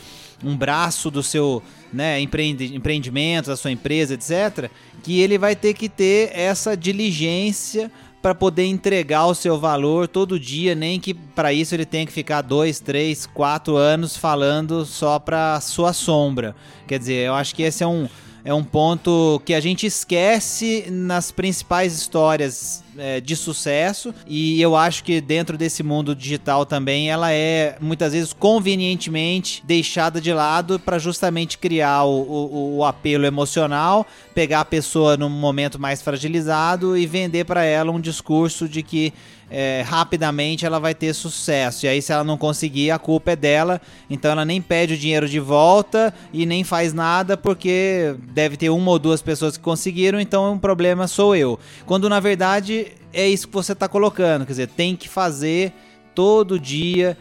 um 0.43 0.57
braço 0.57 1.11
do 1.11 1.23
seu 1.23 1.63
né, 1.93 2.19
empreendimento, 2.21 3.47
da 3.47 3.57
sua 3.57 3.71
empresa, 3.71 4.15
etc., 4.15 4.71
que 5.03 5.21
ele 5.21 5.37
vai 5.37 5.55
ter 5.55 5.75
que 5.75 5.91
ter 5.91 6.31
essa 6.33 6.75
diligência 6.75 7.93
para 8.23 8.35
poder 8.35 8.67
entregar 8.67 9.27
o 9.27 9.35
seu 9.35 9.59
valor 9.59 10.07
todo 10.07 10.39
dia, 10.39 10.77
nem 10.77 11.01
que 11.01 11.13
para 11.13 11.53
isso 11.53 11.75
ele 11.75 11.85
tenha 11.85 12.07
que 12.07 12.13
ficar 12.13 12.41
dois, 12.41 12.79
três, 12.79 13.27
quatro 13.27 13.77
anos 13.77 14.17
falando 14.17 14.87
só 14.87 15.19
para 15.19 15.61
sua 15.61 15.93
sombra. 15.93 16.55
Quer 16.87 17.01
dizer, 17.01 17.27
eu 17.27 17.35
acho 17.35 17.53
que 17.53 17.65
esse 17.65 17.83
é 17.83 17.87
um 17.87 18.09
é 18.45 18.53
um 18.53 18.65
ponto 18.65 19.41
que 19.45 19.55
a 19.55 19.61
gente 19.61 19.87
esquece 19.87 20.87
nas 20.91 21.31
principais 21.31 21.95
histórias 21.95 22.83
é, 22.99 23.21
de 23.21 23.37
sucesso. 23.37 24.13
E 24.27 24.61
eu 24.61 24.75
acho 24.75 25.05
que 25.05 25.21
dentro 25.21 25.57
desse 25.57 25.83
mundo 25.83 26.15
digital 26.15 26.67
também 26.67 27.09
ela 27.09 27.33
é 27.33 27.77
muitas 27.81 28.13
vezes 28.13 28.33
convenientemente 28.33 29.63
deixada 29.65 30.21
de 30.21 30.33
lado 30.33 30.79
para 30.79 30.99
justamente 30.99 31.57
criar 31.57 32.05
o, 32.05 32.23
o, 32.23 32.77
o, 32.79 32.85
apelo 32.85 33.25
emocional, 33.27 34.07
pegar 34.35 34.61
a 34.61 34.65
pessoa 34.65 35.17
num 35.17 35.29
momento 35.29 35.81
mais 35.81 36.03
fragilizado 36.03 36.97
e 36.97 37.07
vender 37.07 37.45
para 37.45 37.65
ela 37.65 37.93
um 37.93 38.01
discurso 38.01 38.69
de 38.69 38.83
que 38.83 39.13
é, 39.55 39.83
rapidamente 39.87 40.65
ela 40.65 40.81
vai 40.81 40.95
ter 40.95 41.13
sucesso. 41.13 41.85
E 41.85 41.89
aí, 41.89 42.01
se 42.01 42.11
ela 42.11 42.25
não 42.25 42.39
conseguir, 42.39 42.91
a 42.91 42.99
culpa 42.99 43.33
é 43.33 43.37
dela. 43.37 43.83
Então, 44.09 44.31
ela 44.31 44.47
nem 44.47 44.63
pede 44.63 44.95
o 44.95 44.97
dinheiro 44.97 45.29
de 45.29 45.39
volta 45.39 46.13
e 46.33 46.47
nem 46.47 46.65
faz 46.65 46.95
nada 46.95 47.37
porque 47.37 48.17
deve 48.33 48.57
ter 48.57 48.71
uma 48.71 48.91
ou 48.91 48.99
duas 48.99 49.21
pessoas 49.21 49.59
que 49.59 49.63
conseguiram. 49.63 50.19
Então, 50.19 50.55
um 50.55 50.59
problema 50.59 51.07
sou 51.07 51.37
eu. 51.37 51.61
Quando 51.85 52.09
na 52.09 52.19
verdade 52.19 52.93
é 53.13 53.29
isso 53.29 53.47
que 53.47 53.53
você 53.53 53.73
está 53.73 53.87
colocando. 53.87 54.47
Quer 54.47 54.53
dizer, 54.53 54.69
tem 54.69 54.97
que 54.97 55.07
fazer 55.07 55.75
todo 56.15 56.59
dia, 56.59 57.17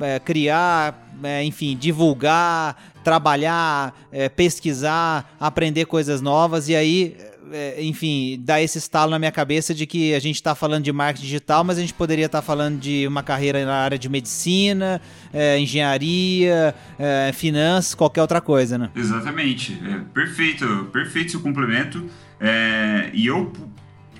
é, 0.00 0.18
criar, 0.18 1.12
é, 1.22 1.44
enfim, 1.44 1.76
divulgar, 1.76 2.82
trabalhar, 3.04 3.94
é, 4.10 4.28
pesquisar, 4.30 5.36
aprender 5.38 5.84
coisas 5.84 6.22
novas 6.22 6.68
e 6.70 6.74
aí 6.74 7.16
é, 7.18 7.37
enfim, 7.78 8.40
dá 8.42 8.60
esse 8.60 8.78
estalo 8.78 9.10
na 9.10 9.18
minha 9.18 9.32
cabeça 9.32 9.74
de 9.74 9.86
que 9.86 10.14
a 10.14 10.18
gente 10.18 10.36
está 10.36 10.54
falando 10.54 10.84
de 10.84 10.92
marketing 10.92 11.26
digital, 11.26 11.64
mas 11.64 11.78
a 11.78 11.80
gente 11.80 11.94
poderia 11.94 12.26
estar 12.26 12.40
tá 12.40 12.42
falando 12.42 12.78
de 12.78 13.06
uma 13.06 13.22
carreira 13.22 13.64
na 13.64 13.74
área 13.74 13.98
de 13.98 14.08
medicina, 14.08 15.00
é, 15.32 15.58
engenharia, 15.58 16.74
é, 16.98 17.32
finanças, 17.32 17.94
qualquer 17.94 18.22
outra 18.22 18.40
coisa, 18.40 18.78
né? 18.78 18.90
Exatamente. 18.94 19.80
É, 19.84 20.00
perfeito, 20.12 20.88
perfeito 20.92 21.32
seu 21.32 21.40
complemento. 21.40 22.08
É, 22.40 23.10
e 23.12 23.26
eu 23.26 23.52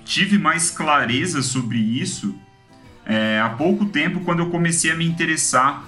tive 0.03 0.37
mais 0.37 0.69
clareza 0.69 1.41
sobre 1.41 1.77
isso 1.77 2.35
é, 3.05 3.39
há 3.39 3.49
pouco 3.49 3.85
tempo, 3.85 4.21
quando 4.21 4.39
eu 4.39 4.49
comecei 4.49 4.91
a 4.91 4.95
me 4.95 5.05
interessar 5.05 5.87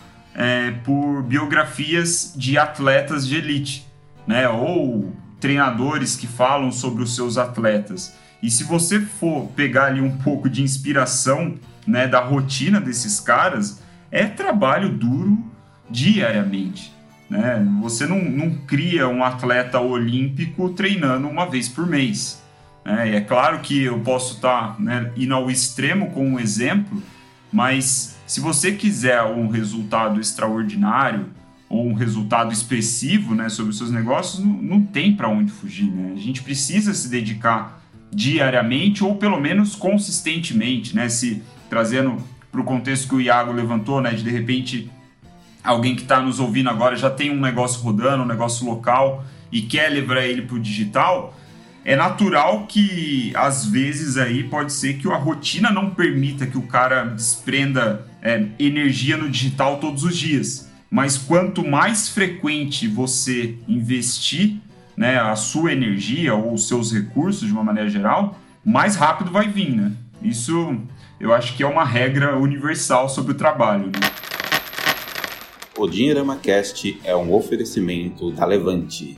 por 0.86 1.24
biografias 1.24 2.34
de 2.38 2.58
atletas 2.58 3.28
de 3.28 3.36
elite, 3.36 3.86
né? 4.26 4.48
Ou 4.48 5.14
treinadores 5.42 6.16
que 6.16 6.28
falam 6.28 6.72
sobre 6.72 7.04
os 7.04 7.14
seus 7.14 7.38
atletas. 7.38 8.14
E 8.42 8.50
se 8.50 8.64
você 8.64 9.02
for 9.02 9.48
pegar 9.56 9.86
ali 9.86 10.00
um 10.00 10.18
pouco 10.18 10.50
de 10.50 10.62
inspiração 10.62 11.56
né, 11.86 12.08
da 12.08 12.22
rotina 12.22 12.80
desses 12.80 13.20
caras, 13.20 13.82
é 14.10 14.26
trabalho 14.26 14.90
duro 14.90 15.38
diariamente. 15.90 16.94
Né? 17.30 17.66
Você 17.82 18.06
não, 18.06 18.24
não 18.24 18.52
cria 18.66 19.08
um 19.08 19.24
atleta 19.24 19.80
olímpico 19.80 20.70
treinando 20.70 21.28
uma 21.28 21.46
vez 21.46 21.68
por 21.68 21.88
mês. 21.88 22.42
Né? 22.86 23.16
É 23.16 23.22
claro 23.22 23.60
que 23.60 23.84
eu 23.84 24.00
posso 24.00 24.36
estar 24.36 24.76
tá, 24.76 24.76
né, 24.80 25.12
indo 25.16 25.34
ao 25.34 25.50
extremo 25.50 26.12
com 26.12 26.26
um 26.26 26.40
exemplo, 26.40 27.02
mas 27.52 28.16
se 28.26 28.40
você 28.40 28.72
quiser 28.72 29.22
um 29.24 29.48
resultado 29.48 30.20
extraordinário, 30.20 31.28
ou 31.72 31.88
um 31.88 31.94
resultado 31.94 32.52
expressivo 32.52 33.34
né, 33.34 33.48
sobre 33.48 33.72
os 33.72 33.78
seus 33.78 33.90
negócios, 33.90 34.44
não, 34.44 34.52
não 34.52 34.82
tem 34.82 35.16
para 35.16 35.30
onde 35.30 35.50
fugir. 35.50 35.90
Né? 35.90 36.12
A 36.14 36.20
gente 36.20 36.44
precisa 36.44 36.94
se 36.94 37.08
dedicar 37.08 37.82
diariamente 38.12 39.06
ou 39.06 39.16
pelo 39.16 39.40
menos 39.40 39.74
consistentemente, 39.74 40.94
né? 40.94 41.08
Se 41.08 41.42
trazendo 41.70 42.22
para 42.52 42.60
o 42.60 42.66
contexto 42.66 43.08
que 43.08 43.16
o 43.16 43.22
Iago 43.22 43.54
levantou, 43.54 44.02
né? 44.02 44.12
De 44.12 44.22
de 44.22 44.30
repente 44.30 44.92
alguém 45.64 45.96
que 45.96 46.02
está 46.02 46.20
nos 46.20 46.42
ouvindo 46.42 46.70
agora 46.70 46.98
já 46.98 47.10
tem 47.10 47.32
um 47.32 47.40
negócio 47.40 47.82
rodando, 47.82 48.24
um 48.24 48.28
negócio 48.28 48.66
local 48.66 49.24
e 49.50 49.62
quer 49.62 49.88
levar 49.88 50.24
ele 50.26 50.42
para 50.42 50.58
o 50.58 50.60
digital, 50.60 51.34
é 51.86 51.96
natural 51.96 52.66
que 52.68 53.32
às 53.34 53.66
vezes 53.66 54.18
aí 54.18 54.44
pode 54.44 54.74
ser 54.74 54.98
que 54.98 55.10
a 55.10 55.16
rotina 55.16 55.72
não 55.72 55.92
permita 55.92 56.46
que 56.46 56.58
o 56.58 56.64
cara 56.64 57.06
desprenda 57.06 58.06
é, 58.22 58.46
energia 58.60 59.16
no 59.16 59.30
digital 59.30 59.80
todos 59.80 60.04
os 60.04 60.18
dias. 60.18 60.71
Mas 60.92 61.18
quanto 61.18 61.66
mais 61.66 62.10
frequente 62.10 62.86
você 62.86 63.56
investir 63.66 64.58
né, 64.98 65.18
a 65.18 65.38
sua 65.38 65.72
energia 65.72 66.36
ou 66.36 66.54
os 66.54 66.68
seus 66.68 66.92
recursos 66.92 67.48
de 67.48 67.54
uma 67.54 67.64
maneira 67.64 67.90
geral, 67.90 68.38
mais 68.64 68.98
rápido 68.98 69.32
vai 69.32 69.48
vir, 69.48 69.72
né? 69.72 69.94
Isso 70.22 70.78
eu 71.18 71.34
acho 71.34 71.56
que 71.56 71.64
é 71.64 71.66
uma 71.68 71.86
regra 71.86 72.38
universal 72.38 73.08
sobre 73.08 73.32
o 73.32 73.36
trabalho. 73.36 73.86
Né? 73.86 74.00
O 75.78 75.88
Dinheirama 75.88 76.36
Cast 76.36 77.00
é 77.06 77.16
um 77.16 77.34
oferecimento 77.34 78.30
da 78.32 78.46
Levante 78.46 79.18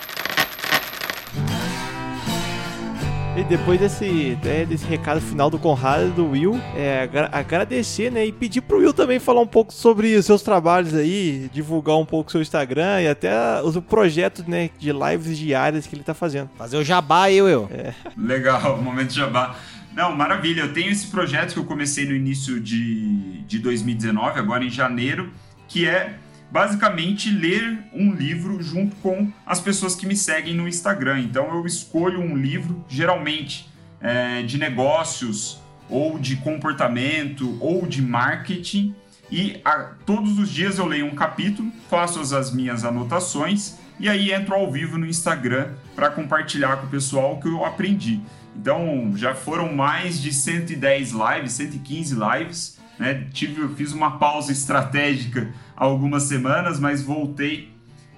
E 3.37 3.45
depois 3.45 3.79
desse, 3.79 4.37
né, 4.43 4.65
desse 4.65 4.85
recado 4.85 5.21
final 5.21 5.49
do 5.49 5.57
Conrado 5.57 6.07
e 6.07 6.11
do 6.11 6.31
Will, 6.31 6.59
é, 6.75 7.09
agradecer, 7.31 8.11
né? 8.11 8.25
E 8.25 8.31
pedir 8.31 8.59
pro 8.59 8.79
Will 8.79 8.93
também 8.93 9.19
falar 9.19 9.39
um 9.39 9.47
pouco 9.47 9.73
sobre 9.73 10.13
os 10.15 10.25
seus 10.25 10.41
trabalhos 10.41 10.93
aí, 10.93 11.49
divulgar 11.53 11.97
um 11.97 12.05
pouco 12.05 12.27
o 12.27 12.31
seu 12.31 12.41
Instagram 12.41 13.01
e 13.01 13.07
até 13.07 13.61
os 13.61 13.77
projetos, 13.77 14.45
né, 14.45 14.69
de 14.77 14.91
lives 14.91 15.37
diárias 15.37 15.87
que 15.87 15.95
ele 15.95 16.03
tá 16.03 16.13
fazendo. 16.13 16.49
Fazer 16.57 16.75
o 16.75 16.83
jabá 16.83 17.23
aí, 17.23 17.41
Will. 17.41 17.69
É. 17.71 17.93
Legal, 18.17 18.77
momento 18.83 19.13
jabá. 19.13 19.55
Não, 19.95 20.13
maravilha. 20.13 20.61
Eu 20.61 20.73
tenho 20.73 20.91
esse 20.91 21.07
projeto 21.07 21.53
que 21.53 21.59
eu 21.59 21.65
comecei 21.65 22.05
no 22.05 22.13
início 22.13 22.59
de, 22.59 23.43
de 23.43 23.59
2019, 23.59 24.39
agora 24.39 24.63
em 24.63 24.69
janeiro, 24.69 25.31
que 25.69 25.87
é 25.87 26.15
basicamente 26.51 27.31
ler 27.31 27.79
um 27.93 28.13
livro 28.13 28.61
junto 28.61 28.95
com 28.97 29.31
as 29.45 29.59
pessoas 29.59 29.95
que 29.95 30.05
me 30.05 30.15
seguem 30.15 30.53
no 30.53 30.67
Instagram. 30.67 31.21
Então 31.21 31.47
eu 31.55 31.65
escolho 31.65 32.19
um 32.19 32.35
livro, 32.35 32.83
geralmente 32.89 33.69
é, 34.01 34.43
de 34.43 34.57
negócios, 34.57 35.59
ou 35.89 36.19
de 36.19 36.35
comportamento, 36.37 37.57
ou 37.59 37.85
de 37.87 38.01
marketing, 38.01 38.95
e 39.31 39.61
a, 39.63 39.93
todos 40.05 40.37
os 40.37 40.49
dias 40.49 40.77
eu 40.77 40.85
leio 40.85 41.05
um 41.05 41.15
capítulo, 41.15 41.71
faço 41.89 42.19
as, 42.19 42.33
as 42.33 42.51
minhas 42.53 42.83
anotações 42.83 43.77
e 43.97 44.09
aí 44.09 44.33
entro 44.33 44.53
ao 44.53 44.69
vivo 44.69 44.97
no 44.97 45.05
Instagram 45.05 45.69
para 45.95 46.09
compartilhar 46.09 46.77
com 46.77 46.87
o 46.87 46.89
pessoal 46.89 47.35
o 47.35 47.39
que 47.39 47.47
eu 47.47 47.63
aprendi. 47.63 48.19
Então 48.55 49.13
já 49.15 49.33
foram 49.33 49.73
mais 49.73 50.21
de 50.21 50.33
110 50.33 51.11
lives, 51.11 51.53
115 51.53 52.15
lives. 52.15 52.77
Né? 52.99 53.27
Tive, 53.31 53.73
fiz 53.75 53.93
uma 53.93 54.17
pausa 54.17 54.51
estratégica 54.51 55.49
algumas 55.89 56.23
semanas, 56.23 56.79
mas 56.79 57.01
voltei 57.01 57.73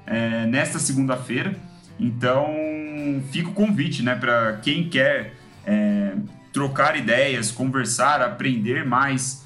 é, 0.05 0.45
nesta 0.45 0.79
segunda-feira. 0.79 1.55
Então 1.99 2.47
fica 3.31 3.49
o 3.49 3.53
convite 3.53 4.03
né, 4.03 4.15
para 4.15 4.57
quem 4.57 4.89
quer 4.89 5.33
é, 5.65 6.13
trocar 6.51 6.97
ideias, 6.97 7.51
conversar, 7.51 8.21
aprender 8.21 8.85
mais 8.85 9.45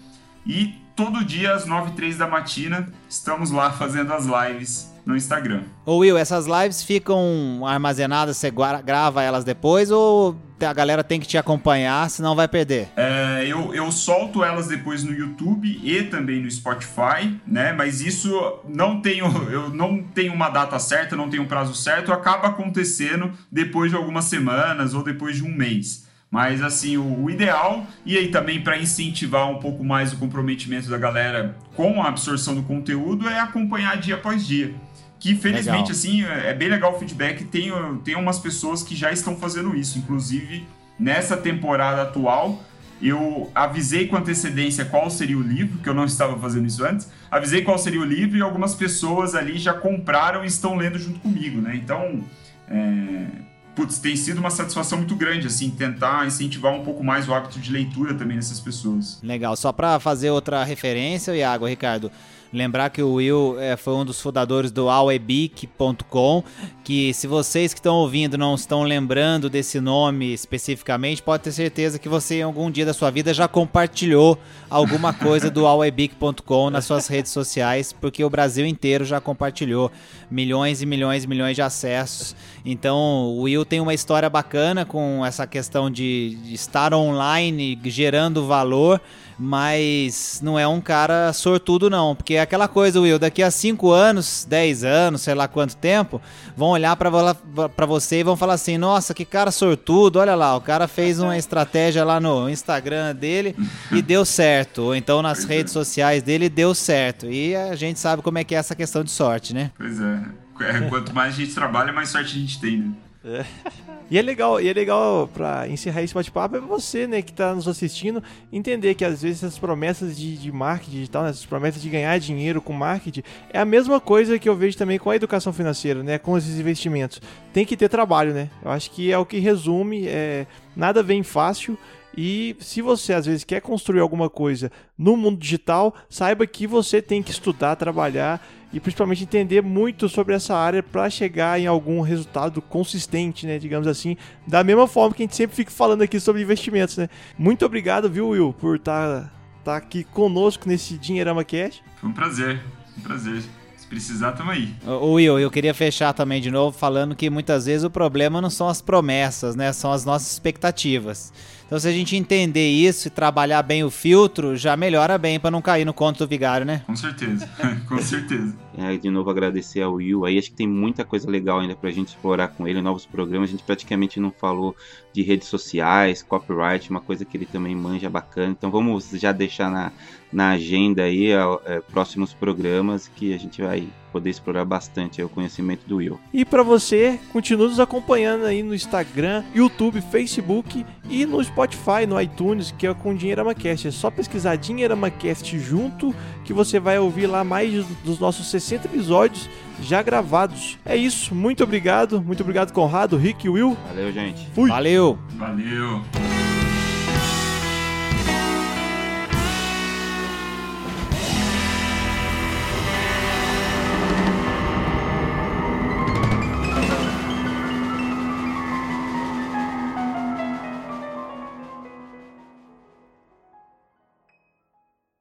E 0.46 0.76
todo 0.96 1.24
dia 1.24 1.54
às 1.54 1.66
9 1.66 1.92
h 1.92 2.18
da 2.18 2.28
matina 2.28 2.88
estamos 3.10 3.52
lá 3.52 3.72
fazendo 3.72 4.14
as 4.14 4.26
lives 4.26 4.92
no 5.06 5.16
Instagram. 5.16 5.64
Ô 5.86 5.98
Will, 5.98 6.18
essas 6.18 6.46
lives 6.46 6.84
ficam 6.84 7.62
armazenadas, 7.66 8.38
você 8.38 8.52
grava 8.52 9.22
elas 9.22 9.44
depois 9.44 9.92
ou 9.92 10.38
a 10.62 10.74
galera 10.74 11.04
tem 11.04 11.20
que 11.20 11.28
te 11.28 11.38
acompanhar, 11.38 12.10
senão 12.10 12.36
vai 12.36 12.48
perder? 12.48 12.88
É, 12.96 13.46
eu, 13.46 13.74
eu 13.74 13.92
solto 13.92 14.44
elas 14.44 14.68
depois 14.68 15.04
no 15.04 15.12
YouTube 15.12 15.68
e 15.84 16.04
também 16.04 16.42
no 16.42 16.50
Spotify, 16.50 17.38
né? 17.46 17.74
Mas 17.74 18.00
isso 18.00 18.32
não 18.68 19.02
tenho, 19.02 19.26
eu 19.52 19.70
não 19.70 20.02
tenho 20.02 20.34
uma 20.34 20.50
data 20.50 20.80
certa, 20.80 21.18
não 21.18 21.30
tenho 21.30 21.44
um 21.44 21.48
prazo 21.48 21.76
certo, 21.76 22.14
acaba 22.14 22.48
acontecendo 22.48 23.32
depois 23.52 23.92
de 23.92 23.98
algumas 23.98 24.26
semanas 24.26 24.94
ou 24.94 25.04
depois 25.04 25.36
de 25.36 25.44
um 25.44 25.54
mês. 25.54 26.08
Mas 26.34 26.64
assim, 26.64 26.98
o, 26.98 27.26
o 27.26 27.30
ideal, 27.30 27.86
e 28.04 28.18
aí 28.18 28.30
também 28.30 28.60
para 28.60 28.76
incentivar 28.76 29.48
um 29.52 29.60
pouco 29.60 29.84
mais 29.84 30.14
o 30.14 30.18
comprometimento 30.18 30.90
da 30.90 30.98
galera 30.98 31.56
com 31.76 32.02
a 32.02 32.08
absorção 32.08 32.56
do 32.56 32.64
conteúdo, 32.64 33.30
é 33.30 33.40
acompanhar 33.40 33.98
dia 33.98 34.16
após 34.16 34.44
dia. 34.44 34.74
Que 35.20 35.36
felizmente, 35.36 35.68
legal. 35.68 35.92
assim, 35.92 36.26
é, 36.26 36.50
é 36.50 36.54
bem 36.56 36.70
legal 36.70 36.96
o 36.96 36.98
feedback. 36.98 37.44
Tem, 37.44 37.72
tem 38.04 38.16
umas 38.16 38.40
pessoas 38.40 38.82
que 38.82 38.96
já 38.96 39.12
estão 39.12 39.36
fazendo 39.36 39.76
isso. 39.76 40.00
Inclusive, 40.00 40.66
nessa 40.98 41.38
temporada 41.38 42.02
atual, 42.02 42.64
eu 43.00 43.52
avisei 43.54 44.08
com 44.08 44.16
antecedência 44.16 44.86
qual 44.86 45.12
seria 45.12 45.38
o 45.38 45.42
livro, 45.42 45.78
que 45.84 45.88
eu 45.88 45.94
não 45.94 46.06
estava 46.06 46.36
fazendo 46.40 46.66
isso 46.66 46.84
antes. 46.84 47.12
Avisei 47.30 47.62
qual 47.62 47.78
seria 47.78 48.02
o 48.02 48.06
livro 48.06 48.40
e 48.40 48.42
algumas 48.42 48.74
pessoas 48.74 49.36
ali 49.36 49.60
já 49.60 49.76
compraram 49.76 50.44
e 50.44 50.48
estão 50.48 50.76
lendo 50.76 50.98
junto 50.98 51.20
comigo, 51.20 51.62
né? 51.62 51.76
Então, 51.76 52.24
é... 52.68 53.28
putz, 53.76 53.98
tem 53.98 54.16
sido 54.16 54.40
uma 54.40 54.50
satisfação 54.50 55.00
muito 55.00 55.16
grande, 55.16 55.48
assim, 55.48 55.70
tentar 55.70 56.26
incentivar 56.28 56.74
um 56.74 56.84
pouco 56.84 57.04
mais 57.04 57.28
o 57.28 57.34
hábito 57.34 57.60
de 57.60 57.72
leitura 57.72 58.14
também 58.14 58.36
nessas 58.36 58.60
pessoas. 58.60 59.20
Legal. 59.22 59.56
Só 59.56 59.72
para 59.72 60.00
fazer 60.00 60.30
outra 60.30 60.64
referência, 60.64 61.36
Iago, 61.36 61.66
Ricardo, 61.66 62.12
Lembrar 62.54 62.92
que 62.92 63.02
o 63.02 63.14
Will 63.14 63.60
é, 63.60 63.76
foi 63.76 63.96
um 63.96 64.06
dos 64.06 64.22
fundadores 64.22 64.70
do 64.72 64.88
awebic.com, 64.88 66.44
que 66.84 67.12
se 67.12 67.26
vocês 67.26 67.74
que 67.74 67.80
estão 67.80 67.96
ouvindo 67.96 68.38
não 68.38 68.54
estão 68.54 68.84
lembrando 68.84 69.50
desse 69.50 69.80
nome 69.80 70.32
especificamente, 70.32 71.24
pode 71.24 71.42
ter 71.42 71.52
certeza 71.52 71.98
que 71.98 72.08
você 72.08 72.36
em 72.36 72.42
algum 72.44 72.70
dia 72.70 72.86
da 72.86 72.94
sua 72.94 73.10
vida 73.10 73.34
já 73.34 73.48
compartilhou 73.48 74.38
alguma 74.70 75.12
coisa 75.12 75.50
do 75.50 75.66
awebic.com 75.66 76.70
nas 76.70 76.86
suas 76.86 77.08
redes 77.08 77.32
sociais, 77.32 77.92
porque 77.92 78.24
o 78.24 78.30
Brasil 78.30 78.68
inteiro 78.68 79.04
já 79.04 79.20
compartilhou 79.20 79.92
milhões 80.30 80.80
e 80.80 80.86
milhões 80.86 81.24
e 81.24 81.28
milhões 81.28 81.56
de 81.56 81.64
acessos. 81.64 82.36
Então, 82.64 82.96
o 83.30 83.42
Will 83.42 83.66
tem 83.66 83.80
uma 83.80 83.96
história 83.96 84.30
bacana 84.30 84.86
com 84.86 85.26
essa 85.26 85.48
questão 85.48 85.90
de 85.90 86.38
estar 86.52 86.94
online 86.94 87.80
gerando 87.86 88.46
valor 88.46 89.02
mas 89.38 90.40
não 90.44 90.58
é 90.58 90.68
um 90.68 90.82
cara 90.82 91.32
sortudo 91.34 91.90
não, 91.90 92.16
porque 92.16 92.36
é 92.36 92.42
aquela 92.42 92.68
coisa, 92.68 93.00
Will, 93.00 93.20
daqui 93.20 93.42
a 93.42 93.52
5 93.52 93.92
anos, 93.92 94.46
10 94.50 94.84
anos, 94.84 95.22
sei 95.22 95.34
lá 95.34 95.48
quanto 95.48 95.76
tempo, 95.76 96.22
vão 96.56 96.70
olhar 96.70 96.96
para 96.96 97.86
você 97.86 98.20
e 98.20 98.24
vão 98.24 98.38
falar 98.38 98.54
assim, 98.54 98.78
nossa, 98.78 99.14
que 99.14 99.26
cara 99.26 99.52
sortudo, 99.52 100.20
olha 100.20 100.36
lá, 100.36 100.56
o 100.56 100.62
cara 100.62 100.88
fez 100.88 101.20
uma 101.20 101.38
estratégia 101.38 102.04
lá 102.04 102.20
no 102.20 102.50
Instagram 102.50 103.16
dele 103.16 103.56
e 103.92 104.02
deu 104.02 104.26
certo, 104.26 104.84
ou 104.84 104.96
então 104.96 105.22
nas 105.22 105.44
redes 105.44 105.72
é. 105.72 105.74
sociais 105.74 106.24
dele 106.24 106.50
deu 106.50 106.74
certo, 106.74 107.28
e 107.28 107.56
a 107.56 107.76
gente 107.76 108.00
sabe 108.00 108.22
como 108.22 108.38
é 108.38 108.44
que 108.44 108.56
é 108.56 108.58
essa 108.58 108.76
questão 108.76 109.04
de 109.04 109.12
sorte, 109.12 109.54
né? 109.54 109.72
Pois 109.78 110.00
é, 110.00 110.22
é 110.62 110.82
quanto 110.90 111.14
mais 111.14 111.34
a 111.34 111.38
gente 111.38 111.54
trabalha, 111.54 111.92
mais 111.92 112.10
sorte 112.10 112.36
a 112.36 112.40
gente 112.40 112.60
tem, 112.60 112.78
né? 112.78 112.92
É. 113.24 113.46
E 114.12 114.18
é 114.18 114.22
legal, 114.22 114.62
e 114.62 114.68
é 114.68 114.74
legal 114.74 115.28
para 115.34 115.68
encerrar 115.68 116.04
esse 116.04 116.14
bate-papo 116.14 116.58
é 116.58 116.60
você, 116.60 117.08
né, 117.08 117.22
que 117.22 117.32
está 117.32 117.56
nos 117.56 117.68
assistindo, 117.68 118.22
entender 118.52 118.94
que 118.94 119.04
às 119.04 119.24
vezes 119.24 119.42
essas 119.44 119.58
promessas 119.58 120.16
de, 120.16 120.38
de 120.38 120.52
marketing 120.52 120.92
digital, 120.92 121.24
né, 121.24 121.30
essas 121.32 121.46
promessas 121.46 121.82
de 121.82 121.90
ganhar 121.90 122.20
dinheiro 122.20 122.62
com 122.62 122.74
marketing, 122.74 123.24
é 123.50 123.60
a 123.60 123.66
mesma 123.66 124.00
coisa 124.00 124.38
que 124.38 124.48
eu 124.48 124.56
vejo 124.56 124.78
também 124.78 125.00
com 125.00 125.10
a 125.10 125.16
educação 125.16 125.52
financeira, 125.52 126.04
né, 126.04 126.20
com 126.20 126.38
esses 126.38 126.60
investimentos. 126.60 127.20
Tem 127.52 127.66
que 127.66 127.76
ter 127.76 127.90
trabalho, 127.90 128.34
né? 128.34 128.52
Eu 128.64 128.70
acho 128.70 128.92
que 128.92 129.12
é 129.12 129.18
o 129.18 129.26
que 129.26 129.40
resume, 129.40 130.06
é, 130.06 130.46
nada 130.76 131.02
vem 131.02 131.24
fácil. 131.24 131.76
E 132.16 132.56
se 132.60 132.82
você 132.82 133.14
às 133.14 133.26
vezes 133.26 133.44
quer 133.44 133.62
construir 133.62 134.02
alguma 134.02 134.30
coisa 134.30 134.72
no 134.96 135.18
mundo 135.18 135.40
digital, 135.40 135.96
saiba 136.08 136.46
que 136.46 136.68
você 136.68 137.02
tem 137.02 137.24
que 137.24 137.32
estudar, 137.32 137.76
trabalhar 137.76 138.46
e 138.74 138.80
principalmente 138.80 139.24
entender 139.24 139.62
muito 139.62 140.10
sobre 140.10 140.34
essa 140.34 140.56
área 140.56 140.82
para 140.82 141.08
chegar 141.10 141.60
em 141.60 141.68
algum 141.68 142.02
resultado 142.02 142.60
consistente, 142.60 143.46
né, 143.46 143.60
digamos 143.60 143.88
assim, 143.88 144.18
da 144.48 144.64
mesma 144.64 144.88
forma 144.88 145.16
que 145.16 145.22
a 145.22 145.26
gente 145.26 145.36
sempre 145.36 145.56
fica 145.56 145.72
falando 145.72 146.02
aqui 146.02 146.20
sobre 146.20 146.42
investimentos, 146.42 146.98
né. 146.98 147.08
Muito 147.38 147.64
obrigado, 147.64 148.10
viu, 148.10 148.30
Will, 148.30 148.52
por 148.52 148.78
estar 148.78 149.22
tá, 149.22 149.32
tá 149.64 149.78
aqui 149.78 150.04
conosco 150.04 150.68
nesse 150.68 150.98
Dinheirama 150.98 151.44
Cash. 151.44 151.84
Foi 152.02 152.10
um 152.10 152.14
prazer, 152.14 152.60
um 152.98 153.02
prazer. 153.02 153.44
Se 153.78 153.86
precisar, 153.88 154.32
tamo 154.32 154.50
aí. 154.50 154.74
O 154.88 155.14
Will, 155.14 155.38
eu 155.40 155.52
queria 155.52 155.74
fechar 155.74 156.14
também 156.14 156.42
de 156.42 156.50
novo 156.50 156.76
falando 156.76 157.16
que 157.16 157.30
muitas 157.30 157.66
vezes 157.68 157.84
o 157.84 157.92
problema 157.92 158.42
não 158.42 158.50
são 158.50 158.68
as 158.68 158.82
promessas, 158.82 159.56
né, 159.56 159.72
são 159.72 159.92
as 159.92 160.04
nossas 160.04 160.32
expectativas. 160.32 161.32
Então, 161.66 161.80
se 161.80 161.88
a 161.88 161.92
gente 161.92 162.16
entender 162.16 162.70
isso 162.70 163.08
e 163.08 163.12
trabalhar 163.12 163.64
bem 163.64 163.84
o 163.84 163.90
filtro, 163.90 164.56
já 164.56 164.78
melhora 164.78 165.18
bem 165.18 165.40
para 165.40 165.50
não 165.50 165.62
cair 165.62 165.86
no 165.86 165.94
conto 165.94 166.20
do 166.20 166.28
vigário, 166.28 166.66
né? 166.66 166.84
Com 166.86 166.96
certeza, 166.96 167.50
com 167.88 167.98
certeza. 168.00 168.56
É, 168.78 168.98
de 168.98 169.10
novo 169.10 169.30
agradecer 169.30 169.82
ao 169.82 169.94
Will 169.94 170.26
aí, 170.26 170.38
acho 170.38 170.50
que 170.50 170.56
tem 170.56 170.68
muita 170.68 171.04
coisa 171.04 171.30
legal 171.30 171.60
ainda 171.60 171.76
pra 171.76 171.92
gente 171.92 172.10
explorar 172.10 172.50
com 172.50 172.68
ele, 172.68 172.82
novos 172.82 173.06
programas, 173.06 173.50
a 173.50 173.52
gente 173.52 173.64
praticamente 173.64 174.20
não 174.20 174.32
falou 174.32 174.76
de 175.12 175.22
redes 175.22 175.48
sociais, 175.48 176.22
copyright, 176.22 176.90
uma 176.90 177.02
coisa 177.02 177.24
que 177.26 177.38
ele 177.38 177.46
também 177.46 177.76
manja 177.76 178.10
bacana, 178.10 178.52
então 178.52 178.70
vamos 178.70 179.10
já 179.12 179.32
deixar 179.32 179.72
na, 179.72 179.92
na 180.32 180.52
agenda 180.52 181.04
aí 181.04 181.32
é, 181.32 181.82
próximos 181.92 182.34
programas 182.34 183.08
que 183.08 183.34
a 183.34 183.38
gente 183.38 183.62
vai 183.62 183.88
poder 184.14 184.30
explorar 184.30 184.64
bastante 184.64 185.22
o 185.22 185.28
conhecimento 185.28 185.82
do 185.88 185.98
Will. 185.98 186.20
E 186.32 186.46
para 186.46 186.62
você, 186.62 187.20
continue 187.34 187.68
nos 187.68 187.80
acompanhando 187.80 188.46
aí 188.46 188.62
no 188.62 188.76
Instagram, 188.76 189.44
YouTube, 189.54 190.00
Facebook 190.02 190.86
e 191.10 191.26
no 191.26 191.44
Spotify, 191.44 192.06
no 192.08 192.22
iTunes, 192.22 192.72
que 192.72 192.86
é 192.86 192.94
com 192.94 193.16
Dinheirama 193.16 193.56
Cast. 193.56 193.88
É 193.88 193.92
só 193.92 194.12
pesquisar 194.12 194.56
Dinheirama 194.56 195.10
Cast 195.10 195.58
junto 195.58 196.14
que 196.46 196.54
você 196.54 196.80
vai 196.80 197.00
ouvir 197.00 197.26
lá 197.26 197.44
mais 197.44 197.86
dos 198.06 198.20
nossos 198.20 198.50
60 198.52 198.88
episódios 198.88 199.50
já 199.82 200.02
gravados. 200.04 200.78
É 200.86 200.96
isso, 200.96 201.34
muito 201.34 201.64
obrigado, 201.64 202.22
muito 202.22 202.42
obrigado 202.42 202.72
Conrado, 202.72 203.18
Rick 203.18 203.48
e 203.48 203.50
Will. 203.50 203.76
Valeu, 203.88 204.12
gente. 204.12 204.48
Fui. 204.54 204.70
Valeu. 204.70 205.18
Valeu. 205.38 206.53